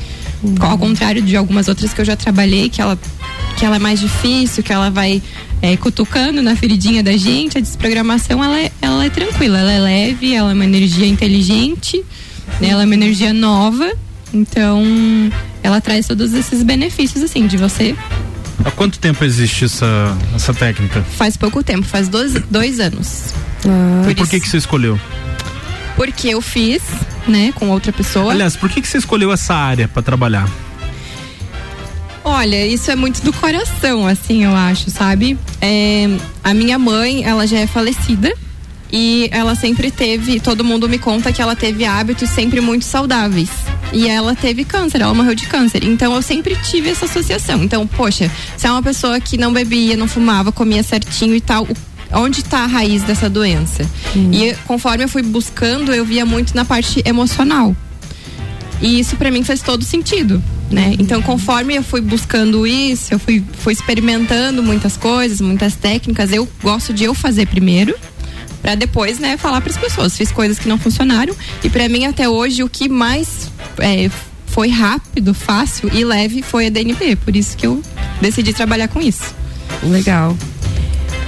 Ao 0.60 0.76
contrário 0.78 1.22
de 1.22 1.34
algumas 1.36 1.66
outras 1.66 1.92
que 1.94 2.00
eu 2.00 2.04
já 2.04 2.14
trabalhei, 2.16 2.68
que 2.68 2.80
ela 2.80 2.98
que 3.56 3.64
ela 3.64 3.76
é 3.76 3.78
mais 3.78 3.98
difícil, 3.98 4.62
que 4.62 4.72
ela 4.72 4.90
vai 4.90 5.22
é, 5.62 5.76
cutucando 5.76 6.42
na 6.42 6.54
feridinha 6.54 7.02
da 7.02 7.16
gente, 7.16 7.56
a 7.56 7.60
desprogramação 7.60 8.44
ela 8.44 8.60
é, 8.60 8.70
ela 8.82 9.04
é 9.04 9.10
tranquila, 9.10 9.58
ela 9.58 9.72
é 9.72 9.80
leve, 9.80 10.34
ela 10.34 10.50
é 10.50 10.54
uma 10.54 10.64
energia 10.64 11.06
inteligente, 11.06 12.04
né? 12.60 12.68
ela 12.68 12.82
é 12.82 12.84
uma 12.84 12.94
energia 12.94 13.32
nova, 13.32 13.90
então 14.32 14.84
ela 15.62 15.80
traz 15.80 16.06
todos 16.06 16.34
esses 16.34 16.62
benefícios 16.62 17.24
assim 17.24 17.46
de 17.46 17.56
você. 17.56 17.96
Há 18.64 18.70
quanto 18.70 18.98
tempo 18.98 19.24
existe 19.24 19.64
essa, 19.64 20.16
essa 20.34 20.52
técnica? 20.52 21.02
Faz 21.16 21.36
pouco 21.36 21.62
tempo, 21.62 21.86
faz 21.86 22.08
dois, 22.08 22.34
dois 22.50 22.80
anos. 22.80 23.34
e 24.10 24.14
por 24.14 24.28
que, 24.28 24.40
que 24.40 24.48
você 24.48 24.56
escolheu? 24.58 24.98
Porque 25.94 26.28
eu 26.28 26.42
fiz, 26.42 26.82
né, 27.26 27.52
com 27.54 27.70
outra 27.70 27.92
pessoa. 27.92 28.32
Aliás, 28.32 28.54
por 28.54 28.68
que, 28.68 28.82
que 28.82 28.88
você 28.88 28.98
escolheu 28.98 29.32
essa 29.32 29.54
área 29.54 29.88
para 29.88 30.02
trabalhar? 30.02 30.46
Olha, 32.28 32.66
isso 32.66 32.90
é 32.90 32.96
muito 32.96 33.22
do 33.22 33.32
coração, 33.32 34.04
assim, 34.04 34.42
eu 34.42 34.52
acho, 34.52 34.90
sabe? 34.90 35.38
É, 35.60 36.08
a 36.42 36.52
minha 36.52 36.76
mãe, 36.76 37.22
ela 37.22 37.46
já 37.46 37.60
é 37.60 37.68
falecida 37.68 38.34
e 38.92 39.28
ela 39.30 39.54
sempre 39.54 39.92
teve, 39.92 40.40
todo 40.40 40.64
mundo 40.64 40.88
me 40.88 40.98
conta 40.98 41.32
que 41.32 41.40
ela 41.40 41.54
teve 41.54 41.84
hábitos 41.84 42.28
sempre 42.30 42.60
muito 42.60 42.84
saudáveis. 42.84 43.48
E 43.92 44.08
ela 44.08 44.34
teve 44.34 44.64
câncer, 44.64 45.02
ela 45.02 45.14
morreu 45.14 45.36
de 45.36 45.46
câncer. 45.46 45.84
Então 45.84 46.16
eu 46.16 46.20
sempre 46.20 46.56
tive 46.56 46.90
essa 46.90 47.04
associação. 47.04 47.62
Então, 47.62 47.86
poxa, 47.86 48.28
se 48.56 48.66
é 48.66 48.72
uma 48.72 48.82
pessoa 48.82 49.20
que 49.20 49.38
não 49.38 49.52
bebia, 49.52 49.96
não 49.96 50.08
fumava, 50.08 50.50
comia 50.50 50.82
certinho 50.82 51.36
e 51.36 51.40
tal, 51.40 51.64
onde 52.12 52.40
está 52.40 52.64
a 52.64 52.66
raiz 52.66 53.04
dessa 53.04 53.30
doença? 53.30 53.88
E 54.32 54.52
conforme 54.66 55.04
eu 55.04 55.08
fui 55.08 55.22
buscando, 55.22 55.94
eu 55.94 56.04
via 56.04 56.26
muito 56.26 56.56
na 56.56 56.64
parte 56.64 57.00
emocional. 57.04 57.74
E 58.82 58.98
isso 58.98 59.14
pra 59.14 59.30
mim 59.30 59.44
fez 59.44 59.62
todo 59.62 59.84
sentido, 59.84 60.42
né? 60.70 60.94
Então, 60.98 61.22
conforme 61.22 61.76
eu 61.76 61.82
fui 61.82 62.00
buscando 62.00 62.66
isso, 62.66 63.14
eu 63.14 63.18
fui, 63.18 63.42
fui 63.58 63.72
experimentando 63.72 64.62
muitas 64.62 64.96
coisas, 64.96 65.40
muitas 65.40 65.74
técnicas. 65.74 66.32
Eu 66.32 66.48
gosto 66.62 66.92
de 66.92 67.04
eu 67.04 67.14
fazer 67.14 67.46
primeiro, 67.46 67.94
pra 68.60 68.74
depois, 68.74 69.18
né, 69.18 69.36
falar 69.36 69.60
pras 69.60 69.76
pessoas. 69.76 70.16
Fiz 70.16 70.32
coisas 70.32 70.58
que 70.58 70.68
não 70.68 70.78
funcionaram 70.78 71.34
e 71.62 71.70
pra 71.70 71.88
mim 71.88 72.04
até 72.04 72.28
hoje 72.28 72.62
o 72.62 72.68
que 72.68 72.88
mais 72.88 73.50
é, 73.78 74.10
foi 74.46 74.68
rápido, 74.68 75.34
fácil 75.34 75.90
e 75.92 76.04
leve 76.04 76.42
foi 76.42 76.66
a 76.66 76.70
DNP. 76.70 77.16
Por 77.16 77.36
isso 77.36 77.56
que 77.56 77.66
eu 77.66 77.82
decidi 78.20 78.52
trabalhar 78.52 78.88
com 78.88 79.00
isso. 79.00 79.34
Legal. 79.82 80.36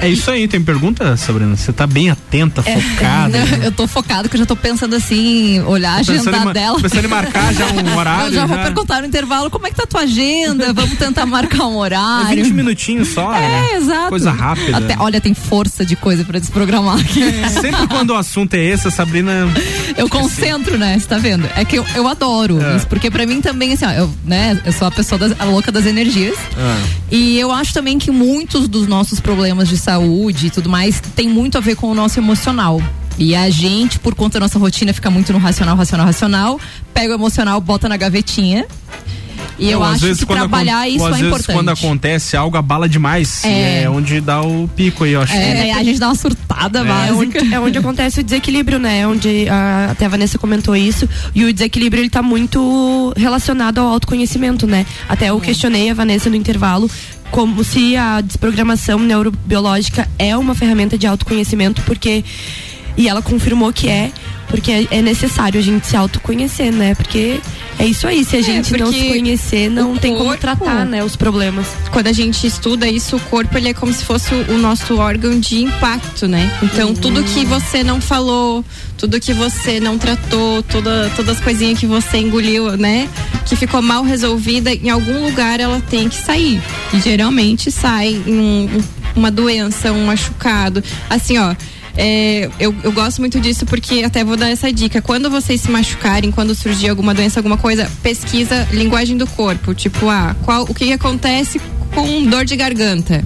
É 0.01 0.09
isso 0.09 0.31
aí, 0.31 0.47
tem 0.47 0.63
pergunta, 0.63 1.17
Sabrina? 1.17 1.57
Você 1.57 1.73
tá 1.73 1.87
bem 1.87 2.09
atenta, 2.11 2.63
focada. 2.63 3.37
Não, 3.45 3.65
eu 3.65 3.73
tô 3.73 3.87
focado 3.89 4.29
que 4.29 4.37
eu 4.37 4.41
já 4.41 4.47
tô 4.47 4.55
pensando 4.55 4.95
assim, 4.95 5.61
olhar 5.63 5.93
a 5.95 5.97
agenda 5.97 6.53
dela. 6.53 6.81
pensando 6.81 7.05
em 7.05 7.09
marcar 7.09 7.53
já 7.53 7.67
um 7.67 7.97
horário, 7.97 8.27
Eu 8.29 8.33
já 8.33 8.47
vou 8.47 8.57
já. 8.57 8.63
perguntar 8.65 9.01
no 9.01 9.07
intervalo 9.09 9.51
como 9.51 9.67
é 9.67 9.71
que 9.71 9.77
tá 9.77 9.83
a 9.83 9.87
tua 9.87 10.03
agenda, 10.03 10.73
vamos 10.73 10.97
tentar 10.99 11.27
marcar 11.27 11.67
um 11.67 11.77
horário. 11.77 12.33
É 12.33 12.43
20 12.43 12.53
minutinhos 12.55 13.09
só, 13.09 13.33
né? 13.33 13.71
É, 13.73 13.77
exato. 13.77 14.09
Coisa 14.11 14.31
rápida. 14.31 14.77
Até, 14.79 14.97
olha, 14.99 15.21
tem 15.21 15.35
força 15.35 15.85
de 15.85 15.97
coisa 15.97 16.25
pra 16.25 16.39
desprogramar 16.39 17.01
aqui. 17.01 17.23
Sempre 17.61 17.87
quando 17.89 18.11
o 18.11 18.15
assunto 18.17 18.55
é 18.55 18.65
esse, 18.65 18.87
a 18.89 18.91
Sabrina. 18.91 19.49
Eu 19.97 20.09
concentro, 20.09 20.79
né? 20.79 20.97
Você 20.99 21.07
tá 21.07 21.19
vendo? 21.19 21.49
É 21.57 21.65
que 21.65 21.77
eu, 21.77 21.85
eu 21.95 22.07
adoro 22.07 22.63
É. 22.63 22.77
isso, 22.77 22.87
porque 22.87 23.11
pra 23.11 23.27
mim 23.27 23.41
também, 23.41 23.73
assim, 23.73 23.85
ó, 23.85 23.91
eu, 23.91 24.11
né, 24.25 24.61
eu 24.65 24.73
sou 24.73 24.87
a 24.87 24.91
pessoa 24.91 25.19
das- 25.19 25.35
a 25.41 25.45
louca 25.45 25.73
das 25.73 25.87
energias. 25.87 26.37
Ah. 26.57 26.79
E 27.11 27.39
eu 27.39 27.51
acho 27.51 27.73
também 27.75 27.99
que 27.99 28.11
muitos 28.11 28.69
dos 28.69 28.87
nossos 28.87 29.19
problemas 29.19 29.69
de 29.69 29.77
saúde 29.93 30.49
e 30.49 30.51
tudo 30.51 30.69
mais 30.69 31.01
tem 31.17 31.27
muito 31.29 31.57
a 31.57 31.61
ver 31.63 31.75
com 31.75 31.91
o 31.91 31.95
nosso 31.95 32.21
emocional. 32.21 32.83
E 33.17 33.35
a 33.35 33.49
gente, 33.49 33.99
por 33.99 34.15
conta 34.15 34.39
da 34.39 34.45
nossa 34.45 34.59
rotina, 34.59 34.93
fica 34.93 35.11
muito 35.11 35.33
no 35.33 35.39
racional, 35.39 35.75
racional, 35.77 36.07
racional, 36.07 36.61
pega 36.93 37.13
o 37.13 37.17
emocional, 37.17 37.59
bota 37.61 37.89
na 37.89 37.97
gavetinha. 37.97 38.67
E 39.59 39.71
eu 39.71 39.81
Não, 39.81 39.87
acho 39.87 40.05
vezes 40.05 40.23
que 40.23 40.27
trabalhar 40.33 40.89
isso 40.89 41.05
às 41.05 41.11
é 41.11 41.11
vezes 41.15 41.27
importante. 41.27 41.57
quando 41.57 41.69
acontece 41.71 42.37
algo 42.37 42.57
abala 42.57 42.89
demais. 42.89 43.45
É. 43.45 43.83
É 43.83 43.91
onde 43.91 44.21
dá 44.21 44.41
o 44.41 44.69
pico 44.69 45.03
aí, 45.03 45.13
eu 45.13 45.23
acho. 45.23 45.33
É, 45.33 45.73
a 45.73 45.83
gente 45.83 45.99
dá 45.99 46.07
uma 46.09 46.15
surtada 46.15 46.79
É 46.81 46.85
básica. 46.85 47.17
onde, 47.17 47.55
é 47.55 47.59
onde 47.59 47.79
acontece 47.79 48.21
o 48.21 48.23
desequilíbrio, 48.25 48.79
né? 48.79 49.05
Onde 49.09 49.49
a, 49.49 49.89
até 49.91 50.07
a 50.07 50.09
Vanessa 50.09 50.39
comentou 50.39 50.77
isso. 50.77 51.09
E 51.35 51.45
o 51.45 51.53
desequilíbrio 51.53 52.03
ele 52.03 52.11
tá 52.11 52.23
muito 52.23 53.13
relacionado 53.17 53.79
ao 53.79 53.89
autoconhecimento, 53.89 54.65
né? 54.65 54.87
Até 55.09 55.31
eu 55.31 55.41
questionei 55.41 55.91
a 55.91 55.95
Vanessa 55.95 56.31
no 56.31 56.37
intervalo 56.37 56.89
como 57.31 57.63
se 57.63 57.97
a 57.97 58.21
desprogramação 58.21 58.99
neurobiológica 58.99 60.09
é 60.19 60.37
uma 60.37 60.55
ferramenta 60.55 60.97
de 60.97 61.07
autoconhecimento, 61.07 61.83
porque. 61.83 62.25
E 62.97 63.09
ela 63.09 63.23
confirmou 63.23 63.73
que 63.73 63.89
é, 63.89 64.11
porque 64.49 64.89
é- 64.91 65.03
necessário 65.03 65.61
a 65.61 65.63
gente 65.63 65.87
se 65.87 65.97
autoconhecer, 65.97 66.73
né? 66.73 66.95
Porque 66.97 67.41
é 67.79 67.87
isso 67.87 68.07
aí, 68.07 68.25
se 68.25 68.37
a 68.37 68.43
gente 68.43 68.77
não 68.77 68.93
se 68.93 69.05
conhecer, 69.09 69.71
não 69.71 69.97
tem 69.97 70.13
como 70.15 70.25
corpo- 70.31 70.41
tratar, 70.41 70.85
né, 70.85 71.03
os 71.05 71.15
problemas. 71.17 71.67
Quando 71.93 72.09
a 72.09 72.13
gente 72.13 72.47
estuda 72.47 72.89
isso, 72.89 73.17
o 73.17 73.21
corpo 73.21 73.57
ele 73.57 73.69
é 73.69 73.75
como 73.75 73.93
se 73.93 74.05
fosse 74.05 74.35
o 74.35 74.59
nosso 74.59 74.97
órgão 74.99 75.39
de 75.39 75.63
impacto, 75.63 76.27
né? 76.27 76.51
Então, 76.63 76.95
tudo 76.95 77.23
que 77.25 77.45
você 77.45 77.85
não 77.85 78.01
falou, 78.01 78.65
tudo 78.97 79.21
que 79.21 79.33
você 79.33 79.79
não 79.79 79.97
tratou, 79.97 80.63
toda, 80.63 81.11
todas 81.15 81.37
as 81.37 81.43
coisinhas 81.43 81.79
que 81.79 81.87
você 81.87 82.19
engoliu, 82.19 82.77
né? 82.77 83.09
Que 83.47 83.55
ficou 83.55 83.81
mal 83.81 84.03
resolvida, 84.03 84.73
em 84.75 84.91
algum 84.91 85.25
lugar 85.25 85.61
ela 85.61 85.81
tem 85.89 86.09
que 86.09 86.17
sair. 86.17 86.61
E 86.93 87.01
geralmente 87.01 87.71
sai 87.71 88.09
em 88.27 88.39
um- 88.39 88.83
uma 89.15 89.31
doença, 89.31 89.93
um 89.93 90.07
machucado. 90.07 90.83
Assim, 91.09 91.39
ó. 91.39 91.55
É, 91.97 92.49
eu, 92.59 92.75
eu 92.83 92.93
gosto 92.93 93.19
muito 93.21 93.41
disso 93.41 93.67
porque 93.67 94.03
até 94.05 94.25
vou 94.25 94.37
dar 94.37 94.49
essa 94.49 94.73
dica. 94.73 95.01
Quando 95.01 95.31
vocês 95.31 95.61
se 95.61 95.71
machucarem, 95.71 96.31
quando 96.31 96.55
surgir 96.55 96.89
alguma 96.89 97.15
doença, 97.15 97.39
alguma 97.41 97.57
coisa, 97.57 97.91
pesquisa 98.03 98.69
linguagem 98.73 99.17
do 99.17 99.27
corpo. 99.27 99.75
Tipo, 99.75 100.09
ah, 100.09 100.37
qual, 100.45 100.65
o 100.65 100.75
que, 100.75 100.93
acontece 100.93 101.61
com 101.95 102.25
dor 102.25 102.45
de 102.45 102.57
garganta? 102.57 103.25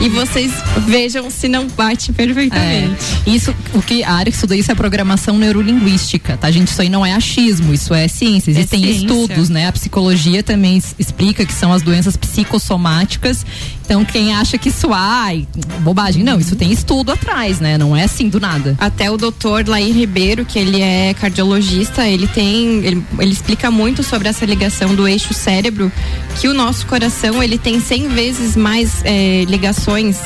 E 0.00 0.08
vocês 0.08 0.50
vejam 0.86 1.30
se 1.30 1.46
não 1.46 1.66
bate 1.68 2.12
perfeitamente. 2.12 3.04
É. 3.26 3.30
Isso, 3.30 3.54
o 3.74 3.82
que 3.82 4.02
a 4.02 4.12
área 4.12 4.30
que 4.30 4.36
estuda 4.36 4.56
isso 4.56 4.72
é 4.72 4.74
programação 4.74 5.36
neurolinguística, 5.38 6.36
tá, 6.36 6.50
gente? 6.50 6.68
Isso 6.68 6.80
aí 6.80 6.88
não 6.88 7.04
é 7.04 7.12
achismo, 7.12 7.72
isso 7.72 7.92
é 7.92 8.08
ciência. 8.08 8.50
Existem 8.50 8.82
ciência. 8.82 9.00
estudos, 9.00 9.48
né? 9.48 9.68
A 9.68 9.72
psicologia 9.72 10.42
também 10.42 10.82
explica 10.98 11.44
que 11.44 11.52
são 11.52 11.72
as 11.72 11.82
doenças 11.82 12.16
psicossomáticas. 12.16 13.44
Então, 13.84 14.04
quem 14.04 14.32
acha 14.32 14.56
que 14.56 14.70
isso, 14.70 14.88
ai, 14.92 15.46
bobagem, 15.80 16.24
não, 16.24 16.38
isso 16.38 16.56
tem 16.56 16.72
estudo 16.72 17.12
atrás, 17.12 17.60
né? 17.60 17.76
Não 17.76 17.94
é 17.94 18.04
assim 18.04 18.28
do 18.28 18.40
nada. 18.40 18.74
Até 18.80 19.10
o 19.10 19.16
doutor 19.16 19.68
Lair 19.68 19.94
Ribeiro, 19.94 20.44
que 20.44 20.58
ele 20.58 20.80
é 20.80 21.12
cardiologista, 21.12 22.08
ele 22.08 22.26
tem. 22.26 22.84
Ele, 22.84 23.04
ele 23.18 23.32
explica 23.32 23.70
muito 23.70 24.02
sobre 24.02 24.28
essa 24.28 24.46
ligação 24.46 24.94
do 24.94 25.06
eixo 25.06 25.34
cérebro, 25.34 25.92
que 26.40 26.48
o 26.48 26.54
nosso 26.54 26.86
coração 26.86 27.42
ele 27.42 27.58
tem 27.58 27.78
100 27.78 28.08
vezes 28.08 28.56
mais 28.56 29.02
eh, 29.04 29.44
ligações 29.48 30.18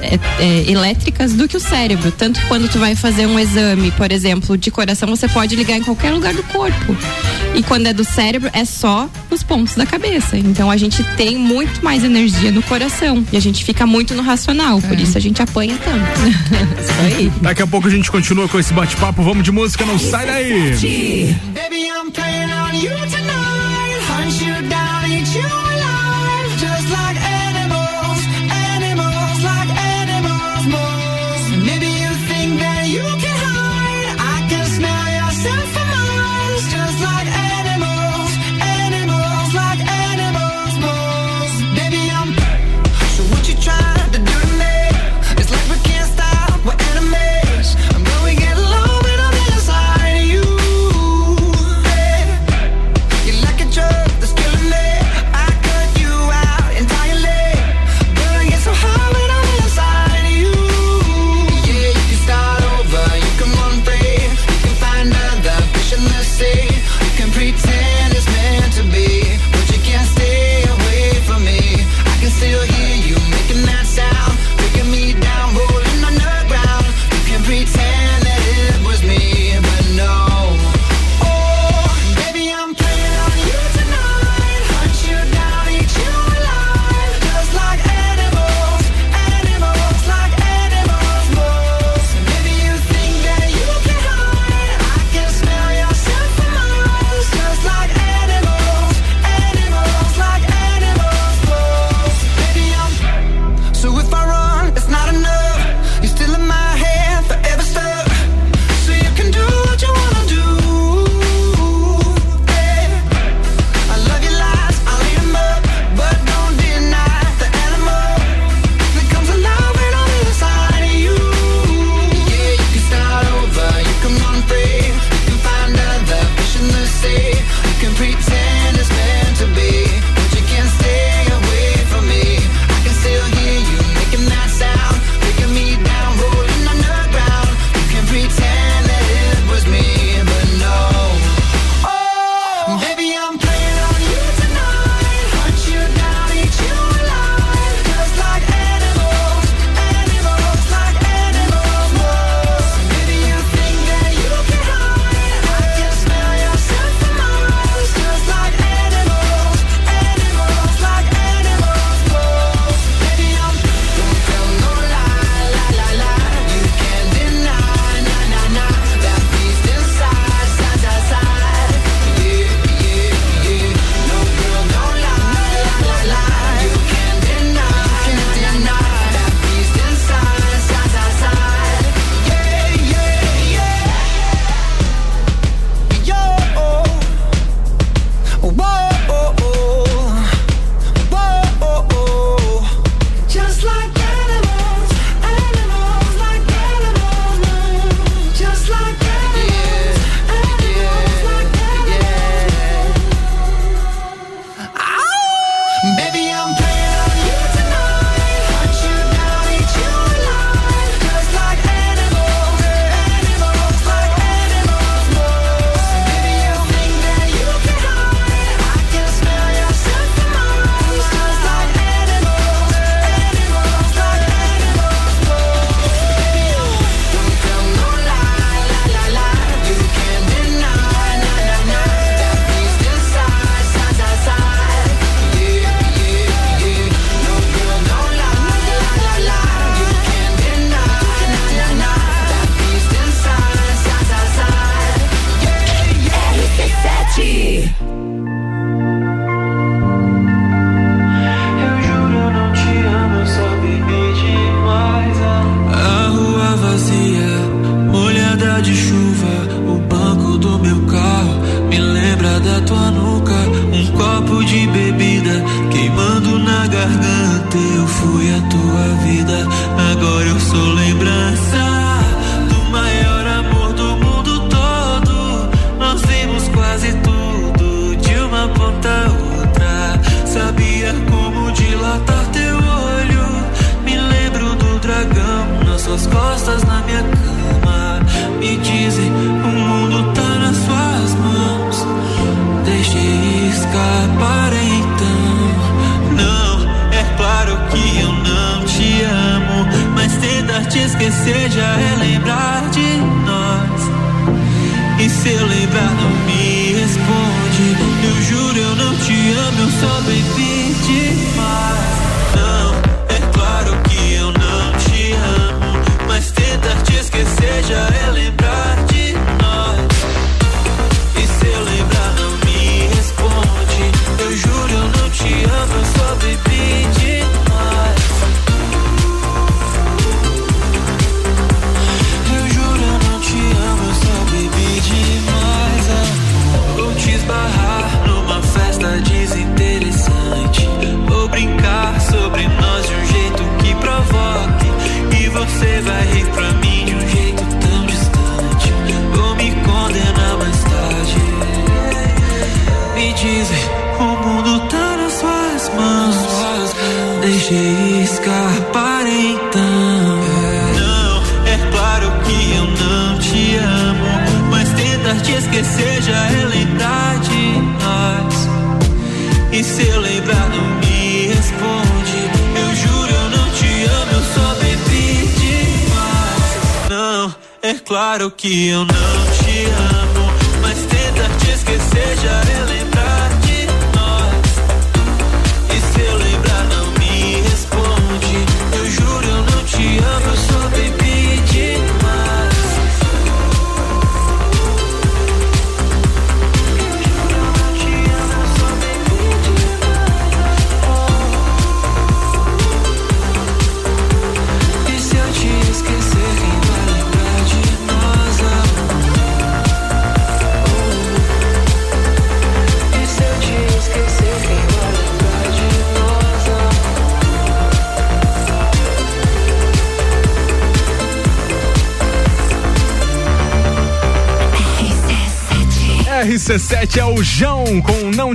é, 0.00 0.18
é, 0.38 0.70
elétricas 0.70 1.34
do 1.34 1.48
que 1.48 1.56
o 1.56 1.60
cérebro. 1.60 2.10
Tanto 2.12 2.40
que 2.40 2.46
quando 2.46 2.68
tu 2.68 2.78
vai 2.78 2.94
fazer 2.94 3.26
um 3.26 3.38
exame, 3.38 3.90
por 3.92 4.10
exemplo, 4.10 4.56
de 4.56 4.70
coração, 4.70 5.08
você 5.08 5.28
pode 5.28 5.54
ligar 5.56 5.76
em 5.76 5.82
qualquer 5.82 6.12
lugar 6.12 6.34
do 6.34 6.42
corpo. 6.44 6.96
E 7.54 7.62
quando 7.62 7.86
é 7.86 7.92
do 7.92 8.04
cérebro, 8.04 8.50
é 8.52 8.64
só 8.64 9.08
nos 9.30 9.42
pontos 9.42 9.74
da 9.74 9.86
cabeça. 9.86 10.36
Então 10.36 10.70
a 10.70 10.76
gente 10.76 11.02
tem 11.16 11.36
muito 11.36 11.84
mais 11.84 12.04
energia 12.04 12.50
no 12.50 12.62
coração. 12.62 13.24
E 13.32 13.36
a 13.36 13.40
gente 13.40 13.64
fica 13.64 13.86
muito 13.86 14.14
no 14.14 14.22
racional. 14.22 14.80
Por 14.80 14.98
isso 14.98 15.16
a 15.16 15.20
gente 15.20 15.42
apanha 15.42 15.76
tanto. 15.84 16.00
isso 16.80 17.16
aí. 17.16 17.32
Daqui 17.40 17.62
a 17.62 17.66
pouco 17.66 17.88
a 17.88 17.90
gente 17.90 18.10
continua 18.10 18.48
com 18.48 18.58
esse 18.58 18.72
bate-papo. 18.72 19.22
Vamos 19.22 19.44
de 19.44 19.52
música, 19.52 19.84
não 19.84 19.98
sai 19.98 20.26
daí. 20.26 20.70
Baby, 21.54 21.88
I'm 21.88 22.10
playing 22.10 22.50
on 22.50 22.74
you 22.74 22.90
tonight. 23.10 23.29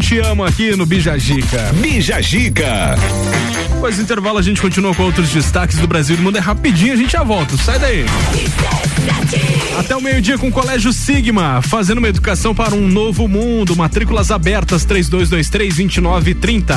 Te 0.06 0.20
Amo 0.20 0.46
aqui 0.46 0.76
no 0.76 0.86
Bijagica. 0.86 1.74
Bijagica. 1.74 2.94
Após 3.76 3.98
intervalo, 3.98 4.38
a 4.38 4.42
gente 4.44 4.62
continua 4.62 4.94
com 4.94 5.02
outros 5.02 5.32
destaques 5.32 5.80
do 5.80 5.88
Brasil 5.88 6.14
e 6.14 6.18
do 6.18 6.24
mundo. 6.24 6.38
É 6.38 6.40
rapidinho, 6.40 6.94
a 6.94 6.96
gente 6.96 7.14
já 7.14 7.24
volta. 7.24 7.58
Sai 7.58 7.80
daí. 7.80 8.06
Até 9.78 9.96
o 9.96 10.02
meio-dia 10.02 10.38
com 10.38 10.48
o 10.48 10.52
Colégio 10.52 10.92
Sigma, 10.92 11.62
fazendo 11.62 12.00
uma 12.00 12.08
educação 12.08 12.56
para 12.56 12.74
um 12.74 12.88
novo 12.88 13.28
mundo. 13.28 13.76
Matrículas 13.76 14.32
abertas 14.32 14.86
3223-2930. 14.86 16.76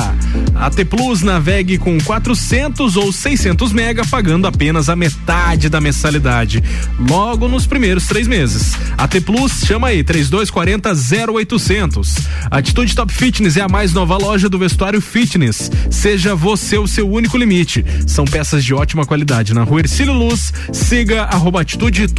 AT 0.55 0.85
Plus 0.85 1.21
navegue 1.21 1.77
com 1.77 1.97
400 1.99 2.95
ou 2.97 3.11
600 3.11 3.73
mega, 3.73 4.05
pagando 4.05 4.45
apenas 4.47 4.89
a 4.89 4.95
metade 4.95 5.69
da 5.69 5.81
mensalidade. 5.81 6.63
Logo 7.09 7.47
nos 7.47 7.65
primeiros 7.65 8.05
três 8.05 8.27
meses. 8.27 8.73
AT 8.97 9.21
Plus, 9.21 9.63
chama 9.65 9.87
aí, 9.87 10.03
3240 10.03 10.91
0800. 11.33 12.15
Atitude 12.51 12.93
Top 12.95 13.13
Fitness 13.13 13.57
é 13.57 13.61
a 13.61 13.67
mais 13.67 13.91
nova 13.93 14.17
loja 14.17 14.47
do 14.49 14.59
vestuário 14.59 15.01
fitness. 15.01 15.71
Seja 15.89 16.35
você 16.35 16.77
o 16.77 16.87
seu 16.87 17.09
único 17.09 17.37
limite. 17.37 17.83
São 18.05 18.25
peças 18.25 18.63
de 18.63 18.73
ótima 18.73 19.05
qualidade. 19.05 19.53
Na 19.53 19.63
rua 19.63 19.79
Ercílio 19.79 20.13
Luz, 20.13 20.53
siga 20.71 21.23
arroba 21.23 21.61
Atitude 21.61 22.07
Top 22.09 22.18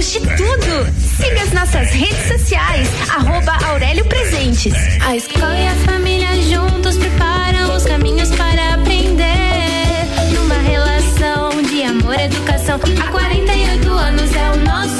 de 0.00 0.20
tudo. 0.20 0.86
Siga 0.98 1.42
as 1.42 1.52
nossas 1.52 1.90
redes 1.90 2.26
sociais, 2.26 2.88
arroba 3.10 3.52
Aurélio 3.66 4.02
Presentes. 4.06 4.72
A 5.02 5.14
escola 5.14 5.54
e 5.54 5.68
a 5.68 5.74
família 5.74 6.28
juntos 6.42 6.96
preparam 6.96 7.76
os 7.76 7.84
caminhos 7.84 8.30
para 8.30 8.74
aprender. 8.74 9.26
Numa 10.34 10.54
relação 10.54 11.62
de 11.62 11.82
amor 11.82 12.18
e 12.18 12.22
educação. 12.22 12.80
Há 12.98 13.10
48 13.10 13.92
anos 13.92 14.34
é 14.34 14.50
o 14.50 14.56
nosso 14.64 14.99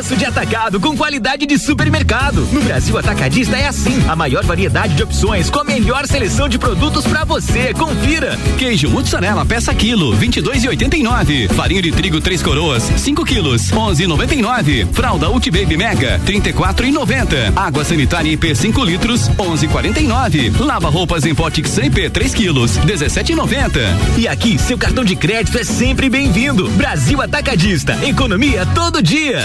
Preço 0.00 0.16
de 0.16 0.24
atacado 0.24 0.80
com 0.80 0.96
qualidade 0.96 1.44
de 1.44 1.58
supermercado. 1.58 2.48
No 2.50 2.62
Brasil 2.62 2.96
Atacadista 2.96 3.54
é 3.54 3.66
assim. 3.66 4.02
A 4.08 4.16
maior 4.16 4.42
variedade 4.46 4.94
de 4.94 5.02
opções 5.02 5.50
com 5.50 5.58
a 5.58 5.64
melhor 5.64 6.06
seleção 6.06 6.48
de 6.48 6.58
produtos 6.58 7.04
pra 7.04 7.22
você. 7.22 7.74
Confira. 7.74 8.38
Queijo 8.56 8.88
mussarela 8.88 9.44
peça 9.44 9.74
quilo, 9.74 10.16
22,89. 10.16 11.52
Farinha 11.52 11.82
de 11.82 11.92
trigo 11.92 12.18
três 12.18 12.42
coroas, 12.42 12.82
5 12.82 13.26
quilos, 13.26 13.70
11,99. 13.70 14.90
Fralda 14.90 15.28
Ulti 15.28 15.50
Baby 15.50 15.76
Mega, 15.76 16.18
34,90. 16.24 17.52
Água 17.54 17.84
sanitária 17.84 18.32
IP 18.32 18.56
5 18.56 18.82
litros, 18.82 19.28
11,49. 19.28 20.58
Lava 20.60 20.88
roupas 20.88 21.26
em 21.26 21.34
pote 21.34 21.60
IP 21.60 22.08
3 22.08 22.34
quilos, 22.34 22.78
17,90. 22.78 23.80
E 24.16 24.26
aqui, 24.26 24.58
seu 24.58 24.78
cartão 24.78 25.04
de 25.04 25.14
crédito 25.14 25.58
é 25.58 25.64
sempre 25.64 26.08
bem-vindo. 26.08 26.70
Brasil 26.70 27.20
Atacadista. 27.20 27.98
Economia 28.02 28.64
todo 28.74 29.02
dia. 29.02 29.44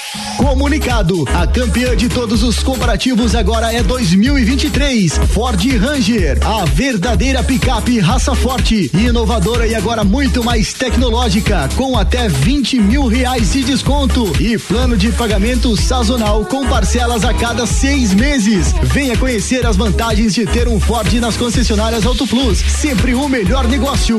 Comunicado: 0.41 1.23
a 1.35 1.45
campeã 1.45 1.95
de 1.95 2.09
todos 2.09 2.41
os 2.41 2.63
comparativos 2.63 3.35
agora 3.35 3.71
é 3.71 3.83
2023. 3.83 5.19
Ford 5.31 5.63
Ranger, 5.77 6.39
a 6.43 6.65
verdadeira 6.65 7.43
picape 7.43 7.99
raça 7.99 8.33
forte, 8.33 8.89
inovadora 8.91 9.67
e 9.67 9.75
agora 9.75 10.03
muito 10.03 10.43
mais 10.43 10.73
tecnológica, 10.73 11.69
com 11.75 11.95
até 11.95 12.27
20 12.27 12.79
mil 12.79 13.05
reais 13.05 13.53
de 13.53 13.63
desconto 13.63 14.33
e 14.41 14.57
plano 14.57 14.97
de 14.97 15.11
pagamento 15.11 15.77
sazonal 15.77 16.43
com 16.45 16.67
parcelas 16.67 17.23
a 17.23 17.35
cada 17.35 17.67
seis 17.67 18.11
meses. 18.11 18.73
Venha 18.81 19.15
conhecer 19.15 19.63
as 19.63 19.77
vantagens 19.77 20.33
de 20.33 20.47
ter 20.47 20.67
um 20.67 20.79
Ford 20.79 21.13
nas 21.19 21.37
concessionárias 21.37 22.03
Auto 22.03 22.25
Plus. 22.25 22.57
Sempre 22.57 23.13
o 23.13 23.29
melhor 23.29 23.67
negócio. 23.67 24.17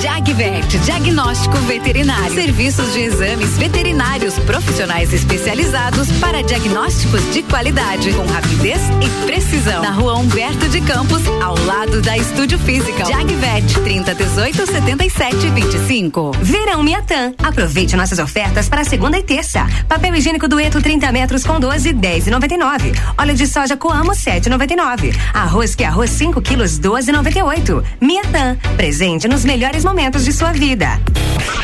Jagvet, 0.00 0.76
diagnóstico 0.78 1.56
veterinário. 1.58 2.34
Serviços 2.34 2.92
de 2.92 3.02
exames 3.02 3.56
veterinários 3.56 4.36
profissionais 4.40 5.12
especializados 5.12 5.51
para 6.32 6.42
diagnósticos 6.42 7.20
de 7.34 7.42
qualidade, 7.42 8.10
com 8.14 8.24
rapidez 8.24 8.80
e 9.02 9.26
precisão. 9.26 9.82
Na 9.82 9.90
rua 9.90 10.14
Humberto 10.14 10.66
de 10.68 10.80
Campos, 10.80 11.20
ao 11.42 11.58
lado 11.66 12.00
da 12.00 12.16
Estúdio 12.16 12.58
Física. 12.58 13.04
Jagvet, 13.04 13.80
30 13.82 14.14
18 14.14 14.66
77 14.66 15.36
25. 15.50 16.32
Verão 16.40 16.82
Miatã. 16.82 17.34
Aproveite 17.36 17.94
nossas 17.96 18.18
ofertas 18.18 18.66
para 18.68 18.82
segunda 18.82 19.18
e 19.18 19.22
terça. 19.22 19.66
Papel 19.86 20.14
higiênico 20.14 20.48
dueto 20.48 20.80
30 20.80 21.12
metros 21.12 21.44
com 21.44 21.60
12, 21.60 21.92
10 21.92 22.28
e 22.28 22.30
99. 22.30 22.92
Óleo 23.18 23.34
de 23.34 23.46
soja 23.46 23.76
Coamo 23.76 24.12
7,99. 24.12 25.14
Arroz 25.34 25.74
que 25.74 25.84
é 25.84 25.86
arroz 25.86 26.10
5 26.10 26.40
quilos 26.40 26.78
12,98. 26.78 27.84
Miatã. 28.00 28.56
Presente 28.76 29.28
nos 29.28 29.44
melhores 29.44 29.84
momentos 29.84 30.24
de 30.24 30.32
sua 30.32 30.52
vida. 30.52 30.98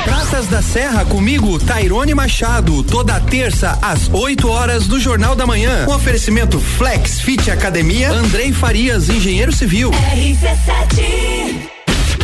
Praças 0.05 0.47
da 0.47 0.60
Serra 0.60 1.05
comigo, 1.05 1.59
Tairone 1.59 2.15
Machado, 2.15 2.82
toda 2.82 3.20
terça 3.20 3.77
às 3.82 4.09
8 4.09 4.48
horas 4.48 4.86
do 4.86 4.98
Jornal 5.00 5.34
da 5.34 5.46
Manhã. 5.46 5.86
Um 5.88 5.94
oferecimento 5.94 6.59
Flex 6.59 7.20
Fit 7.20 7.50
Academia, 7.50 8.10
Andrei 8.10 8.52
Farias, 8.52 9.09
engenheiro 9.09 9.52
civil. 9.52 9.90
RC7 9.90 11.77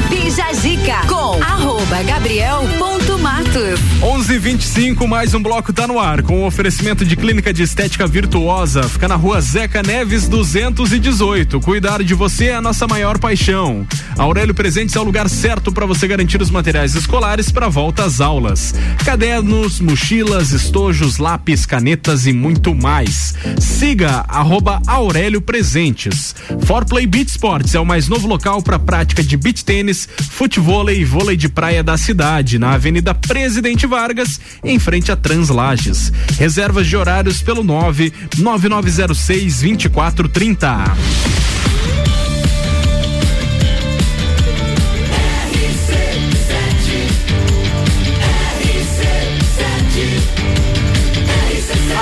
Bija 0.09 0.53
Zica 0.53 1.07
com 1.09 1.43
arroba 1.43 2.03
Gabriel 2.03 2.63
ponto 2.79 3.19
Matos. 3.19 3.81
11:25 4.03 5.07
mais 5.07 5.35
um 5.35 5.43
bloco 5.43 5.73
tá 5.73 5.87
no 5.87 5.99
ar 5.99 6.23
com 6.23 6.43
o 6.43 6.47
oferecimento 6.47 7.05
de 7.05 7.17
clínica 7.17 7.53
de 7.53 7.63
estética 7.63 8.07
virtuosa. 8.07 8.83
Fica 8.85 9.09
na 9.09 9.17
rua 9.17 9.41
Zeca 9.41 9.83
Neves 9.83 10.29
218. 10.29 11.61
Cuidar 11.61 12.03
de 12.03 12.15
você 12.15 12.47
é 12.47 12.55
a 12.55 12.61
nossa 12.61 12.87
maior 12.87 13.19
paixão. 13.19 13.87
Aurélio 14.19 14.55
Presentes 14.55 14.95
é 14.95 15.01
o 15.01 15.05
lugar 15.05 15.29
certo 15.29 15.73
para 15.73 15.87
você 15.87 16.07
garantir 16.07 16.41
os 16.41 16.51
materiais 16.51 16.95
escolares 16.95 17.51
para 17.51 17.69
volta 17.69 18.05
às 18.05 18.21
aulas. 18.21 18.75
Cadernos, 19.05 19.81
mochilas, 19.81 20.53
estojos, 20.53 21.19
lápis, 21.19 21.67
canetas 21.67 22.27
e 22.27 22.33
muito 22.33 22.75
mais. 22.75 23.35
Siga 23.59 24.25
arroba 24.29 24.81
Aurélio 24.87 25.41
Presentes. 25.41 26.35
Forplay 26.65 27.07
Beach 27.07 27.31
Sports 27.31 27.75
é 27.75 27.81
o 27.81 27.87
mais 27.87 28.09
novo 28.09 28.29
local 28.29 28.63
para 28.63 28.79
prática 28.79 29.23
de 29.23 29.37
beach 29.37 29.65
tênis, 29.65 29.94
futevôlei 30.31 31.01
e 31.01 31.05
vôlei 31.05 31.37
de 31.37 31.49
praia 31.49 31.83
da 31.83 31.97
cidade, 31.97 32.59
na 32.59 32.73
Avenida 32.73 33.15
Presidente 33.15 33.87
Vargas, 33.87 34.41
em 34.63 34.79
frente 34.79 35.13
a 35.13 35.17
Translages. 35.17 36.13
Reservas 36.39 36.87
de 36.87 36.97
horários 36.97 37.41
pelo 37.43 37.63
9 37.63 38.13
9906 38.39 39.61
2430. 39.61 40.85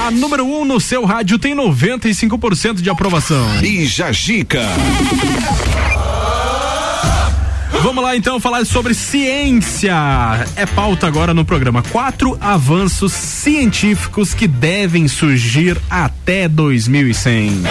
A 0.04 0.10
número 0.10 0.44
1 0.44 0.60
um 0.60 0.64
no 0.64 0.80
seu 0.80 1.04
rádio 1.04 1.38
tem 1.38 1.54
95% 1.54 2.82
de 2.82 2.90
aprovação. 2.90 3.46
Bija 3.60 4.10
Gica. 4.10 4.66
Vamos 7.82 8.04
lá 8.04 8.16
então 8.16 8.38
falar 8.38 8.64
sobre 8.64 8.94
ciência. 8.94 9.92
É 10.54 10.64
pauta 10.64 11.08
agora 11.08 11.34
no 11.34 11.44
programa. 11.44 11.82
Quatro 11.82 12.38
avanços 12.40 13.12
científicos 13.12 14.32
que 14.32 14.46
devem 14.46 15.08
surgir 15.08 15.76
até 15.90 16.46
2100. 16.46 17.64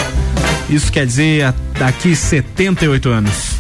Isso 0.70 0.92
quer 0.92 1.06
dizer 1.06 1.54
daqui 1.80 2.14
78 2.14 3.08
anos. 3.08 3.52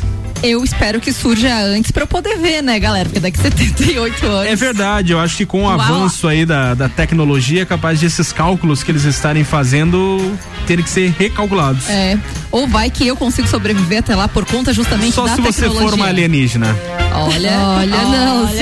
Eu 0.43 0.61
espero 0.61 0.99
que 0.99 1.13
surja 1.13 1.55
antes 1.55 1.89
pra 1.91 2.03
eu 2.03 2.07
poder 2.07 2.37
ver, 2.37 2.61
né, 2.61 2.77
galera? 2.79 3.05
Porque 3.05 3.21
daqui 3.21 3.39
78 3.39 4.25
anos. 4.25 4.51
É 4.51 4.55
verdade, 4.55 5.13
eu 5.13 5.19
acho 5.19 5.37
que 5.37 5.45
com 5.45 5.61
o 5.61 5.67
Uau. 5.67 5.79
avanço 5.79 6.27
aí 6.27 6.45
da, 6.45 6.73
da 6.73 6.89
tecnologia 6.89 7.61
é 7.61 7.65
capaz 7.65 7.97
de 7.97 8.07
esses 8.07 8.33
cálculos 8.33 8.83
que 8.83 8.91
eles 8.91 9.05
estarem 9.05 9.45
fazendo 9.45 10.37
terem 10.67 10.83
que 10.83 10.89
ser 10.89 11.13
recalculados. 11.17 11.89
É. 11.89 12.17
Ou 12.51 12.67
vai 12.67 12.89
que 12.89 13.07
eu 13.07 13.15
consigo 13.15 13.47
sobreviver 13.47 13.99
até 13.99 14.15
lá 14.15 14.27
por 14.27 14.45
conta 14.45 14.73
justamente 14.73 15.13
Só 15.13 15.25
da 15.25 15.35
se 15.35 15.41
você 15.41 15.61
tecnologia. 15.61 15.89
for 15.89 15.95
uma 15.95 16.07
alienígena. 16.07 16.75
Olha, 17.13 17.59
Olha, 17.59 18.01
não 18.03 18.45
olha. 18.45 18.61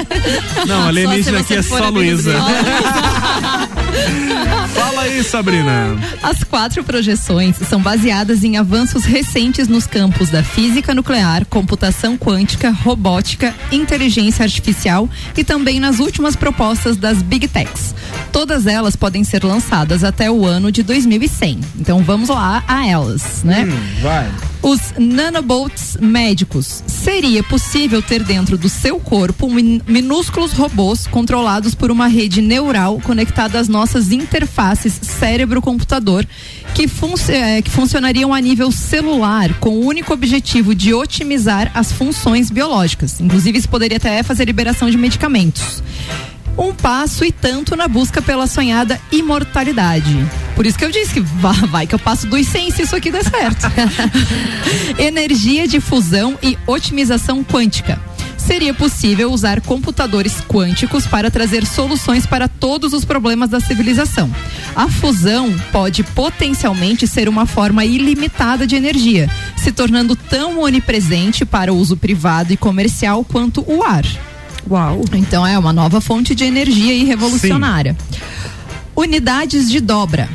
Não, 0.66 0.86
alienígena 0.88 1.38
Só 1.38 1.44
aqui 1.44 1.54
é 1.54 1.62
só 1.62 1.88
Luísa. 1.88 2.34
Fala 4.74 5.02
aí, 5.02 5.22
Sabrina. 5.24 5.96
As 6.22 6.44
quatro 6.44 6.82
projeções 6.84 7.56
são 7.68 7.80
baseadas 7.80 8.44
em 8.44 8.56
avanços 8.56 9.04
recentes 9.04 9.68
nos 9.68 9.86
campos 9.86 10.30
da 10.30 10.42
física 10.42 10.94
nuclear, 10.94 11.44
computação 11.46 12.16
quântica, 12.16 12.70
robótica, 12.70 13.54
inteligência 13.72 14.42
artificial 14.44 15.08
e 15.36 15.42
também 15.44 15.80
nas 15.80 15.98
últimas 15.98 16.36
propostas 16.36 16.96
das 16.96 17.22
Big 17.22 17.48
Techs. 17.48 17.94
Todas 18.32 18.66
elas 18.66 18.94
podem 18.96 19.24
ser 19.24 19.44
lançadas 19.44 20.04
até 20.04 20.30
o 20.30 20.44
ano 20.46 20.70
de 20.70 20.82
2100. 20.82 21.60
Então 21.78 22.02
vamos 22.02 22.28
lá 22.28 22.62
a 22.70 22.86
elas, 22.86 23.42
né? 23.42 23.66
vai. 24.00 24.30
Os 24.62 24.92
nanobots 24.98 25.96
médicos. 26.00 26.84
Seria 26.86 27.42
possível 27.42 28.02
ter 28.02 28.22
dentro 28.22 28.58
do 28.58 28.68
seu 28.68 29.00
corpo 29.00 29.48
min- 29.50 29.80
minúsculos 29.88 30.52
robôs 30.52 31.06
controlados 31.06 31.74
por 31.74 31.90
uma 31.90 32.06
rede 32.06 32.40
neural 32.42 33.00
conectada 33.02 33.58
às 33.58 33.68
nossas 33.68 34.12
interfaces 34.12 34.92
cérebro-computador 35.02 36.26
que, 36.74 36.86
func- 36.86 37.28
eh, 37.30 37.62
que 37.62 37.70
funcionariam 37.70 38.32
a 38.34 38.40
nível 38.40 38.70
celular 38.70 39.54
com 39.54 39.70
o 39.70 39.84
único 39.86 40.12
objetivo 40.12 40.74
de 40.74 40.92
otimizar 40.94 41.70
as 41.74 41.90
funções 41.90 42.50
biológicas. 42.50 43.18
Inclusive, 43.20 43.58
isso 43.58 43.68
poderia 43.68 43.96
até 43.96 44.22
fazer 44.22 44.44
liberação 44.44 44.90
de 44.90 44.96
medicamentos. 44.98 45.82
Um 46.56 46.74
passo 46.74 47.24
e 47.24 47.32
tanto 47.32 47.76
na 47.76 47.88
busca 47.88 48.20
pela 48.20 48.46
sonhada 48.46 49.00
imortalidade. 49.10 50.14
Por 50.54 50.66
isso 50.66 50.78
que 50.78 50.84
eu 50.84 50.90
disse 50.90 51.14
que 51.14 51.20
vai, 51.20 51.86
que 51.86 51.94
eu 51.94 51.98
passo 51.98 52.26
dos 52.26 52.46
100 52.46 52.70
se 52.70 52.82
isso 52.82 52.96
aqui 52.96 53.10
der 53.10 53.24
certo. 53.24 53.66
Energia 54.98 55.66
de 55.66 55.80
fusão 55.80 56.38
e 56.42 56.58
otimização 56.66 57.42
quântica. 57.42 57.98
Seria 58.36 58.74
possível 58.74 59.30
usar 59.30 59.60
computadores 59.60 60.40
quânticos 60.40 61.06
para 61.06 61.30
trazer 61.30 61.64
soluções 61.64 62.26
para 62.26 62.48
todos 62.48 62.92
os 62.92 63.04
problemas 63.04 63.50
da 63.50 63.60
civilização. 63.60 64.30
A 64.74 64.88
fusão 64.88 65.54
pode 65.70 66.02
potencialmente 66.02 67.06
ser 67.06 67.28
uma 67.28 67.46
forma 67.46 67.84
ilimitada 67.84 68.66
de 68.66 68.74
energia, 68.74 69.30
se 69.56 69.70
tornando 69.70 70.16
tão 70.16 70.60
onipresente 70.60 71.44
para 71.44 71.72
o 71.72 71.76
uso 71.76 71.96
privado 71.96 72.52
e 72.52 72.56
comercial 72.56 73.24
quanto 73.24 73.64
o 73.68 73.84
ar. 73.84 74.04
Uau! 74.68 75.02
Então 75.14 75.46
é 75.46 75.58
uma 75.58 75.72
nova 75.72 76.00
fonte 76.00 76.34
de 76.34 76.44
energia 76.44 76.94
e 76.94 77.04
revolucionária. 77.04 77.96
Unidades 78.96 79.70
de 79.70 79.80
dobra 79.80 80.28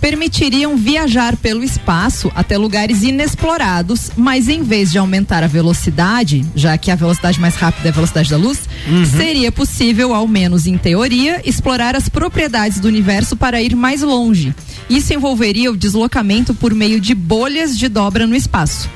permitiriam 0.00 0.76
viajar 0.76 1.36
pelo 1.36 1.62
espaço 1.62 2.30
até 2.34 2.58
lugares 2.58 3.04
inexplorados, 3.04 4.10
mas 4.16 4.48
em 4.48 4.60
vez 4.64 4.90
de 4.90 4.98
aumentar 4.98 5.44
a 5.44 5.46
velocidade, 5.46 6.44
já 6.56 6.76
que 6.76 6.90
a 6.90 6.96
velocidade 6.96 7.38
mais 7.38 7.54
rápida 7.54 7.86
é 7.88 7.90
a 7.90 7.94
velocidade 7.94 8.28
da 8.28 8.36
luz, 8.36 8.62
Uhum. 8.88 9.06
seria 9.06 9.52
possível, 9.52 10.12
ao 10.12 10.26
menos 10.26 10.66
em 10.66 10.76
teoria, 10.76 11.40
explorar 11.44 11.94
as 11.94 12.08
propriedades 12.08 12.80
do 12.80 12.88
universo 12.88 13.36
para 13.36 13.62
ir 13.62 13.76
mais 13.76 14.02
longe. 14.02 14.52
Isso 14.90 15.14
envolveria 15.14 15.70
o 15.70 15.76
deslocamento 15.76 16.52
por 16.52 16.74
meio 16.74 17.00
de 17.00 17.14
bolhas 17.14 17.78
de 17.78 17.88
dobra 17.88 18.26
no 18.26 18.34
espaço. 18.34 18.90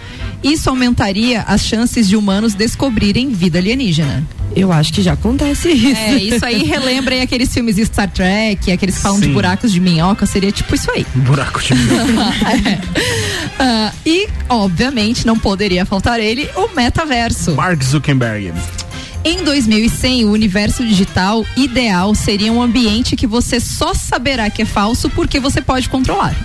Isso 0.47 0.71
aumentaria 0.71 1.43
as 1.43 1.65
chances 1.65 2.09
de 2.09 2.15
humanos 2.15 2.55
descobrirem 2.55 3.31
vida 3.31 3.59
alienígena. 3.59 4.25
Eu 4.55 4.73
acho 4.73 4.93
que 4.93 5.03
já 5.03 5.15
acontece 5.15 5.69
isso. 5.69 6.01
É, 6.01 6.15
isso 6.15 6.47
aí 6.47 6.63
relembra 6.63 7.17
aí 7.17 7.21
aqueles 7.21 7.53
filmes 7.53 7.75
de 7.75 7.85
Star 7.85 8.09
Trek, 8.09 8.71
aqueles 8.71 8.95
que 8.95 9.03
falam 9.03 9.19
de 9.19 9.27
Sim. 9.27 9.33
buracos 9.33 9.73
de 9.73 9.81
minhoca, 9.81 10.25
seria 10.25 10.53
tipo 10.53 10.73
isso 10.75 10.89
aí. 10.93 11.05
Buraco 11.17 11.61
de 11.61 11.73
É. 12.65 12.81
Ah, 13.59 13.93
e, 14.07 14.29
obviamente, 14.49 15.27
não 15.27 15.37
poderia 15.37 15.85
faltar 15.85 16.21
ele, 16.21 16.49
o 16.55 16.75
metaverso. 16.77 17.57
Mark 17.57 17.83
Zuckerberg. 17.83 18.53
Em 19.25 19.43
2100, 19.43 20.27
o 20.27 20.31
universo 20.31 20.87
digital 20.87 21.45
ideal 21.57 22.15
seria 22.15 22.53
um 22.53 22.63
ambiente 22.63 23.17
que 23.17 23.27
você 23.27 23.59
só 23.59 23.93
saberá 23.93 24.49
que 24.49 24.63
é 24.63 24.65
falso 24.65 25.11
porque 25.11 25.41
você 25.41 25.61
pode 25.61 25.89
controlar. 25.89 26.37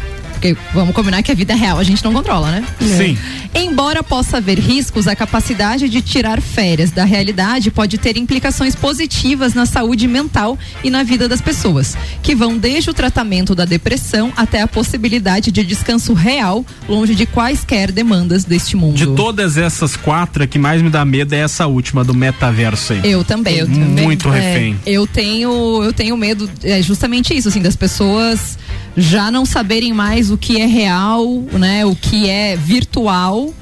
Porque 0.42 0.58
vamos 0.74 0.96
combinar 0.96 1.22
que 1.22 1.32
a 1.32 1.36
vida 1.36 1.54
real 1.54 1.78
a 1.78 1.84
gente 1.84 2.04
não 2.04 2.12
controla, 2.12 2.50
né? 2.50 2.66
Sim. 2.80 3.16
Embora 3.54 4.02
possa 4.02 4.38
haver 4.38 4.58
riscos, 4.58 5.08
a 5.08 5.16
capacidade 5.16 5.88
de 5.88 6.02
tirar 6.02 6.42
férias 6.42 6.90
da 6.90 7.06
realidade 7.06 7.70
pode 7.70 8.00
ter 8.00 8.18
implicações 8.18 8.76
positivas 8.76 9.54
na 9.54 9.68
saúde 9.68 10.08
mental 10.08 10.58
e 10.84 10.90
na 10.90 11.04
vida 11.04 11.30
das 11.30 11.42
pessoas, 11.42 11.96
que 12.24 12.34
vão 12.34 12.58
desde 12.58 12.90
o 12.90 12.94
tratamento 12.94 13.54
da 13.54 13.66
depressão 13.66 14.34
até 14.36 14.62
a 14.62 14.68
possibilidade 14.68 15.52
de 15.52 15.64
descanso 15.64 16.14
real, 16.14 16.66
longe 16.90 17.14
de 17.14 17.28
quaisquer 17.28 17.92
demandas 17.92 18.44
deste 18.44 18.76
mundo. 18.76 18.96
De 18.96 19.06
todas 19.06 19.58
essas 19.58 19.96
quatro, 19.96 20.44
a 20.44 20.48
que 20.48 20.58
mais 20.58 20.82
me 20.82 20.90
dá 20.90 21.06
medo 21.06 21.36
é 21.36 21.40
essa 21.40 21.68
última 21.68 22.04
do 22.04 22.16
metaverso 22.16 22.94
aí. 22.94 23.02
Eu 23.04 23.24
também. 23.24 23.60
Eu 23.60 23.68
Muito 23.68 24.28
refém. 24.28 24.80
Eu 24.88 25.06
tenho, 25.06 25.84
eu 25.84 25.94
tenho 25.94 26.18
medo, 26.18 26.50
é 26.64 26.82
justamente 26.82 27.32
isso, 27.38 27.48
assim, 27.48 27.62
das 27.62 27.76
pessoas 27.76 28.58
já 28.96 29.32
não 29.32 29.46
saberem 29.46 29.94
mais 29.94 30.32
o 30.32 30.38
que 30.38 30.60
é 30.62 30.66
real, 30.66 31.26
né, 31.54 31.86
o 31.86 31.96
que 31.96 32.30
é 32.30 32.56
virtual 32.56 33.54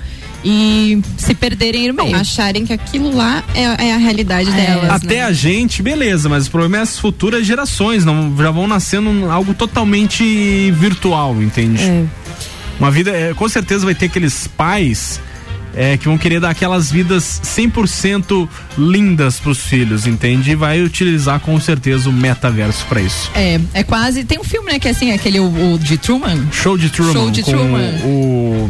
e 0.43 1.01
se 1.17 1.33
perderem 1.33 1.89
no 1.89 1.93
meio. 1.93 2.15
Acharem 2.15 2.65
que 2.65 2.73
aquilo 2.73 3.15
lá 3.15 3.43
é, 3.53 3.87
é 3.87 3.93
a 3.93 3.97
realidade 3.97 4.51
delas. 4.51 4.89
Até 4.89 5.15
né? 5.15 5.23
a 5.23 5.33
gente, 5.33 5.81
beleza, 5.81 6.29
mas 6.29 6.47
o 6.47 6.51
problema 6.51 6.77
é 6.77 6.81
as 6.81 6.97
futuras 6.97 7.45
gerações, 7.45 8.05
não 8.05 8.35
já 8.37 8.51
vão 8.51 8.67
nascendo 8.67 9.29
algo 9.29 9.53
totalmente 9.53 10.71
virtual, 10.71 11.41
entende? 11.41 11.83
É. 11.83 12.05
Uma 12.79 12.89
vida, 12.89 13.11
é, 13.11 13.33
com 13.33 13.49
certeza 13.49 13.83
vai 13.83 13.93
ter 13.93 14.05
aqueles 14.05 14.47
pais 14.47 15.19
é, 15.79 15.95
que 15.95 16.09
vão 16.09 16.17
querer 16.17 16.41
dar 16.41 16.49
aquelas 16.49 16.91
vidas 16.91 17.39
100% 17.41 18.49
lindas 18.77 19.39
pros 19.39 19.59
filhos, 19.59 20.05
entende? 20.05 20.51
E 20.51 20.55
vai 20.55 20.81
utilizar 20.81 21.39
com 21.39 21.57
certeza 21.57 22.09
o 22.09 22.11
metaverso 22.11 22.85
pra 22.89 22.99
isso. 22.99 23.31
É, 23.33 23.61
é 23.73 23.81
quase. 23.81 24.25
Tem 24.25 24.37
um 24.37 24.43
filme, 24.43 24.73
né, 24.73 24.77
que 24.77 24.89
é 24.89 24.91
assim, 24.91 25.13
aquele 25.13 25.39
o, 25.39 25.73
o 25.73 25.79
de 25.79 25.97
Truman. 25.97 26.49
Show 26.51 26.77
de 26.77 26.89
Truman. 26.89 27.13
Show 27.13 27.31
de 27.31 27.43
com 27.43 27.51
Truman. 27.51 27.91
O, 28.03 28.67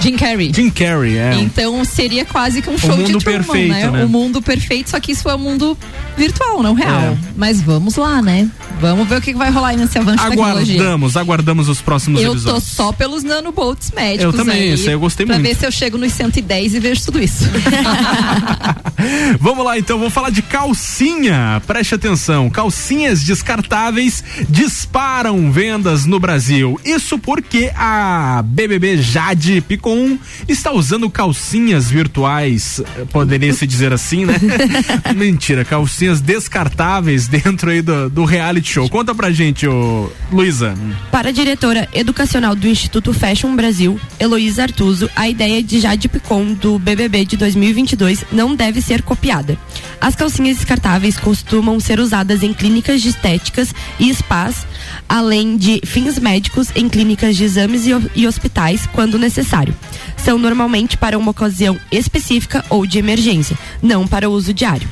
Jim 0.00 0.16
Carrey. 0.16 0.52
Jim 0.54 0.70
Carrey, 0.70 1.16
é. 1.16 1.34
Então 1.40 1.84
seria 1.84 2.24
quase 2.24 2.62
que 2.62 2.70
um 2.70 2.78
show 2.78 2.96
mundo 2.96 3.18
de 3.18 3.18
Truman, 3.18 3.42
perfeito, 3.42 3.68
né? 3.68 3.90
né? 3.90 4.04
O 4.04 4.08
mundo 4.08 4.42
perfeito, 4.42 4.90
só 4.90 5.00
que 5.00 5.12
isso 5.12 5.28
é 5.28 5.34
um 5.34 5.38
mundo 5.38 5.76
virtual, 6.16 6.62
não 6.62 6.74
real. 6.74 7.00
É. 7.00 7.16
Mas 7.36 7.60
vamos 7.60 7.96
lá, 7.96 8.22
né? 8.22 8.48
Vamos 8.80 9.08
ver 9.08 9.18
o 9.18 9.20
que 9.20 9.34
vai 9.34 9.50
rolar 9.50 9.68
aí 9.68 9.76
nesse 9.76 9.98
avanço 9.98 10.22
de 10.22 10.30
tecnologia. 10.30 10.74
Aguardamos, 10.74 11.16
aguardamos 11.16 11.68
os 11.68 11.80
próximos 11.80 12.20
Eu 12.20 12.32
tô 12.32 12.34
episódios. 12.34 12.64
só 12.64 12.92
pelos 12.92 13.22
nanobots 13.22 13.90
médicos. 13.90 14.24
Eu 14.24 14.32
também, 14.32 14.62
aí, 14.62 14.68
esse 14.70 14.88
aí 14.88 14.94
eu 14.94 15.00
gostei 15.00 15.24
pra 15.24 15.36
muito. 15.36 15.48
ver 15.48 15.56
se 15.56 15.66
eu 15.66 15.72
chego 15.72 15.96
nos 15.96 16.12
110 16.12 16.74
e 16.74 16.80
vejo 16.80 17.04
tudo 17.04 17.22
isso. 17.22 17.44
Vamos 19.40 19.64
lá 19.64 19.78
então, 19.78 19.98
vou 19.98 20.10
falar 20.10 20.30
de 20.30 20.42
calcinha. 20.42 21.62
Preste 21.66 21.94
atenção, 21.94 22.50
calcinhas 22.50 23.22
descartáveis 23.22 24.22
disparam 24.48 25.50
vendas 25.50 26.06
no 26.06 26.18
Brasil. 26.18 26.78
Isso 26.84 27.18
porque 27.18 27.70
a 27.76 28.42
BBB 28.44 28.98
Jade 28.98 29.60
Picon 29.86 30.18
está 30.48 30.72
usando 30.72 31.08
calcinhas 31.08 31.88
virtuais, 31.88 32.82
poderia 33.12 33.52
se 33.52 33.66
dizer 33.66 33.92
assim, 33.92 34.24
né? 34.26 34.34
Mentira, 35.14 35.64
calcinhas 35.64 36.20
descartáveis 36.20 37.28
dentro 37.28 37.70
aí 37.70 37.80
do, 37.80 38.10
do 38.10 38.24
reality 38.24 38.72
show. 38.72 38.88
Conta 38.88 39.14
pra 39.14 39.30
gente, 39.30 39.66
ô 39.66 40.10
Luísa. 40.32 40.74
Para 41.12 41.28
a 41.28 41.32
diretora 41.32 41.88
educacional 41.92 42.56
do 42.56 42.66
Instituto 42.66 43.14
Fashion 43.14 43.54
Brasil, 43.54 44.00
Heloísa 44.18 44.64
Artuso, 44.64 45.08
a 45.14 45.28
ideia 45.28 45.62
de 45.62 45.78
Jade 45.78 46.08
Picon 46.08 46.54
do 46.54 46.78
BBB 46.78 47.24
de 47.24 47.36
2022 47.36 48.24
não 48.32 48.56
deve 48.56 48.82
ser 48.82 49.02
copiada. 49.02 49.56
As 50.00 50.16
calcinhas 50.16 50.56
descartáveis 50.56 51.16
costumam 51.16 51.78
ser 51.78 52.00
usadas 52.00 52.42
em 52.42 52.52
clínicas 52.52 53.00
de 53.00 53.10
estéticas 53.10 53.72
e 54.00 54.12
spas, 54.12 54.66
além 55.08 55.56
de 55.56 55.80
fins 55.84 56.18
médicos 56.18 56.68
em 56.74 56.88
clínicas 56.88 57.36
de 57.36 57.44
exames 57.44 57.86
e, 57.86 57.94
ho- 57.94 58.28
hospitais, 58.28 58.86
quando 58.92 59.18
necessário. 59.18 59.74
São 60.16 60.38
normalmente 60.38 60.96
para 60.96 61.18
uma 61.18 61.30
ocasião 61.30 61.78
específica 61.90 62.64
ou 62.68 62.86
de 62.86 62.98
emergência, 62.98 63.56
não 63.82 64.06
para 64.06 64.28
uso 64.28 64.52
diário. 64.52 64.88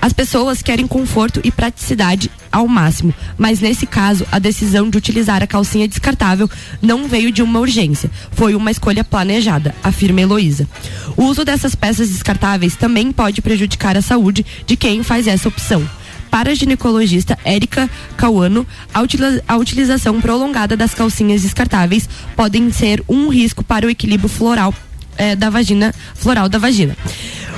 As 0.00 0.12
pessoas 0.12 0.60
querem 0.62 0.86
conforto 0.86 1.40
e 1.42 1.50
praticidade 1.50 2.30
ao 2.52 2.68
máximo, 2.68 3.14
mas 3.36 3.60
nesse 3.60 3.86
caso 3.86 4.26
a 4.30 4.38
decisão 4.38 4.88
de 4.88 4.96
utilizar 4.98 5.42
a 5.42 5.46
calcinha 5.46 5.88
descartável 5.88 6.48
não 6.82 7.08
veio 7.08 7.32
de 7.32 7.42
uma 7.42 7.58
urgência, 7.58 8.10
foi 8.32 8.54
uma 8.54 8.70
escolha 8.70 9.02
planejada, 9.02 9.74
afirma 9.82 10.20
Heloísa. 10.20 10.68
O 11.16 11.24
uso 11.24 11.44
dessas 11.44 11.74
peças 11.74 12.10
descartáveis 12.10 12.76
também 12.76 13.10
pode 13.10 13.40
prejudicar 13.42 13.96
a 13.96 14.02
saúde 14.02 14.44
de 14.66 14.76
quem 14.76 15.02
faz 15.02 15.26
essa 15.26 15.48
opção. 15.48 15.82
Para 16.30 16.50
a 16.50 16.54
ginecologista 16.54 17.38
Érica 17.44 17.88
Cauano, 18.16 18.66
a, 18.92 19.00
utila- 19.00 19.40
a 19.48 19.56
utilização 19.56 20.20
prolongada 20.20 20.76
das 20.76 20.94
calcinhas 20.94 21.42
descartáveis 21.42 22.08
podem 22.34 22.70
ser 22.72 23.02
um 23.08 23.28
risco 23.28 23.64
para 23.64 23.86
o 23.86 23.90
equilíbrio 23.90 24.28
floral 24.28 24.74
eh, 25.16 25.34
da 25.34 25.48
vagina, 25.50 25.94
floral 26.14 26.48
da 26.48 26.58
vagina. 26.58 26.96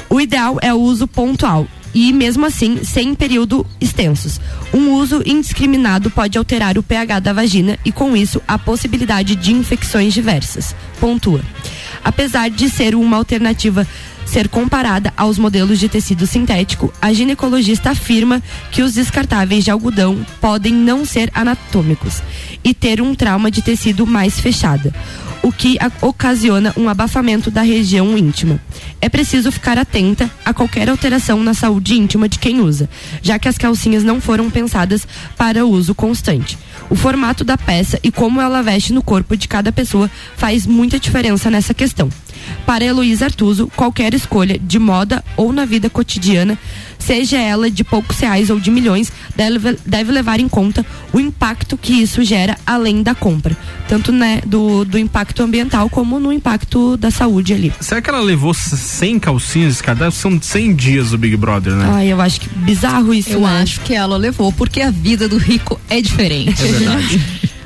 O 0.09 0.20
ideal 0.20 0.59
é 0.62 0.73
o 0.73 0.78
uso 0.81 1.07
pontual 1.07 1.66
e, 1.95 2.12
mesmo 2.12 2.47
assim, 2.47 2.85
sem 2.85 3.15
período 3.15 3.66
extensos. 3.81 4.40
Um 4.73 4.93
uso 4.93 5.23
indiscriminado 5.27 6.11
pode 6.11 6.39
alterar 6.39 6.78
o 6.78 6.82
pH 6.82 7.19
da 7.20 7.32
vagina 7.32 7.78
e, 7.85 7.90
com 7.90 8.16
isso, 8.16 8.40
a 8.47 8.59
possibilidade 8.59 9.35
de 9.35 9.53
infecções 9.53 10.15
diversas. 10.15 10.74
Pontua. 11.01 11.43
Apesar 12.05 12.49
de 12.49 12.70
ser 12.70 12.95
uma 12.95 13.16
alternativa 13.16 13.86
ser 14.29 14.49
comparada 14.49 15.13
aos 15.17 15.39
modelos 15.39 15.79
de 15.81 15.89
tecido 15.89 16.27
sintético, 16.27 16.93
a 17.01 17.13
ginecologista 17.13 17.91
afirma 17.91 18.43
que 18.71 18.83
os 18.83 18.95
descartáveis 18.95 19.65
de 19.65 19.71
algodão 19.71 20.25
podem 20.41 20.73
não 20.73 21.05
ser 21.05 21.31
anatômicos 21.35 22.23
e 22.63 22.75
ter 22.75 23.01
um 23.01 23.15
trauma 23.15 23.51
de 23.51 23.63
tecido 23.63 24.07
mais 24.07 24.39
fechada, 24.39 24.95
o 25.43 25.52
que 25.52 25.78
ocasiona 26.01 26.73
um 26.77 26.89
abafamento 26.89 27.51
da 27.51 27.62
região 27.62 28.16
íntima. 28.16 28.60
É 29.01 29.09
preciso 29.09 29.52
ficar 29.52 29.78
atenta 29.78 30.31
a 30.44 30.52
qualquer 30.52 30.89
alteração 30.89 31.43
na 31.43 31.55
saúde 31.55 31.94
íntima 31.94 32.28
de 32.28 32.39
quem 32.39 32.60
usa, 32.60 32.89
já 33.23 33.39
que 33.39 33.48
as 33.48 33.59
calcinhas 33.59 34.02
não 34.02 34.20
foram 34.20 34.51
pensadas 34.51 35.06
para 35.36 35.65
uso 35.65 35.94
constante. 35.94 36.59
O 36.90 36.97
formato 36.97 37.44
da 37.44 37.56
peça 37.56 37.98
e 38.02 38.10
como 38.10 38.40
ela 38.40 38.62
veste 38.62 38.93
no 38.93 39.02
corpo 39.02 39.36
de 39.36 39.47
cada 39.47 39.70
pessoa 39.70 40.10
faz 40.36 40.66
muita 40.66 40.98
diferença 40.98 41.51
nessa 41.51 41.74
questão. 41.74 42.09
Para 42.65 42.85
Heloísa 42.85 43.27
Artuso, 43.27 43.70
qualquer 43.77 44.15
escolha 44.15 44.59
de 44.59 44.78
moda 44.78 45.23
ou 45.36 45.52
na 45.52 45.65
vida 45.65 45.90
cotidiana, 45.90 46.59
seja 47.09 47.39
ela 47.39 47.70
de 47.70 47.82
poucos 47.82 48.18
reais 48.18 48.51
ou 48.51 48.60
de 48.60 48.70
milhões, 48.70 49.10
deve, 49.35 49.78
deve 49.86 50.12
levar 50.12 50.40
em 50.40 50.47
conta 50.47 50.85
o 51.10 51.18
impacto 51.18 51.78
que 51.78 51.94
isso 51.94 52.22
gera 52.22 52.55
além 52.66 53.02
da 53.02 53.14
compra, 53.14 53.56
tanto 53.89 54.12
né, 54.12 54.43
do, 54.44 54.85
do 54.85 54.98
impacto 54.98 55.43
ambiental 55.43 55.89
como 55.89 56.20
no 56.20 56.30
impacto 56.30 56.98
da 56.98 57.10
saúde 57.10 57.55
ali. 57.55 57.72
Será 57.80 58.02
que 58.02 58.10
ela 58.10 58.20
levou 58.20 58.52
100 58.52 59.20
calcinhas 59.20 59.72
descartáveis? 59.72 60.16
São 60.16 60.39
100 60.39 60.74
dias 60.74 61.12
o 61.14 61.16
Big 61.16 61.35
Brother, 61.35 61.72
né? 61.72 61.89
Ai, 61.90 62.12
eu 62.12 62.20
acho 62.20 62.43
que 62.43 62.48
bizarro 62.59 63.14
isso, 63.14 63.30
Eu 63.30 63.40
né? 63.40 63.62
acho 63.62 63.80
que 63.80 63.94
ela 63.94 64.18
levou, 64.18 64.52
porque 64.52 64.82
a 64.82 64.90
vida 64.90 65.26
do 65.26 65.39
rico 65.39 65.80
é 65.89 66.02
diferente. 66.02 66.62
É 66.62 66.66
verdade. 66.66 67.48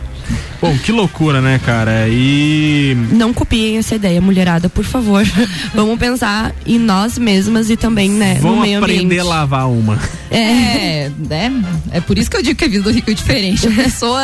Bom, 0.63 0.79
que 0.79 0.93
loucura, 0.93 1.41
né, 1.41 1.61
cara? 1.67 2.09
E. 2.09 2.97
Não 3.11 3.35
copiem 3.35 3.79
essa 3.79 3.97
ideia, 3.97 4.21
mulherada, 4.21 4.69
por 4.69 4.85
favor. 4.85 5.25
Vamos 5.75 5.99
pensar 5.99 6.55
em 6.65 6.79
nós 6.79 7.19
mesmas 7.19 7.69
e 7.69 7.77
também, 7.77 8.09
né, 8.09 8.35
no 8.35 8.43
Vamos 8.43 8.61
meio 8.61 8.79
aprender 8.79 9.03
ambiente. 9.03 9.21
a 9.21 9.25
lavar 9.25 9.69
uma. 9.69 9.99
É, 10.31 11.11
né? 11.19 11.53
É 11.91 12.01
por 12.01 12.17
isso 12.17 12.31
que 12.31 12.37
eu 12.37 12.43
digo 12.43 12.57
que 12.57 12.65
a 12.65 12.69
vida 12.69 12.85
do 12.85 12.93
rico 12.93 13.11
é 13.11 13.15
diferente. 13.15 13.67
A 13.67 13.71
pessoa, 13.73 14.23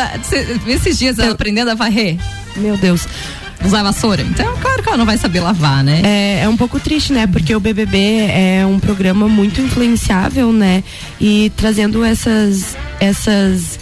esses 0.67 0.97
dias 0.97 1.19
ela 1.19 1.33
aprendendo 1.33 1.73
a 1.73 1.75
varrer. 1.75 2.17
Meu 2.57 2.77
Deus. 2.77 3.09
Usar 3.65 3.83
vassoura. 3.83 4.23
Então, 4.23 4.57
claro 4.59 4.83
que 4.83 4.89
ela 4.89 4.97
não 4.97 5.05
vai 5.05 5.19
saber 5.19 5.41
lavar, 5.41 5.83
né? 5.83 6.01
É, 6.05 6.45
é 6.45 6.49
um 6.49 6.57
pouco 6.57 6.79
triste, 6.79 7.13
né? 7.13 7.27
Porque 7.27 7.53
o 7.53 7.59
BBB 7.59 7.99
é 8.31 8.65
um 8.65 8.79
programa 8.79 9.29
muito 9.29 9.61
influenciável, 9.61 10.53
né? 10.53 10.85
E 11.21 11.51
trazendo 11.57 12.05
essas 12.05 12.77
essas 13.01 13.79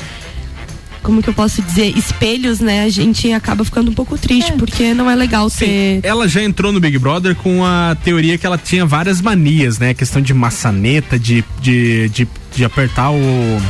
como 1.07 1.23
que 1.23 1.31
eu 1.31 1.35
posso 1.35 1.63
dizer, 1.63 1.97
espelhos, 1.97 2.59
né? 2.61 2.83
A 2.83 2.89
gente 2.89 3.33
acaba 3.33 3.65
ficando 3.65 3.91
um 3.91 3.95
pouco 3.95 4.19
triste, 4.19 4.53
porque 4.59 4.93
não 4.93 5.09
é 5.11 5.15
legal 5.15 5.49
ter 5.51 6.01
Ela 6.03 6.27
já 6.29 6.43
entrou 6.43 6.73
no 6.73 6.81
Big 6.81 6.99
Brother 6.99 7.35
com 7.37 7.65
a 7.65 7.97
teoria 8.05 8.37
que 8.37 8.45
ela 8.45 8.59
tinha 8.59 8.85
várias 8.85 9.21
manias, 9.21 9.79
né? 9.79 9.95
Questão 9.95 10.21
de 10.21 10.35
maçaneta, 10.35 11.19
de, 11.19 11.45
de, 11.63 12.09
de, 12.09 12.29
de 12.55 12.65
apertar 12.65 13.11
o, 13.13 13.63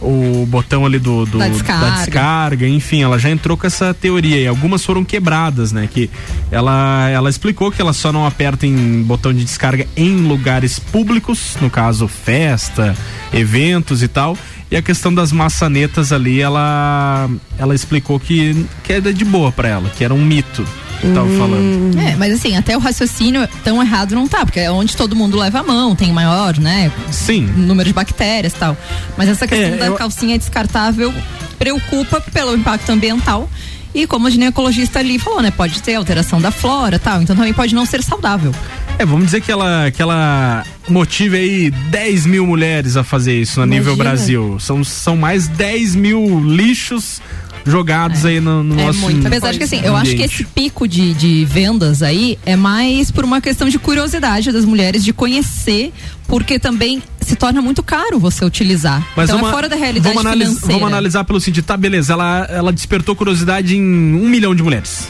o 0.00 0.46
botão 0.46 0.86
ali 0.86 0.98
do, 1.00 1.26
do- 1.26 1.38
Da 1.38 1.48
descarga. 1.48 1.96
descarga, 1.96 2.68
enfim, 2.68 3.02
ela 3.02 3.18
já 3.18 3.28
entrou 3.30 3.56
com 3.56 3.66
essa 3.66 3.92
teoria 3.92 4.36
e 4.40 4.46
algumas 4.46 4.84
foram 4.84 5.04
quebradas, 5.04 5.72
né? 5.72 5.88
Que 5.92 6.08
ela, 6.50 7.08
ela 7.10 7.28
explicou 7.28 7.72
que 7.72 7.82
ela 7.82 7.92
só 7.92 8.12
não 8.12 8.24
aperta 8.24 8.64
em 8.66 9.02
botão 9.02 9.32
de 9.34 9.42
descarga 9.44 9.86
em 9.96 10.16
lugares 10.28 10.78
públicos, 10.78 11.56
no 11.60 11.68
caso 11.68 12.06
festa, 12.06 12.96
eventos 13.32 14.02
e 14.02 14.08
tal. 14.08 14.38
E 14.70 14.76
a 14.76 14.82
questão 14.82 15.12
das 15.14 15.32
maçanetas 15.32 16.12
ali, 16.12 16.40
ela, 16.40 17.28
ela 17.58 17.74
explicou 17.74 18.20
que, 18.20 18.66
que 18.84 18.92
era 18.92 19.12
de 19.14 19.24
boa 19.24 19.50
pra 19.50 19.68
ela, 19.68 19.88
que 19.90 20.04
era 20.04 20.12
um 20.12 20.22
mito 20.22 20.62
que 21.00 21.06
tava 21.12 21.28
falando. 21.38 21.98
É, 21.98 22.16
mas 22.16 22.34
assim, 22.34 22.56
até 22.56 22.76
o 22.76 22.80
raciocínio 22.80 23.48
tão 23.64 23.80
errado 23.80 24.14
não 24.14 24.26
tá, 24.28 24.44
porque 24.44 24.60
é 24.60 24.70
onde 24.70 24.96
todo 24.96 25.14
mundo 25.16 25.38
leva 25.38 25.60
a 25.60 25.62
mão, 25.62 25.94
tem 25.96 26.12
maior, 26.12 26.58
né? 26.58 26.90
Sim. 27.10 27.46
Número 27.56 27.88
de 27.88 27.94
bactérias 27.94 28.52
e 28.52 28.56
tal. 28.56 28.76
Mas 29.16 29.28
essa 29.28 29.46
questão 29.46 29.74
É, 29.74 29.76
da 29.78 29.86
eu- 29.86 29.94
calcinha 29.94 30.36
descartável 30.36 31.14
preocupa 31.58 32.20
pelo 32.20 32.54
impacto 32.54 32.90
ambiental. 32.90 33.48
E 33.94 34.06
como 34.06 34.26
a 34.26 34.30
ginecologista 34.30 34.98
ali 34.98 35.18
falou, 35.18 35.40
né? 35.40 35.50
Pode 35.50 35.80
ter 35.82 35.94
alteração 35.94 36.40
da 36.40 36.50
flora 36.50 36.96
e 36.96 36.98
tal, 36.98 37.22
então 37.22 37.34
também 37.34 37.54
pode 37.54 37.74
não 37.74 37.86
ser 37.86 38.02
saudável. 38.02 38.52
É, 38.98 39.04
vamos 39.04 39.26
dizer 39.26 39.40
que 39.40 39.52
ela, 39.52 39.90
que 39.92 40.02
ela 40.02 40.64
motive 40.88 41.36
aí 41.36 41.70
10 41.70 42.26
mil 42.26 42.44
mulheres 42.46 42.96
a 42.96 43.04
fazer 43.04 43.40
isso 43.40 43.60
no 43.60 43.66
nível 43.66 43.94
Imagina. 43.94 44.04
Brasil. 44.04 44.56
São, 44.58 44.82
são 44.82 45.16
mais 45.16 45.46
10 45.46 45.94
mil 45.94 46.40
lixos 46.44 47.20
jogados 47.64 48.24
aí 48.24 48.40
no, 48.40 48.62
no 48.64 48.74
nosso 48.74 49.06
Apesar 49.24 49.52
de 49.52 49.58
que 49.58 49.64
assim, 49.64 49.80
eu 49.84 49.94
acho 49.94 50.16
que 50.16 50.22
esse 50.22 50.42
pico 50.42 50.88
de, 50.88 51.12
de 51.14 51.44
vendas 51.44 52.02
aí 52.02 52.38
é 52.44 52.56
mais 52.56 53.10
por 53.10 53.24
uma 53.24 53.40
questão 53.40 53.68
de 53.68 53.78
curiosidade 53.78 54.50
das 54.50 54.64
mulheres 54.64 55.04
de 55.04 55.12
conhecer, 55.12 55.92
porque 56.26 56.58
também 56.58 57.02
se 57.20 57.36
torna 57.36 57.60
muito 57.60 57.82
caro 57.82 58.18
você 58.18 58.44
utilizar. 58.44 59.06
Mas 59.14 59.28
então 59.28 59.38
vamos, 59.38 59.50
é 59.50 59.52
fora 59.52 59.68
da 59.68 59.76
realidade 59.76 60.14
vamos, 60.14 60.26
analis- 60.26 60.48
financeira. 60.48 60.74
vamos 60.74 60.88
analisar 60.88 61.24
pelo 61.24 61.40
seguinte, 61.40 61.62
tá, 61.62 61.76
beleza, 61.76 62.14
ela, 62.14 62.46
ela 62.50 62.72
despertou 62.72 63.14
curiosidade 63.14 63.76
em 63.76 63.82
um 63.82 64.28
milhão 64.28 64.54
de 64.54 64.62
mulheres. 64.62 65.06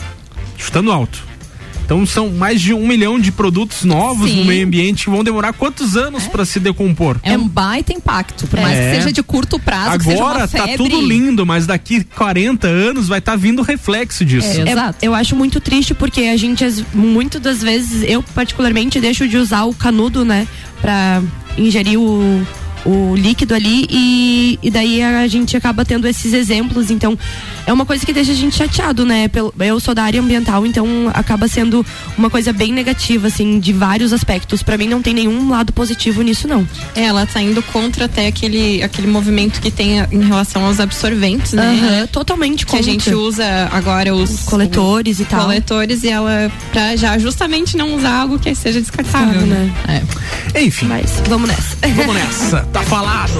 Chutando 0.59 0.90
alto. 0.90 1.23
Então 1.89 2.05
são 2.05 2.28
mais 2.28 2.60
de 2.60 2.74
um 2.74 2.86
milhão 2.86 3.19
de 3.19 3.32
produtos 3.32 3.82
novos 3.82 4.31
Sim. 4.31 4.40
no 4.40 4.44
meio 4.44 4.66
ambiente 4.66 5.05
que 5.05 5.10
vão 5.10 5.24
demorar 5.24 5.55
quantos 5.55 5.97
anos 5.97 6.27
pra 6.27 6.44
se 6.44 6.60
decompor? 6.60 7.16
É 7.23 7.35
um 7.35 7.48
baita 7.48 7.94
impacto, 7.94 8.47
por 8.47 8.60
mais 8.60 8.77
É. 8.77 8.90
que 8.90 8.97
seja 8.97 9.10
de 9.10 9.23
curto 9.23 9.59
prazo, 9.59 9.97
que 9.98 10.05
seja 10.05 10.23
uma 10.23 10.31
Agora 10.32 10.47
tá 10.47 10.69
tudo 10.77 11.01
lindo, 11.01 11.47
mas 11.47 11.66
daqui 11.66 12.05
40 12.05 12.66
anos 12.69 13.09
vai 13.09 13.20
estar 13.20 13.36
vindo 13.36 13.62
reflexo 13.62 14.23
disso. 14.23 14.60
É, 14.60 14.94
eu 15.01 15.15
acho 15.15 15.35
muito 15.35 15.60
triste 15.62 15.94
porque 15.94 16.20
a 16.24 16.36
gente, 16.36 16.62
as- 16.62 16.85
muito 16.93 17.40
das 17.40 17.62
vezes, 17.62 18.05
eu 18.06 18.23
particularmente 18.35 19.01
deixo 19.01 19.27
de 19.27 19.39
usar 19.39 19.65
o 19.65 19.73
canudo, 19.73 20.27
né? 20.27 20.47
Pra 20.82 21.23
ingerir 21.56 21.98
o, 21.98 22.47
o 22.84 23.14
líquido 23.16 23.55
ali 23.55 23.86
e, 23.90 24.59
e 24.62 24.70
daí 24.70 25.02
a 25.02 25.26
gente 25.26 25.56
acaba 25.56 25.84
tendo 25.84 26.06
esses 26.06 26.32
exemplos. 26.32 26.90
Então, 26.90 27.18
é 27.66 27.72
uma 27.72 27.84
coisa 27.84 28.05
que 28.05 28.12
deixa 28.12 28.32
a 28.32 28.34
gente 28.34 28.56
chateado, 28.56 29.05
né? 29.05 29.28
Pelo- 29.28 29.52
Eu 29.59 29.78
sou 29.80 29.94
da 29.94 30.02
área 30.05 30.20
ambiental, 30.20 30.64
então 30.66 30.86
acaba 31.12 31.46
sendo 31.48 31.84
uma 32.16 32.30
coisa 32.30 32.52
bem 32.52 32.72
negativa, 32.72 33.26
assim, 33.28 33.59
de 33.60 33.72
vários 33.72 34.12
aspectos. 34.12 34.62
Pra 34.62 34.78
mim 34.78 34.88
não 34.88 35.02
tem 35.02 35.12
nenhum 35.14 35.50
lado 35.50 35.72
positivo 35.72 36.22
nisso, 36.22 36.46
não. 36.48 36.66
É, 36.94 37.05
ela 37.05 37.26
tá 37.26 37.40
indo 37.42 37.62
contra 37.62 38.06
até 38.06 38.26
aquele, 38.26 38.82
aquele 38.82 39.06
movimento 39.09 39.60
que 39.60 39.70
tem 39.70 39.98
em 40.10 40.24
relação 40.26 40.64
aos 40.64 40.80
absorventes, 40.80 41.52
né? 41.52 41.78
Aham, 41.82 42.06
totalmente 42.09 42.64
Que 42.64 42.76
a 42.76 42.78
contra. 42.78 42.92
gente 42.92 43.14
usa 43.14 43.68
agora 43.72 44.14
os 44.14 44.40
coletores 44.44 45.20
e 45.20 45.24
tal. 45.24 45.42
Coletores 45.42 46.02
e 46.05 46.09
ela 46.09 46.50
pra 46.72 46.96
já 46.96 47.18
justamente 47.18 47.76
não 47.76 47.94
usar 47.94 48.12
algo 48.20 48.38
que 48.38 48.55
seja 48.55 48.80
descartável, 48.80 49.42
né? 49.42 49.70
É. 49.88 50.02
Enfim. 50.59 50.89
Mas 50.89 51.22
vamos 51.28 51.48
nessa. 51.48 51.76
Vamos 51.97 52.14
nessa, 52.14 52.66
tá 52.72 52.82
falado. 52.82 53.32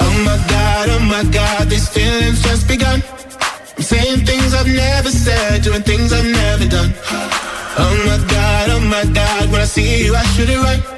Oh 0.00 0.12
my 0.24 0.36
god, 0.48 0.88
oh 0.90 1.00
my 1.00 1.24
god, 1.24 1.68
these 1.68 1.88
feelings 1.88 2.40
just 2.42 2.68
begun. 2.68 3.02
I'm 3.76 3.82
saying 3.82 4.24
things 4.24 4.54
I've 4.54 4.68
never 4.68 5.10
said, 5.10 5.62
doing 5.62 5.82
things 5.82 6.12
I've 6.12 6.24
never 6.24 6.66
done. 6.66 6.94
Oh 7.78 7.94
my 8.06 8.18
god, 8.28 8.70
oh 8.70 8.80
my 8.80 9.04
god, 9.12 9.50
when 9.50 9.60
I 9.60 9.64
see 9.66 10.04
you, 10.04 10.14
I 10.14 10.22
shoot 10.36 10.48
it 10.48 10.58
right. 10.58 10.97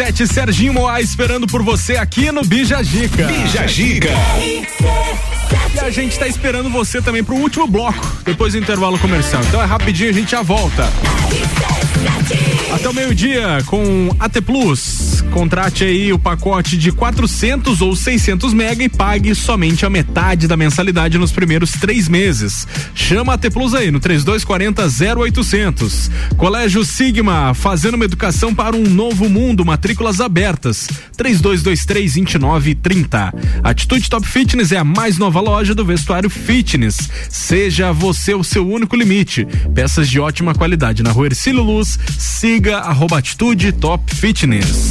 RC7 0.00 0.26
Serginho 0.26 0.72
Moá 0.72 1.00
esperando 1.00 1.46
por 1.46 1.62
você 1.62 1.96
aqui 1.96 2.32
no 2.32 2.42
Bija 2.42 2.82
Gica. 2.82 3.26
Bija 3.26 3.66
Gica. 3.66 4.08
E 5.74 5.78
a 5.78 5.90
gente 5.90 6.18
tá 6.18 6.26
esperando 6.26 6.70
você 6.70 7.02
também 7.02 7.22
pro 7.22 7.36
último 7.36 7.66
bloco, 7.66 8.06
depois 8.24 8.54
do 8.54 8.58
intervalo 8.58 8.98
comercial. 8.98 9.42
Então 9.46 9.60
é 9.60 9.64
rapidinho, 9.66 10.08
a 10.08 10.12
gente 10.12 10.30
já 10.30 10.42
volta. 10.42 10.90
Até 12.72 12.88
o 12.88 12.94
meio-dia 12.94 13.58
com 13.66 14.14
AT 14.18 14.40
Plus. 14.40 15.22
Contrate 15.32 15.84
aí 15.84 16.12
o 16.12 16.18
pacote 16.18 16.76
de 16.76 16.90
400 16.90 17.80
ou 17.82 17.94
600 17.94 18.54
mega 18.54 18.82
e 18.82 18.88
pague 18.88 19.34
somente 19.34 19.84
a 19.84 19.90
metade 19.90 20.48
da 20.48 20.56
mensalidade 20.56 21.18
nos 21.18 21.30
primeiros 21.30 21.72
três 21.72 22.08
meses. 22.08 22.66
Chama 23.10 23.32
a 23.32 23.34
AT 23.34 23.50
Plus 23.50 23.74
aí 23.74 23.90
no 23.90 23.98
3240 23.98 24.84
0800. 25.18 26.08
Colégio 26.36 26.84
Sigma, 26.84 27.52
fazendo 27.54 27.94
uma 27.94 28.04
educação 28.04 28.54
para 28.54 28.76
um 28.76 28.84
novo 28.84 29.28
mundo. 29.28 29.64
Matrículas 29.64 30.20
abertas. 30.20 30.86
3223 31.16 32.14
2930. 32.14 33.34
Atitude 33.64 34.08
Top 34.08 34.24
Fitness 34.24 34.70
é 34.70 34.76
a 34.76 34.84
mais 34.84 35.18
nova 35.18 35.40
loja 35.40 35.74
do 35.74 35.84
vestuário 35.84 36.30
fitness. 36.30 37.10
Seja 37.28 37.90
você 37.90 38.32
o 38.32 38.44
seu 38.44 38.64
único 38.64 38.94
limite. 38.94 39.44
Peças 39.74 40.08
de 40.08 40.20
ótima 40.20 40.54
qualidade 40.54 41.02
na 41.02 41.10
rua 41.10 41.26
Ercílio 41.26 41.64
Luz. 41.64 41.98
Siga 42.16 42.78
arroba 42.78 43.18
Atitude 43.18 43.72
Top 43.72 44.14
Fitness. 44.14 44.90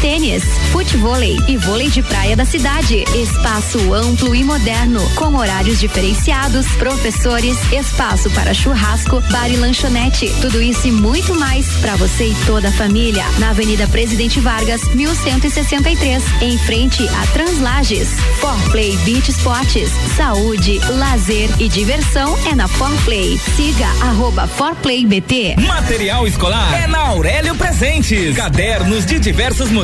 tênis, 0.00 0.42
futevôlei 0.72 1.38
e 1.46 1.56
vôlei 1.56 1.88
de 1.88 2.02
praia 2.02 2.36
da 2.36 2.44
cidade. 2.44 3.04
Espaço 3.14 3.94
amplo 3.94 4.34
e 4.34 4.42
moderno, 4.42 5.00
com 5.14 5.36
horários 5.36 5.78
diferenciados, 5.78 6.66
professores, 6.72 7.56
espaço 7.72 8.28
para 8.30 8.52
churrasco, 8.52 9.20
bar 9.30 9.48
e 9.48 9.56
lanchonete. 9.56 10.34
Tudo 10.40 10.60
isso 10.60 10.88
e 10.88 10.90
muito 10.90 11.34
mais 11.38 11.66
para 11.76 11.94
você 11.96 12.26
e 12.26 12.34
toda 12.46 12.68
a 12.68 12.72
família. 12.72 13.24
Na 13.38 13.50
Avenida 13.50 13.86
Presidente 13.86 14.40
Vargas, 14.40 14.82
1163, 14.94 16.22
em 16.42 16.58
frente 16.58 17.08
a 17.08 17.26
Translages. 17.28 18.08
Forplay 18.40 18.96
Beach 19.04 19.30
Sports, 19.30 19.90
saúde, 20.16 20.80
lazer 20.98 21.48
e 21.60 21.68
diversão 21.68 22.36
é 22.50 22.54
na 22.54 22.66
Forplay. 22.66 23.38
Siga 23.56 23.86
arroba 24.02 24.46
ForplayBT. 24.48 25.56
Material 25.66 26.26
escolar 26.26 26.74
é 26.82 26.86
na 26.88 26.98
Aurélio 26.98 27.54
Presentes. 27.54 28.36
Cadernos 28.36 29.06
de 29.06 29.20
diversos 29.20 29.70
modelos 29.70 29.83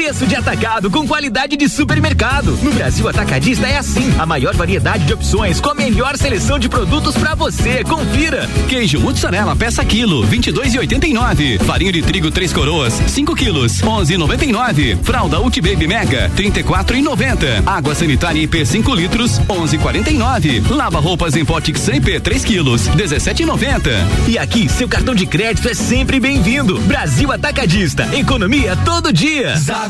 Preço 0.00 0.26
de 0.26 0.34
atacado 0.34 0.90
com 0.90 1.06
qualidade 1.06 1.58
de 1.58 1.68
supermercado. 1.68 2.58
No 2.62 2.72
Brasil 2.72 3.06
Atacadista 3.06 3.66
é 3.66 3.76
assim. 3.76 4.10
A 4.18 4.24
maior 4.24 4.56
variedade 4.56 5.04
de 5.04 5.12
opções 5.12 5.60
com 5.60 5.68
a 5.68 5.74
melhor 5.74 6.16
seleção 6.16 6.58
de 6.58 6.70
produtos 6.70 7.14
pra 7.14 7.34
você. 7.34 7.84
Confira. 7.84 8.48
Queijo 8.66 8.98
mussarela 8.98 9.54
peça 9.54 9.84
quilo, 9.84 10.26
22,89. 10.26 11.62
Farinha 11.64 11.92
de 11.92 12.00
trigo 12.00 12.30
três 12.30 12.50
coroas, 12.50 12.94
5 12.94 13.36
quilos, 13.36 13.82
11,99. 13.82 14.96
Fralda 15.02 15.38
Ulti 15.38 15.60
Baby 15.60 15.86
Mega, 15.86 16.30
34,90. 16.34 17.62
Água 17.66 17.94
sanitária 17.94 18.40
IP 18.40 18.64
5 18.64 18.94
litros, 18.94 19.38
11,49. 19.40 20.70
Lava 20.70 20.98
roupas 20.98 21.36
em 21.36 21.44
pote 21.44 21.72
IP 21.72 22.20
3 22.20 22.42
quilos, 22.42 22.88
17,90. 22.88 23.90
E 24.26 24.38
aqui, 24.38 24.66
seu 24.66 24.88
cartão 24.88 25.14
de 25.14 25.26
crédito 25.26 25.68
é 25.68 25.74
sempre 25.74 26.18
bem-vindo. 26.18 26.80
Brasil 26.80 27.30
Atacadista. 27.30 28.08
Economia 28.16 28.74
todo 28.76 29.12
dia. 29.12 29.56
Zago 29.56 29.89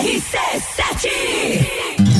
RC7 0.00 1.08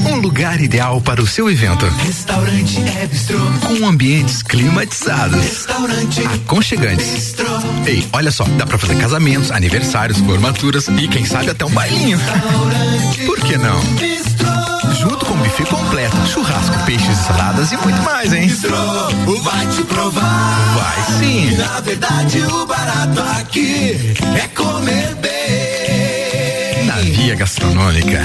Um 0.06 0.16
lugar 0.16 0.60
ideal 0.60 1.00
para 1.00 1.20
o 1.22 1.26
seu 1.26 1.50
evento. 1.50 1.86
Restaurante 2.04 2.78
é 3.00 3.06
bistrô. 3.06 3.38
Com 3.66 3.86
ambientes 3.86 4.42
climatizados. 4.42 5.40
Restaurante 5.42 6.20
Aconchegantes. 6.26 7.06
bistrô. 7.10 7.46
Ei, 7.86 8.06
olha 8.12 8.30
só, 8.30 8.44
dá 8.44 8.66
pra 8.66 8.78
fazer 8.78 8.96
casamentos, 8.96 9.50
aniversários, 9.50 10.18
formaturas 10.18 10.88
e 10.88 11.08
quem 11.08 11.24
sabe 11.24 11.50
até 11.50 11.64
um 11.64 11.70
bailinho. 11.70 12.18
Por 13.26 13.40
que 13.40 13.56
não? 13.56 13.80
Junto 15.00 15.26
com 15.26 15.34
buffet 15.34 15.64
completo, 15.66 16.16
churrasco, 16.28 16.78
peixes, 16.86 17.18
saladas 17.18 17.72
e 17.72 17.76
muito 17.78 18.00
mais, 18.02 18.32
hein? 18.32 18.46
Bistrô, 18.46 18.76
vai 19.42 19.66
te 19.66 19.82
provar. 19.84 20.74
Vai 20.76 21.18
sim. 21.18 21.48
E 21.48 21.56
na 21.56 21.80
verdade 21.80 22.40
o 22.40 22.66
barato 22.66 23.20
aqui 23.40 24.14
é 24.36 24.48
comer 24.54 25.14
bem. 25.16 25.33
Via 27.24 27.34
gastronômica. 27.36 28.20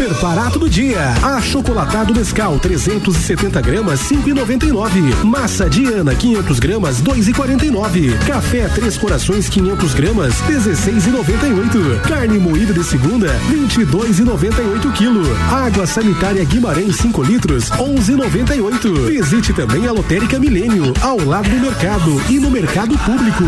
Super 0.00 0.14
barato 0.14 0.58
do 0.58 0.66
dia. 0.66 1.12
Achocolatado 1.22 2.14
Nescau 2.14 2.58
370 2.58 3.60
gramas 3.60 4.00
5,99. 4.00 5.24
Massa 5.24 5.68
Diana 5.68 6.14
500 6.14 6.58
gramas 6.58 7.02
2,49. 7.02 8.16
Café 8.26 8.66
Três 8.68 8.96
Corações 8.96 9.50
500 9.50 9.92
gramas 9.92 10.36
16,98. 10.48 12.00
Carne 12.00 12.38
moída 12.38 12.72
de 12.72 12.82
segunda 12.82 13.28
22,98 13.50 14.90
quilo. 14.94 15.20
Água 15.52 15.86
sanitária 15.86 16.42
Guimarães 16.46 16.96
5 16.96 17.22
litros 17.22 17.68
11,98. 17.68 19.06
Visite 19.06 19.52
também 19.52 19.86
a 19.86 19.92
Lotérica 19.92 20.38
Milênio 20.38 20.94
ao 21.02 21.22
lado 21.22 21.50
do 21.50 21.60
mercado 21.60 22.18
e 22.30 22.38
no 22.38 22.50
mercado 22.50 22.96
público. 23.00 23.44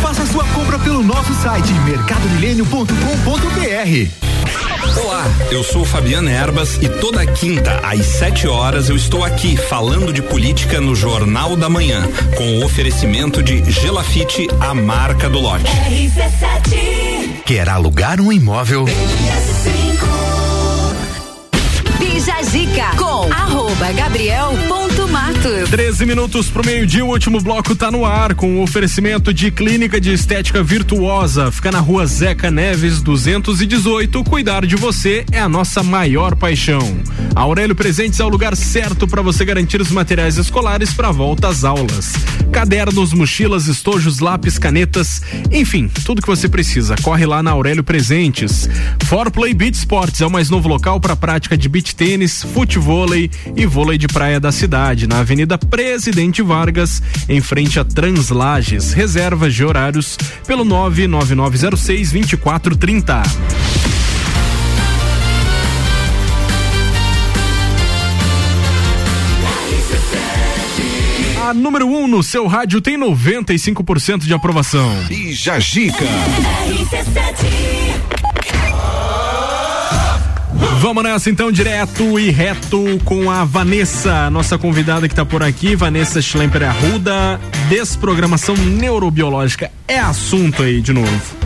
Faça 0.00 0.24
sua 0.24 0.44
compra 0.54 0.78
pelo 0.78 1.02
nosso 1.02 1.34
site 1.42 1.74
mercadomilênio.com.br. 1.84 4.29
Olá, 5.20 5.28
eu 5.50 5.62
sou 5.62 5.84
Fabiana 5.84 6.30
Erbas 6.30 6.78
e 6.80 6.88
toda 6.88 7.26
quinta 7.26 7.78
às 7.84 8.06
7 8.06 8.48
horas 8.48 8.88
eu 8.88 8.96
estou 8.96 9.22
aqui 9.22 9.54
falando 9.54 10.14
de 10.14 10.22
política 10.22 10.80
no 10.80 10.94
Jornal 10.96 11.56
da 11.56 11.68
Manhã, 11.68 12.08
com 12.38 12.58
o 12.58 12.64
oferecimento 12.64 13.42
de 13.42 13.70
Gelafite, 13.70 14.48
a 14.58 14.72
marca 14.72 15.28
do 15.28 15.38
lote. 15.38 15.66
RC7 15.66 17.42
Quer 17.44 17.68
alugar 17.68 18.18
um 18.18 18.32
imóvel? 18.32 18.86
Bija 21.98 22.42
Zica 22.42 22.96
com 22.96 23.28
arroba 23.70 23.92
Gabriel 23.92 24.52
ponto 24.66 25.06
Matos. 25.08 25.68
13 25.70 26.04
minutos 26.04 26.48
pro 26.48 26.64
meio-dia, 26.64 27.04
o 27.04 27.08
último 27.08 27.40
bloco 27.40 27.76
tá 27.76 27.88
no 27.90 28.04
ar 28.04 28.34
com 28.34 28.58
o 28.58 28.62
oferecimento 28.62 29.32
de 29.32 29.50
Clínica 29.50 30.00
de 30.00 30.12
Estética 30.12 30.62
Virtuosa. 30.62 31.52
Fica 31.52 31.70
na 31.70 31.78
rua 31.78 32.04
Zeca 32.04 32.50
Neves, 32.50 33.00
218. 33.00 34.24
Cuidar 34.24 34.66
de 34.66 34.74
você 34.74 35.24
é 35.30 35.38
a 35.38 35.48
nossa 35.48 35.84
maior 35.84 36.34
paixão. 36.34 36.80
Aurélio 37.34 37.76
Presentes 37.76 38.18
é 38.18 38.24
o 38.24 38.28
lugar 38.28 38.56
certo 38.56 39.06
para 39.06 39.22
você 39.22 39.44
garantir 39.44 39.80
os 39.80 39.90
materiais 39.90 40.36
escolares 40.36 40.92
para 40.92 41.12
volta 41.12 41.48
às 41.48 41.62
aulas. 41.62 42.12
Cadernos, 42.50 43.12
mochilas, 43.12 43.68
estojos, 43.68 44.18
lápis, 44.18 44.58
canetas, 44.58 45.22
enfim, 45.52 45.88
tudo 46.04 46.20
que 46.20 46.26
você 46.26 46.48
precisa. 46.48 46.96
Corre 47.02 47.24
lá 47.24 47.42
na 47.42 47.52
Aurélio 47.52 47.84
Presentes. 47.84 48.68
For 49.04 49.30
Play 49.30 49.54
Beach 49.54 49.76
Sports 49.76 50.20
é 50.20 50.26
o 50.26 50.30
mais 50.30 50.50
novo 50.50 50.68
local 50.68 50.98
para 50.98 51.14
prática 51.14 51.56
de 51.56 51.68
beach 51.68 51.94
tênis, 51.94 52.42
futevôlei 52.42 53.30
e 53.60 53.66
vôlei 53.66 53.98
de 53.98 54.08
praia 54.08 54.40
da 54.40 54.50
cidade, 54.50 55.06
na 55.06 55.18
Avenida 55.18 55.58
Presidente 55.58 56.40
Vargas, 56.40 57.02
em 57.28 57.42
frente 57.42 57.78
a 57.78 57.84
Translages. 57.84 58.94
Reservas 58.94 59.54
de 59.54 59.62
horários 59.62 60.16
pelo 60.46 60.64
99906 60.64 62.10
2430. 62.10 63.22
A 71.46 71.52
número 71.52 71.86
1 71.86 72.04
um 72.04 72.06
no 72.06 72.22
seu 72.22 72.46
rádio 72.46 72.80
tem 72.80 72.98
95% 72.98 74.20
de 74.20 74.32
aprovação. 74.32 74.90
E 75.10 75.34
Jajica. 75.34 76.06
Vamos 80.80 81.02
nessa 81.02 81.30
então, 81.30 81.50
direto 81.52 82.18
e 82.18 82.30
reto 82.30 82.98
com 83.04 83.30
a 83.30 83.44
Vanessa, 83.44 84.30
nossa 84.30 84.56
convidada 84.56 85.08
que 85.08 85.14
tá 85.14 85.24
por 85.24 85.42
aqui, 85.42 85.74
Vanessa 85.74 86.20
Schlemper 86.22 86.62
Arruda. 86.62 87.40
Desprogramação 87.68 88.54
neurobiológica 88.56 89.70
é 89.86 89.98
assunto 89.98 90.62
aí 90.62 90.80
de 90.80 90.92
novo. 90.92 91.36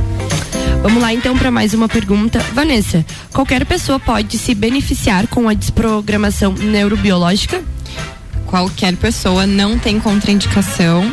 Vamos 0.83 1.01
lá 1.01 1.13
então 1.13 1.37
para 1.37 1.51
mais 1.51 1.73
uma 1.73 1.89
pergunta. 1.89 2.39
Vanessa, 2.53 3.05
qualquer 3.33 3.65
pessoa 3.65 3.99
pode 3.99 4.37
se 4.37 4.55
beneficiar 4.55 5.27
com 5.27 5.49
a 5.49 5.55
desprogramação 5.55 6.53
neurobiológica? 6.53 7.63
Qualquer 8.47 8.95
pessoa 8.97 9.47
não 9.47 9.79
tem 9.79 9.99
contraindicação. 9.99 11.11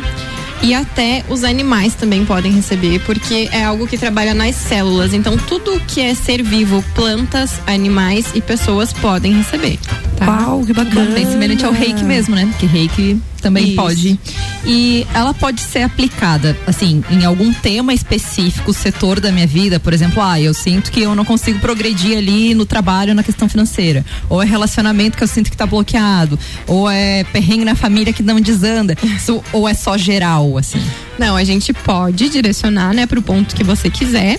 E 0.62 0.74
até 0.74 1.24
os 1.28 1.42
animais 1.42 1.94
também 1.94 2.24
podem 2.24 2.52
receber, 2.52 3.00
porque 3.00 3.48
é 3.50 3.64
algo 3.64 3.86
que 3.86 3.98
trabalha 3.98 4.32
nas 4.32 4.54
células. 4.54 5.12
Então, 5.12 5.36
tudo 5.36 5.80
que 5.88 6.00
é 6.00 6.14
ser 6.14 6.42
vivo, 6.42 6.84
plantas, 6.94 7.60
animais 7.66 8.26
e 8.34 8.40
pessoas 8.40 8.92
podem 8.92 9.32
receber. 9.32 9.78
Tá? 10.16 10.26
Uau, 10.26 10.64
que 10.64 10.72
bacana. 10.72 11.10
Bem 11.10 11.26
semelhante 11.26 11.64
ao 11.64 11.72
reiki 11.72 12.04
mesmo, 12.04 12.34
né? 12.34 12.46
Porque 12.46 12.66
reiki 12.66 13.20
também 13.42 13.66
Isso. 13.66 13.76
pode. 13.76 14.20
E 14.64 15.04
ela 15.12 15.34
pode 15.34 15.60
ser 15.60 15.82
aplicada, 15.82 16.56
assim, 16.66 17.02
em 17.10 17.24
algum 17.24 17.52
tema 17.52 17.92
específico, 17.92 18.72
setor 18.72 19.18
da 19.18 19.32
minha 19.32 19.46
vida, 19.46 19.80
por 19.80 19.92
exemplo, 19.92 20.22
ah, 20.22 20.40
eu 20.40 20.54
sinto 20.54 20.92
que 20.92 21.02
eu 21.02 21.14
não 21.14 21.24
consigo 21.24 21.58
progredir 21.58 22.16
ali 22.16 22.54
no 22.54 22.64
trabalho, 22.64 23.14
na 23.14 23.24
questão 23.24 23.48
financeira. 23.48 24.06
Ou 24.30 24.40
é 24.40 24.46
relacionamento 24.46 25.18
que 25.18 25.24
eu 25.24 25.28
sinto 25.28 25.50
que 25.50 25.56
tá 25.56 25.66
bloqueado. 25.66 26.38
Ou 26.68 26.88
é 26.88 27.24
perrengue 27.24 27.64
na 27.64 27.74
família 27.74 28.12
que 28.12 28.22
não 28.22 28.40
desanda. 28.40 28.96
Isso, 29.02 29.42
ou 29.52 29.68
é 29.68 29.74
só 29.74 29.98
geral, 29.98 30.51
assim. 30.58 30.82
Não, 31.18 31.36
a 31.36 31.44
gente 31.44 31.72
pode 31.72 32.28
direcionar, 32.28 32.94
né, 32.94 33.06
pro 33.06 33.22
ponto 33.22 33.54
que 33.54 33.64
você 33.64 33.90
quiser. 33.90 34.38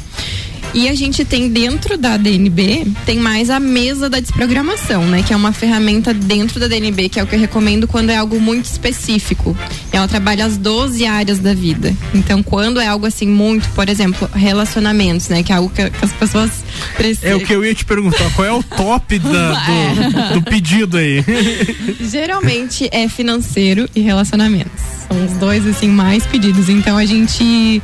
E 0.74 0.90
a 0.90 0.96
gente 0.96 1.24
tem 1.24 1.50
dentro 1.50 1.98
da 1.98 2.18
DNB, 2.18 2.88
tem 3.06 3.20
mais 3.20 3.50
a 3.52 3.60
mesa 3.60 4.10
da 4.10 4.20
desprogramação, 4.20 5.06
né? 5.06 5.22
Que 5.22 5.32
é 5.32 5.36
uma 5.36 5.52
ferramenta 5.54 6.14
dentro 6.14 6.60
da 6.60 6.68
DNB, 6.68 7.10
que 7.10 7.20
é 7.20 7.24
o 7.24 7.28
que 7.28 7.36
eu 7.36 7.40
recomendo 7.40 7.88
quando 7.88 8.10
é 8.10 8.16
algo 8.18 8.40
muito 8.42 8.66
específico. 8.66 9.56
Ela 9.92 10.08
trabalha 10.08 10.46
as 10.46 10.58
12 10.58 11.06
áreas 11.06 11.38
da 11.38 11.54
vida. 11.54 11.96
Então, 12.14 12.42
quando 12.42 12.80
é 12.80 12.88
algo 12.88 13.06
assim 13.06 13.28
muito, 13.28 13.70
por 13.70 13.88
exemplo, 13.88 14.28
relacionamentos, 14.34 15.30
né? 15.30 15.44
Que 15.44 15.52
é 15.52 15.56
algo 15.56 15.70
que, 15.70 15.90
que 15.92 16.06
as 16.06 16.12
pessoas 16.12 16.50
precisam. 16.98 17.30
É 17.30 17.36
o 17.36 17.46
que 17.46 17.54
eu 17.54 17.64
ia 17.64 17.76
te 17.76 17.86
perguntar, 17.86 18.32
qual 18.34 18.48
é 18.48 18.52
o 18.52 18.64
top 18.64 19.20
da- 19.20 20.34
do, 20.34 20.40
do 20.40 20.42
pedido 20.42 20.98
aí? 20.98 21.24
Geralmente 22.02 22.90
é 22.92 23.08
financeiro 23.08 23.88
e 23.96 24.02
relacionamentos. 24.02 24.72
São 25.08 25.24
os 25.26 25.34
dois 25.34 25.68
assim 25.68 25.88
mais 25.88 26.26
pedidos. 26.26 26.68
Então 26.70 26.98
a 26.98 27.06
gente 27.06 27.82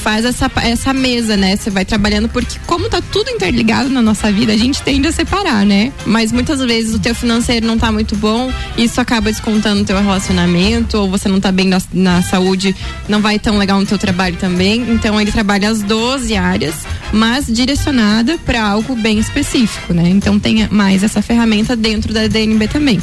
faz 0.00 0.24
essa, 0.24 0.50
essa 0.62 0.92
mesa, 0.92 1.36
né? 1.36 1.56
Você 1.56 1.70
vai 1.70 1.84
trabalhando 1.84 2.28
porque 2.28 2.58
como 2.66 2.88
tá 2.88 3.00
tudo 3.00 3.30
interligado 3.30 3.88
na 3.88 4.02
nossa 4.02 4.32
vida, 4.32 4.52
a 4.52 4.56
gente 4.56 4.82
tende 4.82 5.06
a 5.06 5.12
separar, 5.12 5.64
né? 5.64 5.92
Mas 6.06 6.32
muitas 6.32 6.58
vezes 6.60 6.94
o 6.94 6.98
teu 6.98 7.14
financeiro 7.14 7.66
não 7.66 7.78
tá 7.78 7.92
muito 7.92 8.16
bom, 8.16 8.50
isso 8.76 9.00
acaba 9.00 9.30
descontando 9.30 9.82
o 9.82 9.84
teu 9.84 9.96
relacionamento, 9.96 10.98
ou 10.98 11.10
você 11.10 11.28
não 11.28 11.38
tá 11.38 11.52
bem 11.52 11.68
na, 11.68 11.80
na 11.92 12.22
saúde, 12.22 12.74
não 13.08 13.20
vai 13.20 13.38
tão 13.38 13.58
legal 13.58 13.78
no 13.78 13.86
teu 13.86 13.98
trabalho 13.98 14.36
também. 14.36 14.80
Então 14.90 15.20
ele 15.20 15.30
trabalha 15.30 15.68
as 15.68 15.82
12 15.82 16.34
áreas, 16.34 16.74
mas 17.12 17.46
direcionada 17.46 18.38
para 18.38 18.62
algo 18.62 18.96
bem 18.96 19.18
específico, 19.18 19.92
né? 19.92 20.08
Então 20.08 20.38
tem 20.38 20.66
mais 20.68 21.02
essa 21.02 21.20
ferramenta 21.20 21.76
dentro 21.76 22.12
da 22.12 22.26
DNB 22.26 22.68
também. 22.68 23.00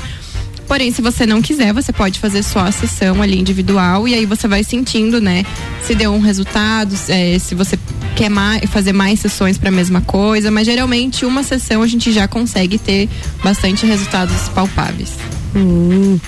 Porém, 0.67 0.91
se 0.91 1.01
você 1.01 1.25
não 1.25 1.41
quiser, 1.41 1.73
você 1.73 1.93
pode 1.93 2.19
fazer 2.19 2.43
só 2.43 2.59
a 2.59 2.71
sessão 2.71 3.21
ali 3.21 3.39
individual 3.39 4.05
e 4.05 4.13
aí 4.13 4.25
você 4.25 4.47
vai 4.49 4.63
sentindo, 4.65 5.21
né? 5.21 5.45
Se 5.87 5.95
deu 5.95 6.13
um 6.13 6.19
resultado, 6.19 6.93
é, 7.07 7.39
se 7.39 7.55
você 7.55 7.79
quer 8.13 8.27
mais, 8.27 8.69
fazer 8.69 8.91
mais 8.91 9.21
sessões 9.21 9.57
para 9.57 9.69
a 9.69 9.71
mesma 9.71 10.01
coisa, 10.01 10.51
mas 10.51 10.65
geralmente 10.65 11.25
uma 11.25 11.43
sessão 11.43 11.81
a 11.81 11.87
gente 11.87 12.11
já 12.11 12.27
consegue 12.27 12.77
ter 12.77 13.07
bastante 13.41 13.85
resultados 13.85 14.49
palpáveis. 14.49 15.13
Hum. 15.55 16.19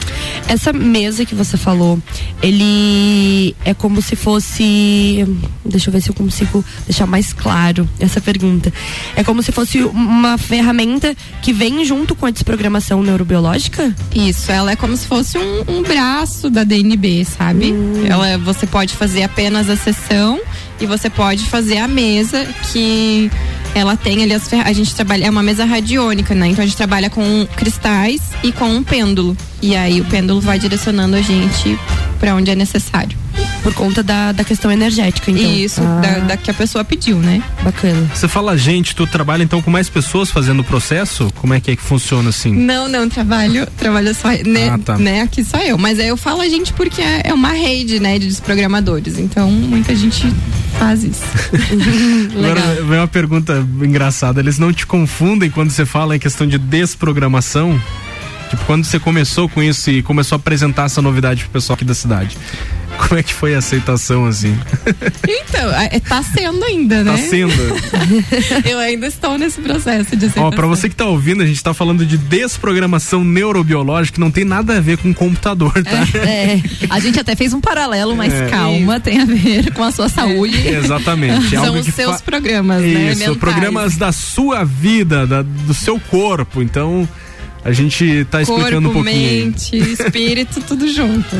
Essa 0.47 0.71
mesa 0.73 1.25
que 1.25 1.35
você 1.35 1.57
falou, 1.57 1.99
ele 2.41 3.55
é 3.63 3.73
como 3.73 4.01
se 4.01 4.15
fosse. 4.15 5.25
Deixa 5.63 5.89
eu 5.89 5.93
ver 5.93 6.01
se 6.01 6.09
eu 6.09 6.15
consigo 6.15 6.63
deixar 6.85 7.05
mais 7.05 7.33
claro 7.33 7.87
essa 7.99 8.19
pergunta. 8.19 8.73
É 9.15 9.23
como 9.23 9.43
se 9.43 9.51
fosse 9.51 9.83
uma 9.83 10.37
ferramenta 10.37 11.15
que 11.41 11.53
vem 11.53 11.85
junto 11.85 12.15
com 12.15 12.25
a 12.25 12.31
desprogramação 12.31 13.03
neurobiológica? 13.03 13.93
Isso, 14.15 14.51
ela 14.51 14.71
é 14.71 14.75
como 14.75 14.97
se 14.97 15.05
fosse 15.05 15.37
um, 15.37 15.63
um 15.67 15.83
braço 15.83 16.49
da 16.49 16.63
DNB, 16.63 17.25
sabe? 17.25 17.73
Ela, 18.07 18.37
você 18.37 18.65
pode 18.65 18.95
fazer 18.95 19.23
apenas 19.23 19.48
a 19.57 19.75
sessão 19.75 20.39
e 20.79 20.85
você 20.85 21.09
pode 21.09 21.45
fazer 21.45 21.77
a 21.77 21.87
mesa 21.87 22.45
que 22.71 23.31
ela 23.73 23.95
tem 23.95 24.23
ali 24.23 24.33
as 24.33 24.51
a 24.51 24.73
gente 24.73 24.93
trabalha 24.95 25.25
é 25.25 25.29
uma 25.29 25.43
mesa 25.43 25.65
radiônica, 25.65 26.33
né? 26.35 26.47
Então 26.47 26.63
a 26.63 26.67
gente 26.67 26.77
trabalha 26.77 27.09
com 27.09 27.47
cristais 27.55 28.21
e 28.43 28.51
com 28.51 28.69
um 28.69 28.83
pêndulo. 28.83 29.35
E 29.61 29.75
aí 29.75 30.01
o 30.01 30.05
pêndulo 30.05 30.41
vai 30.41 30.59
direcionando 30.59 31.15
a 31.15 31.21
gente 31.21 31.77
para 32.19 32.35
onde 32.35 32.51
é 32.51 32.55
necessário. 32.55 33.17
Por 33.63 33.73
conta 33.73 34.01
da, 34.01 34.31
da 34.31 34.43
questão 34.43 34.71
energética, 34.71 35.29
então. 35.29 35.43
Isso, 35.53 35.81
Ah. 35.83 35.99
da, 36.01 36.19
da 36.19 36.37
que 36.37 36.49
a 36.49 36.53
pessoa 36.53 36.83
pediu, 36.83 37.17
né? 37.17 37.43
Bacana. 37.61 38.09
Você 38.13 38.27
fala, 38.27 38.57
gente, 38.57 38.95
tu 38.95 39.05
trabalha 39.05 39.43
então 39.43 39.61
com 39.61 39.69
mais 39.69 39.89
pessoas 39.89 40.31
fazendo 40.31 40.61
o 40.61 40.63
processo? 40.63 41.29
Como 41.35 41.53
é 41.53 41.59
que 41.59 41.71
é 41.71 41.75
que 41.75 41.81
funciona 41.81 42.29
assim? 42.29 42.53
Não, 42.53 42.87
não, 42.87 43.09
trabalho, 43.09 43.67
trabalho 43.77 44.15
só, 44.15 44.29
né, 44.29 44.69
Ah, 44.69 44.77
tá. 44.79 44.97
né, 44.97 45.21
aqui 45.23 45.43
só 45.43 45.57
eu. 45.57 45.77
Mas 45.77 45.99
aí 45.99 46.07
eu 46.07 46.15
falo 46.15 46.41
a 46.41 46.47
gente 46.47 46.71
porque 46.71 47.01
é, 47.01 47.23
é 47.25 47.33
uma 47.33 47.51
rede, 47.51 47.99
né, 47.99 48.17
de 48.17 48.27
desprogramadores. 48.27 49.17
Então, 49.19 49.51
muita 49.51 49.93
gente 49.93 50.25
faz 50.79 51.03
isso. 51.03 51.23
Agora 52.37 52.61
vem 52.87 52.97
uma 52.99 53.07
pergunta 53.09 53.65
engraçada. 53.81 54.39
Eles 54.39 54.57
não 54.57 54.71
te 54.71 54.85
confundem 54.87 55.49
quando 55.49 55.69
você 55.71 55.85
fala 55.85 56.15
em 56.15 56.19
questão 56.19 56.47
de 56.47 56.57
desprogramação? 56.57 57.79
Tipo, 58.49 58.63
quando 58.65 58.83
você 58.85 58.99
começou 58.99 59.47
com 59.49 59.61
isso 59.61 59.91
e 59.91 60.01
começou 60.01 60.35
a 60.35 60.39
apresentar 60.39 60.85
essa 60.85 61.01
novidade 61.01 61.43
pro 61.43 61.51
pessoal 61.51 61.75
aqui 61.75 61.85
da 61.85 61.93
cidade. 61.93 62.35
Como 63.07 63.19
é 63.19 63.23
que 63.23 63.33
foi 63.33 63.55
a 63.55 63.59
aceitação 63.59 64.25
assim? 64.25 64.57
Então, 65.27 65.71
é, 65.73 65.99
tá 65.99 66.21
sendo 66.21 66.63
ainda, 66.63 67.03
né? 67.03 67.11
Tá 67.11 67.17
sendo. 67.17 67.53
eu 68.69 68.77
ainda 68.77 69.07
estou 69.07 69.37
nesse 69.37 69.59
processo 69.61 70.15
de 70.15 70.25
aceitação. 70.25 70.43
Ó, 70.43 70.51
pra 70.51 70.67
você 70.67 70.89
que 70.89 70.95
tá 70.95 71.05
ouvindo, 71.05 71.41
a 71.41 71.45
gente 71.45 71.63
tá 71.63 71.73
falando 71.73 72.05
de 72.05 72.17
desprogramação 72.17 73.23
neurobiológica, 73.23 74.15
que 74.15 74.19
não 74.19 74.29
tem 74.31 74.43
nada 74.45 74.77
a 74.77 74.79
ver 74.81 74.97
com 74.97 75.13
computador, 75.13 75.71
tá? 75.83 76.07
É, 76.27 76.61
a 76.89 76.99
gente 76.99 77.19
até 77.19 77.35
fez 77.35 77.53
um 77.53 77.61
paralelo, 77.61 78.15
mas 78.15 78.33
É. 78.33 78.47
calma, 78.49 78.99
tem 78.99 79.21
a 79.21 79.25
ver 79.25 79.71
com 79.73 79.83
a 79.83 79.91
sua 79.91 80.09
saúde. 80.09 80.67
Exatamente. 80.67 81.55
é 81.55 81.57
São 81.59 81.67
algo 81.67 81.79
os 81.79 81.87
seus 81.87 82.17
fa- 82.17 82.23
programas, 82.23 82.81
né? 82.81 83.11
Isso, 83.11 83.19
mentais. 83.19 83.37
programas 83.37 83.97
da 83.97 84.11
sua 84.11 84.63
vida, 84.63 85.25
da- 85.25 85.41
do 85.41 85.73
seu 85.73 85.99
corpo. 85.99 86.61
Então, 86.61 87.07
a 87.63 87.71
gente 87.71 88.25
tá 88.31 88.41
explicando 88.41 88.89
Corpo, 88.89 88.99
um 88.99 89.03
pouquinho. 89.03 89.17
aí. 89.17 89.45
mente, 89.45 89.77
espírito, 89.91 90.61
tudo 90.61 90.87
junto. 90.91 91.35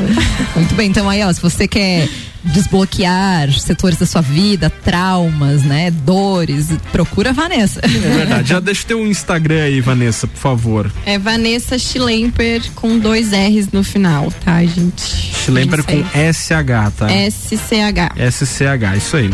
Muito 0.54 0.74
bem, 0.74 0.88
então 0.90 1.08
aí, 1.08 1.22
ó, 1.24 1.32
se 1.32 1.40
você 1.40 1.66
quer 1.66 2.08
desbloquear 2.42 3.52
setores 3.52 3.98
da 3.98 4.06
sua 4.06 4.20
vida, 4.22 4.70
traumas, 4.70 5.62
né, 5.62 5.90
dores, 5.90 6.68
procura 6.90 7.30
a 7.30 7.32
Vanessa. 7.32 7.80
É 7.82 7.88
verdade. 7.88 8.48
Já 8.48 8.60
deixa 8.60 8.82
o 8.82 8.86
teu 8.86 9.06
Instagram 9.06 9.62
aí, 9.64 9.80
Vanessa, 9.80 10.26
por 10.26 10.38
favor. 10.38 10.92
É 11.04 11.18
Vanessa 11.18 11.78
Schlemper 11.78 12.62
com 12.74 12.98
dois 12.98 13.30
R's 13.32 13.70
no 13.72 13.84
final, 13.84 14.32
tá, 14.44 14.62
gente? 14.64 15.02
Schlemper 15.44 15.84
com. 15.84 16.02
SH, 16.02 16.96
tá? 16.96 17.08
SCH. 17.30 18.14
SCH, 18.30 18.96
isso 18.96 19.16
aí. 19.16 19.30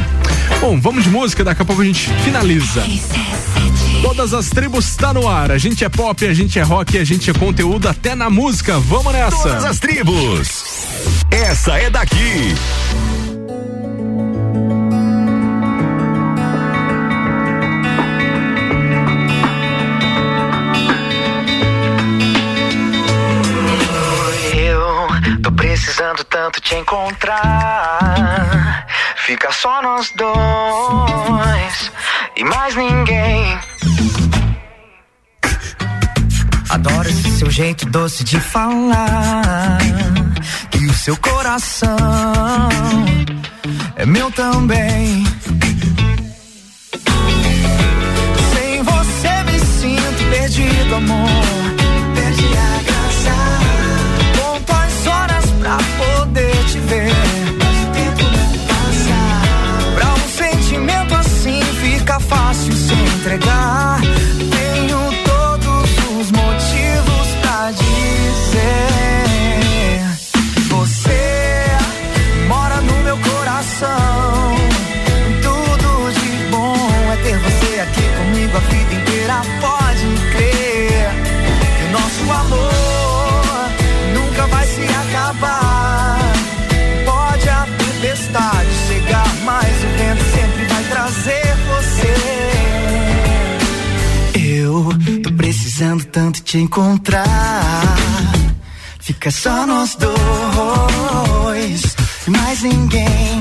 Bom, 0.60 0.80
vamos 0.80 1.04
de 1.04 1.10
música, 1.10 1.44
daqui 1.44 1.62
a 1.62 1.64
pouco 1.64 1.82
a 1.82 1.84
gente 1.84 2.10
finaliza. 2.24 2.82
Todas 4.06 4.32
as 4.32 4.48
tribos 4.48 4.94
tá 4.94 5.12
no 5.12 5.28
ar. 5.28 5.50
A 5.50 5.58
gente 5.58 5.84
é 5.84 5.88
pop, 5.88 6.24
a 6.24 6.32
gente 6.32 6.60
é 6.60 6.62
rock, 6.62 6.96
a 6.96 7.02
gente 7.02 7.28
é 7.28 7.34
conteúdo 7.34 7.88
até 7.88 8.14
na 8.14 8.30
música. 8.30 8.78
Vamos 8.78 9.12
nessa. 9.12 9.36
Todas 9.36 9.64
as 9.64 9.80
tribos. 9.80 10.86
Essa 11.28 11.76
é 11.76 11.90
daqui. 11.90 12.54
Eu 24.54 25.42
tô 25.42 25.50
precisando 25.50 26.22
tanto 26.22 26.60
te 26.60 26.76
encontrar. 26.76 27.26
Fica 29.16 29.50
só 29.50 29.82
nós 29.82 30.12
dois 30.14 31.90
e 32.36 32.44
mais 32.44 32.76
ninguém. 32.76 33.58
Adoro 36.68 37.08
esse 37.08 37.38
seu 37.38 37.50
jeito 37.50 37.86
doce 37.86 38.24
de 38.24 38.38
falar. 38.40 39.78
E 40.78 40.86
o 40.86 40.94
seu 40.94 41.16
coração 41.16 41.96
é 43.96 44.04
meu 44.04 44.30
também. 44.32 45.24
Sem 48.52 48.82
você 48.82 49.42
me 49.44 49.58
sinto 49.60 50.30
perdido, 50.30 50.94
amor. 50.96 51.28
Perdi 52.14 52.46
a 52.46 52.82
graça. 52.82 53.36
Conto 54.38 54.72
as 54.72 55.06
horas 55.06 55.44
pra 55.60 55.78
poder 55.98 56.64
te 56.66 56.78
ver. 56.80 57.14
Tempo 57.94 58.22
não 58.22 58.66
passa. 58.66 59.18
Pra 59.94 60.14
um 60.14 60.28
sentimento 60.28 61.14
assim 61.14 61.62
fica 61.80 62.20
fácil 62.20 62.72
se 62.74 62.92
entregar. 62.92 63.85
Nosso 82.26 82.32
amor 82.32 83.70
nunca 84.12 84.46
vai 84.48 84.66
se 84.66 84.82
acabar. 84.82 86.18
Pode 87.04 87.48
a 87.48 87.64
tempestade 87.78 88.68
chegar, 88.88 89.32
mas 89.44 89.84
o 89.84 89.88
vento 89.96 90.24
sempre 90.34 90.64
vai 90.66 90.82
trazer 90.84 91.56
você. 91.68 92.14
Eu 94.38 94.88
tô 95.22 95.32
precisando 95.32 96.04
tanto 96.04 96.42
te 96.42 96.58
encontrar. 96.58 97.24
Fica 99.00 99.30
só 99.30 99.66
nós 99.66 99.96
dois 99.96 101.96
e 102.26 102.30
mais 102.30 102.62
ninguém. 102.62 103.40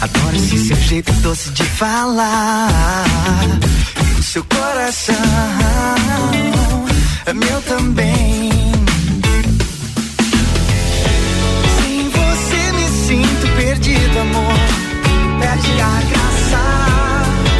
Adoro 0.00 0.36
esse 0.36 0.66
seu 0.66 0.76
jeito 0.76 1.12
doce 1.14 1.50
de 1.50 1.62
falar. 1.62 2.64
Seu 4.22 4.44
coração 4.44 5.14
é 7.26 7.32
meu 7.32 7.62
também. 7.62 8.50
Sem 11.80 12.08
você 12.10 12.72
me 12.72 12.88
sinto 12.88 13.56
perdido, 13.56 14.18
amor. 14.20 14.58
Perde 15.40 15.72
a 15.80 16.00
graça. 16.10 16.62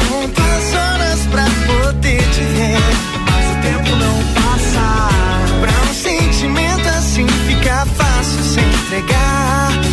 Conto 0.07 0.41
as 0.41 0.73
horas 0.73 1.19
pra 1.29 1.45
poder 1.67 2.21
te 2.29 2.41
ver. 2.41 2.79
Mas 3.27 3.45
o 3.51 3.61
tempo 3.61 3.95
não 3.97 4.23
passa. 4.33 4.85
Pra 5.59 5.75
um 5.89 5.93
sentimento 5.93 6.87
assim 6.89 7.27
fica 7.27 7.85
fácil 7.97 8.43
se 8.43 8.59
entregar. 8.61 9.90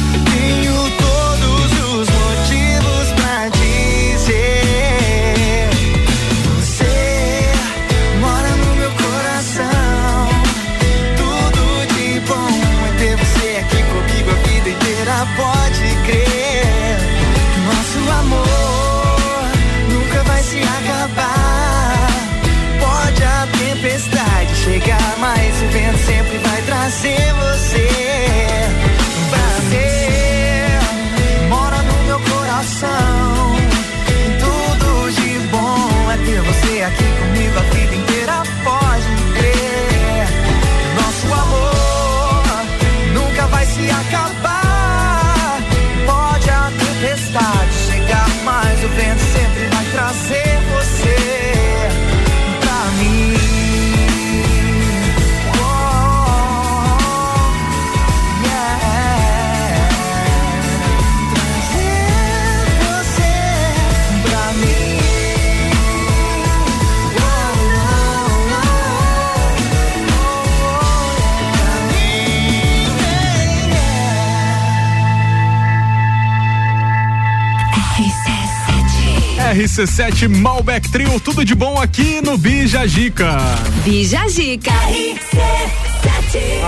RC7 79.59 80.29
Malbec 80.29 80.89
Trio, 80.89 81.19
tudo 81.19 81.45
de 81.45 81.53
bom 81.53 81.81
aqui 81.81 82.21
no 82.21 82.39
Bija 82.39 82.87
Gica. 82.87 83.39
Bija 83.83 84.29
Gica. 84.29 84.71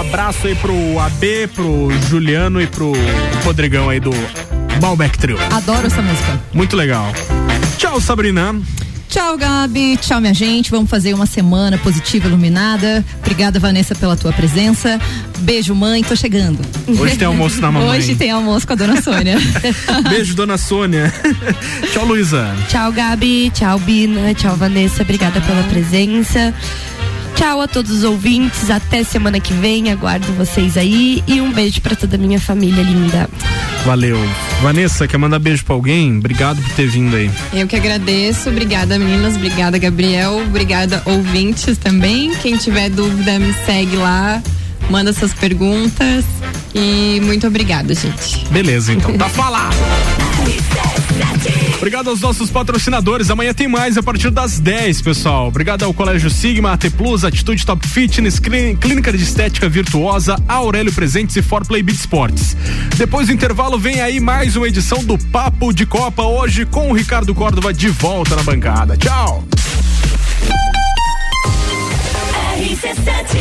Abraço 0.01 0.49
aí 0.49 0.57
pro 0.57 0.99
AB, 0.99 1.49
pro 1.55 1.89
Juliano 2.09 2.61
e 2.61 2.67
pro 2.67 2.93
Rodrigão 3.45 3.89
aí 3.89 4.01
do 4.01 4.11
Malbec 4.83 5.17
Trio. 5.19 5.39
Adoro 5.53 5.87
essa 5.87 6.03
música. 6.03 6.41
Muito 6.53 6.75
legal. 6.75 7.13
Tchau, 7.79 8.01
Sabrina. 8.01 8.61
Tchau, 9.11 9.37
Gabi. 9.37 9.97
Tchau, 9.97 10.21
minha 10.21 10.33
gente. 10.33 10.71
Vamos 10.71 10.89
fazer 10.89 11.13
uma 11.13 11.27
semana 11.27 11.77
positiva, 11.79 12.29
iluminada. 12.29 13.05
Obrigada, 13.19 13.59
Vanessa, 13.59 13.93
pela 13.93 14.17
tua 14.17 14.33
presença. 14.33 15.01
Beijo, 15.41 15.75
mãe. 15.75 16.05
Tô 16.05 16.15
chegando. 16.15 16.61
Hoje 16.87 17.17
tem 17.17 17.27
almoço 17.27 17.61
na 17.61 17.73
mamãe. 17.73 17.99
Hoje 17.99 18.15
tem 18.15 18.31
almoço 18.31 18.65
com 18.69 18.73
a 18.73 18.77
dona 18.77 19.03
Sônia. 19.03 19.37
Beijo, 20.09 20.35
dona 20.37 20.57
Sônia. 20.57 21.13
Tchau, 21.93 22.07
Luísa. 22.07 22.55
Tchau, 22.69 22.93
Gabi. 22.93 23.51
Tchau, 23.51 23.81
Bina. 23.81 24.33
Tchau, 24.33 24.55
Vanessa. 24.55 25.03
Obrigada 25.03 25.41
pela 25.41 25.65
presença. 25.65 26.55
Tchau 27.41 27.63
a 27.63 27.67
todos 27.67 27.91
os 27.91 28.05
ouvintes. 28.05 28.69
Até 28.69 29.03
semana 29.03 29.41
que 29.41 29.55
vem. 29.55 29.91
Aguardo 29.91 30.31
vocês 30.35 30.77
aí. 30.77 31.25
E 31.27 31.41
um 31.41 31.51
beijo 31.51 31.81
pra 31.81 31.97
toda 31.97 32.17
a 32.17 32.19
minha 32.19 32.39
família 32.39 32.83
linda. 32.83 33.31
Valeu. 33.83 34.19
Vanessa, 34.61 35.09
quer 35.09 35.17
mandar 35.17 35.39
beijo 35.39 35.65
pra 35.65 35.75
alguém? 35.75 36.19
Obrigado 36.19 36.61
por 36.61 36.71
ter 36.73 36.87
vindo 36.87 37.17
aí. 37.17 37.31
Eu 37.55 37.67
que 37.67 37.75
agradeço. 37.75 38.51
Obrigada, 38.51 38.99
meninas. 38.99 39.37
Obrigada, 39.37 39.79
Gabriel. 39.79 40.43
Obrigada, 40.47 41.03
ouvintes 41.07 41.79
também. 41.79 42.31
Quem 42.43 42.59
tiver 42.59 42.91
dúvida, 42.91 43.39
me 43.39 43.55
segue 43.65 43.97
lá. 43.97 44.43
Manda 44.91 45.11
suas 45.15 45.33
perguntas. 45.33 46.27
E 46.75 47.23
muito 47.23 47.47
obrigada, 47.47 47.95
gente. 47.95 48.45
Beleza, 48.51 48.93
então. 48.93 49.17
Tá 49.17 49.31
falado. 49.31 49.75
Obrigado 51.81 52.11
aos 52.11 52.21
nossos 52.21 52.51
patrocinadores. 52.51 53.31
Amanhã 53.31 53.55
tem 53.55 53.67
mais 53.67 53.97
a 53.97 54.03
partir 54.03 54.31
das 54.31 54.61
10, 54.61 55.01
pessoal. 55.01 55.49
Obrigado 55.49 55.83
ao 55.83 55.95
Colégio 55.95 56.29
Sigma, 56.29 56.73
AT 56.73 56.91
Plus, 56.91 57.25
Atitude 57.25 57.65
Top 57.65 57.89
Fitness, 57.89 58.39
Clí- 58.39 58.77
Clínica 58.77 59.11
de 59.11 59.23
Estética 59.23 59.67
Virtuosa, 59.67 60.37
Aurélio 60.47 60.93
Presentes 60.93 61.37
e 61.37 61.43
For 61.43 61.67
Play 61.67 61.83
Beat 61.83 61.99
Sports. 61.99 62.55
Depois 62.99 63.29
do 63.29 63.33
intervalo 63.33 63.79
vem 63.79 63.99
aí 64.03 64.21
mais 64.21 64.57
uma 64.57 64.69
edição 64.69 65.03
do 65.03 65.17
Papo 65.17 65.73
de 65.73 65.87
Copa 65.87 66.23
hoje 66.23 66.67
com 66.67 66.91
o 66.91 66.93
Ricardo 66.93 67.35
Córdova 67.35 67.73
de 67.73 67.89
volta 67.89 68.37
na 68.37 68.43
bancada. 68.43 68.95
Tchau. 68.99 69.43
RC7 72.59 73.39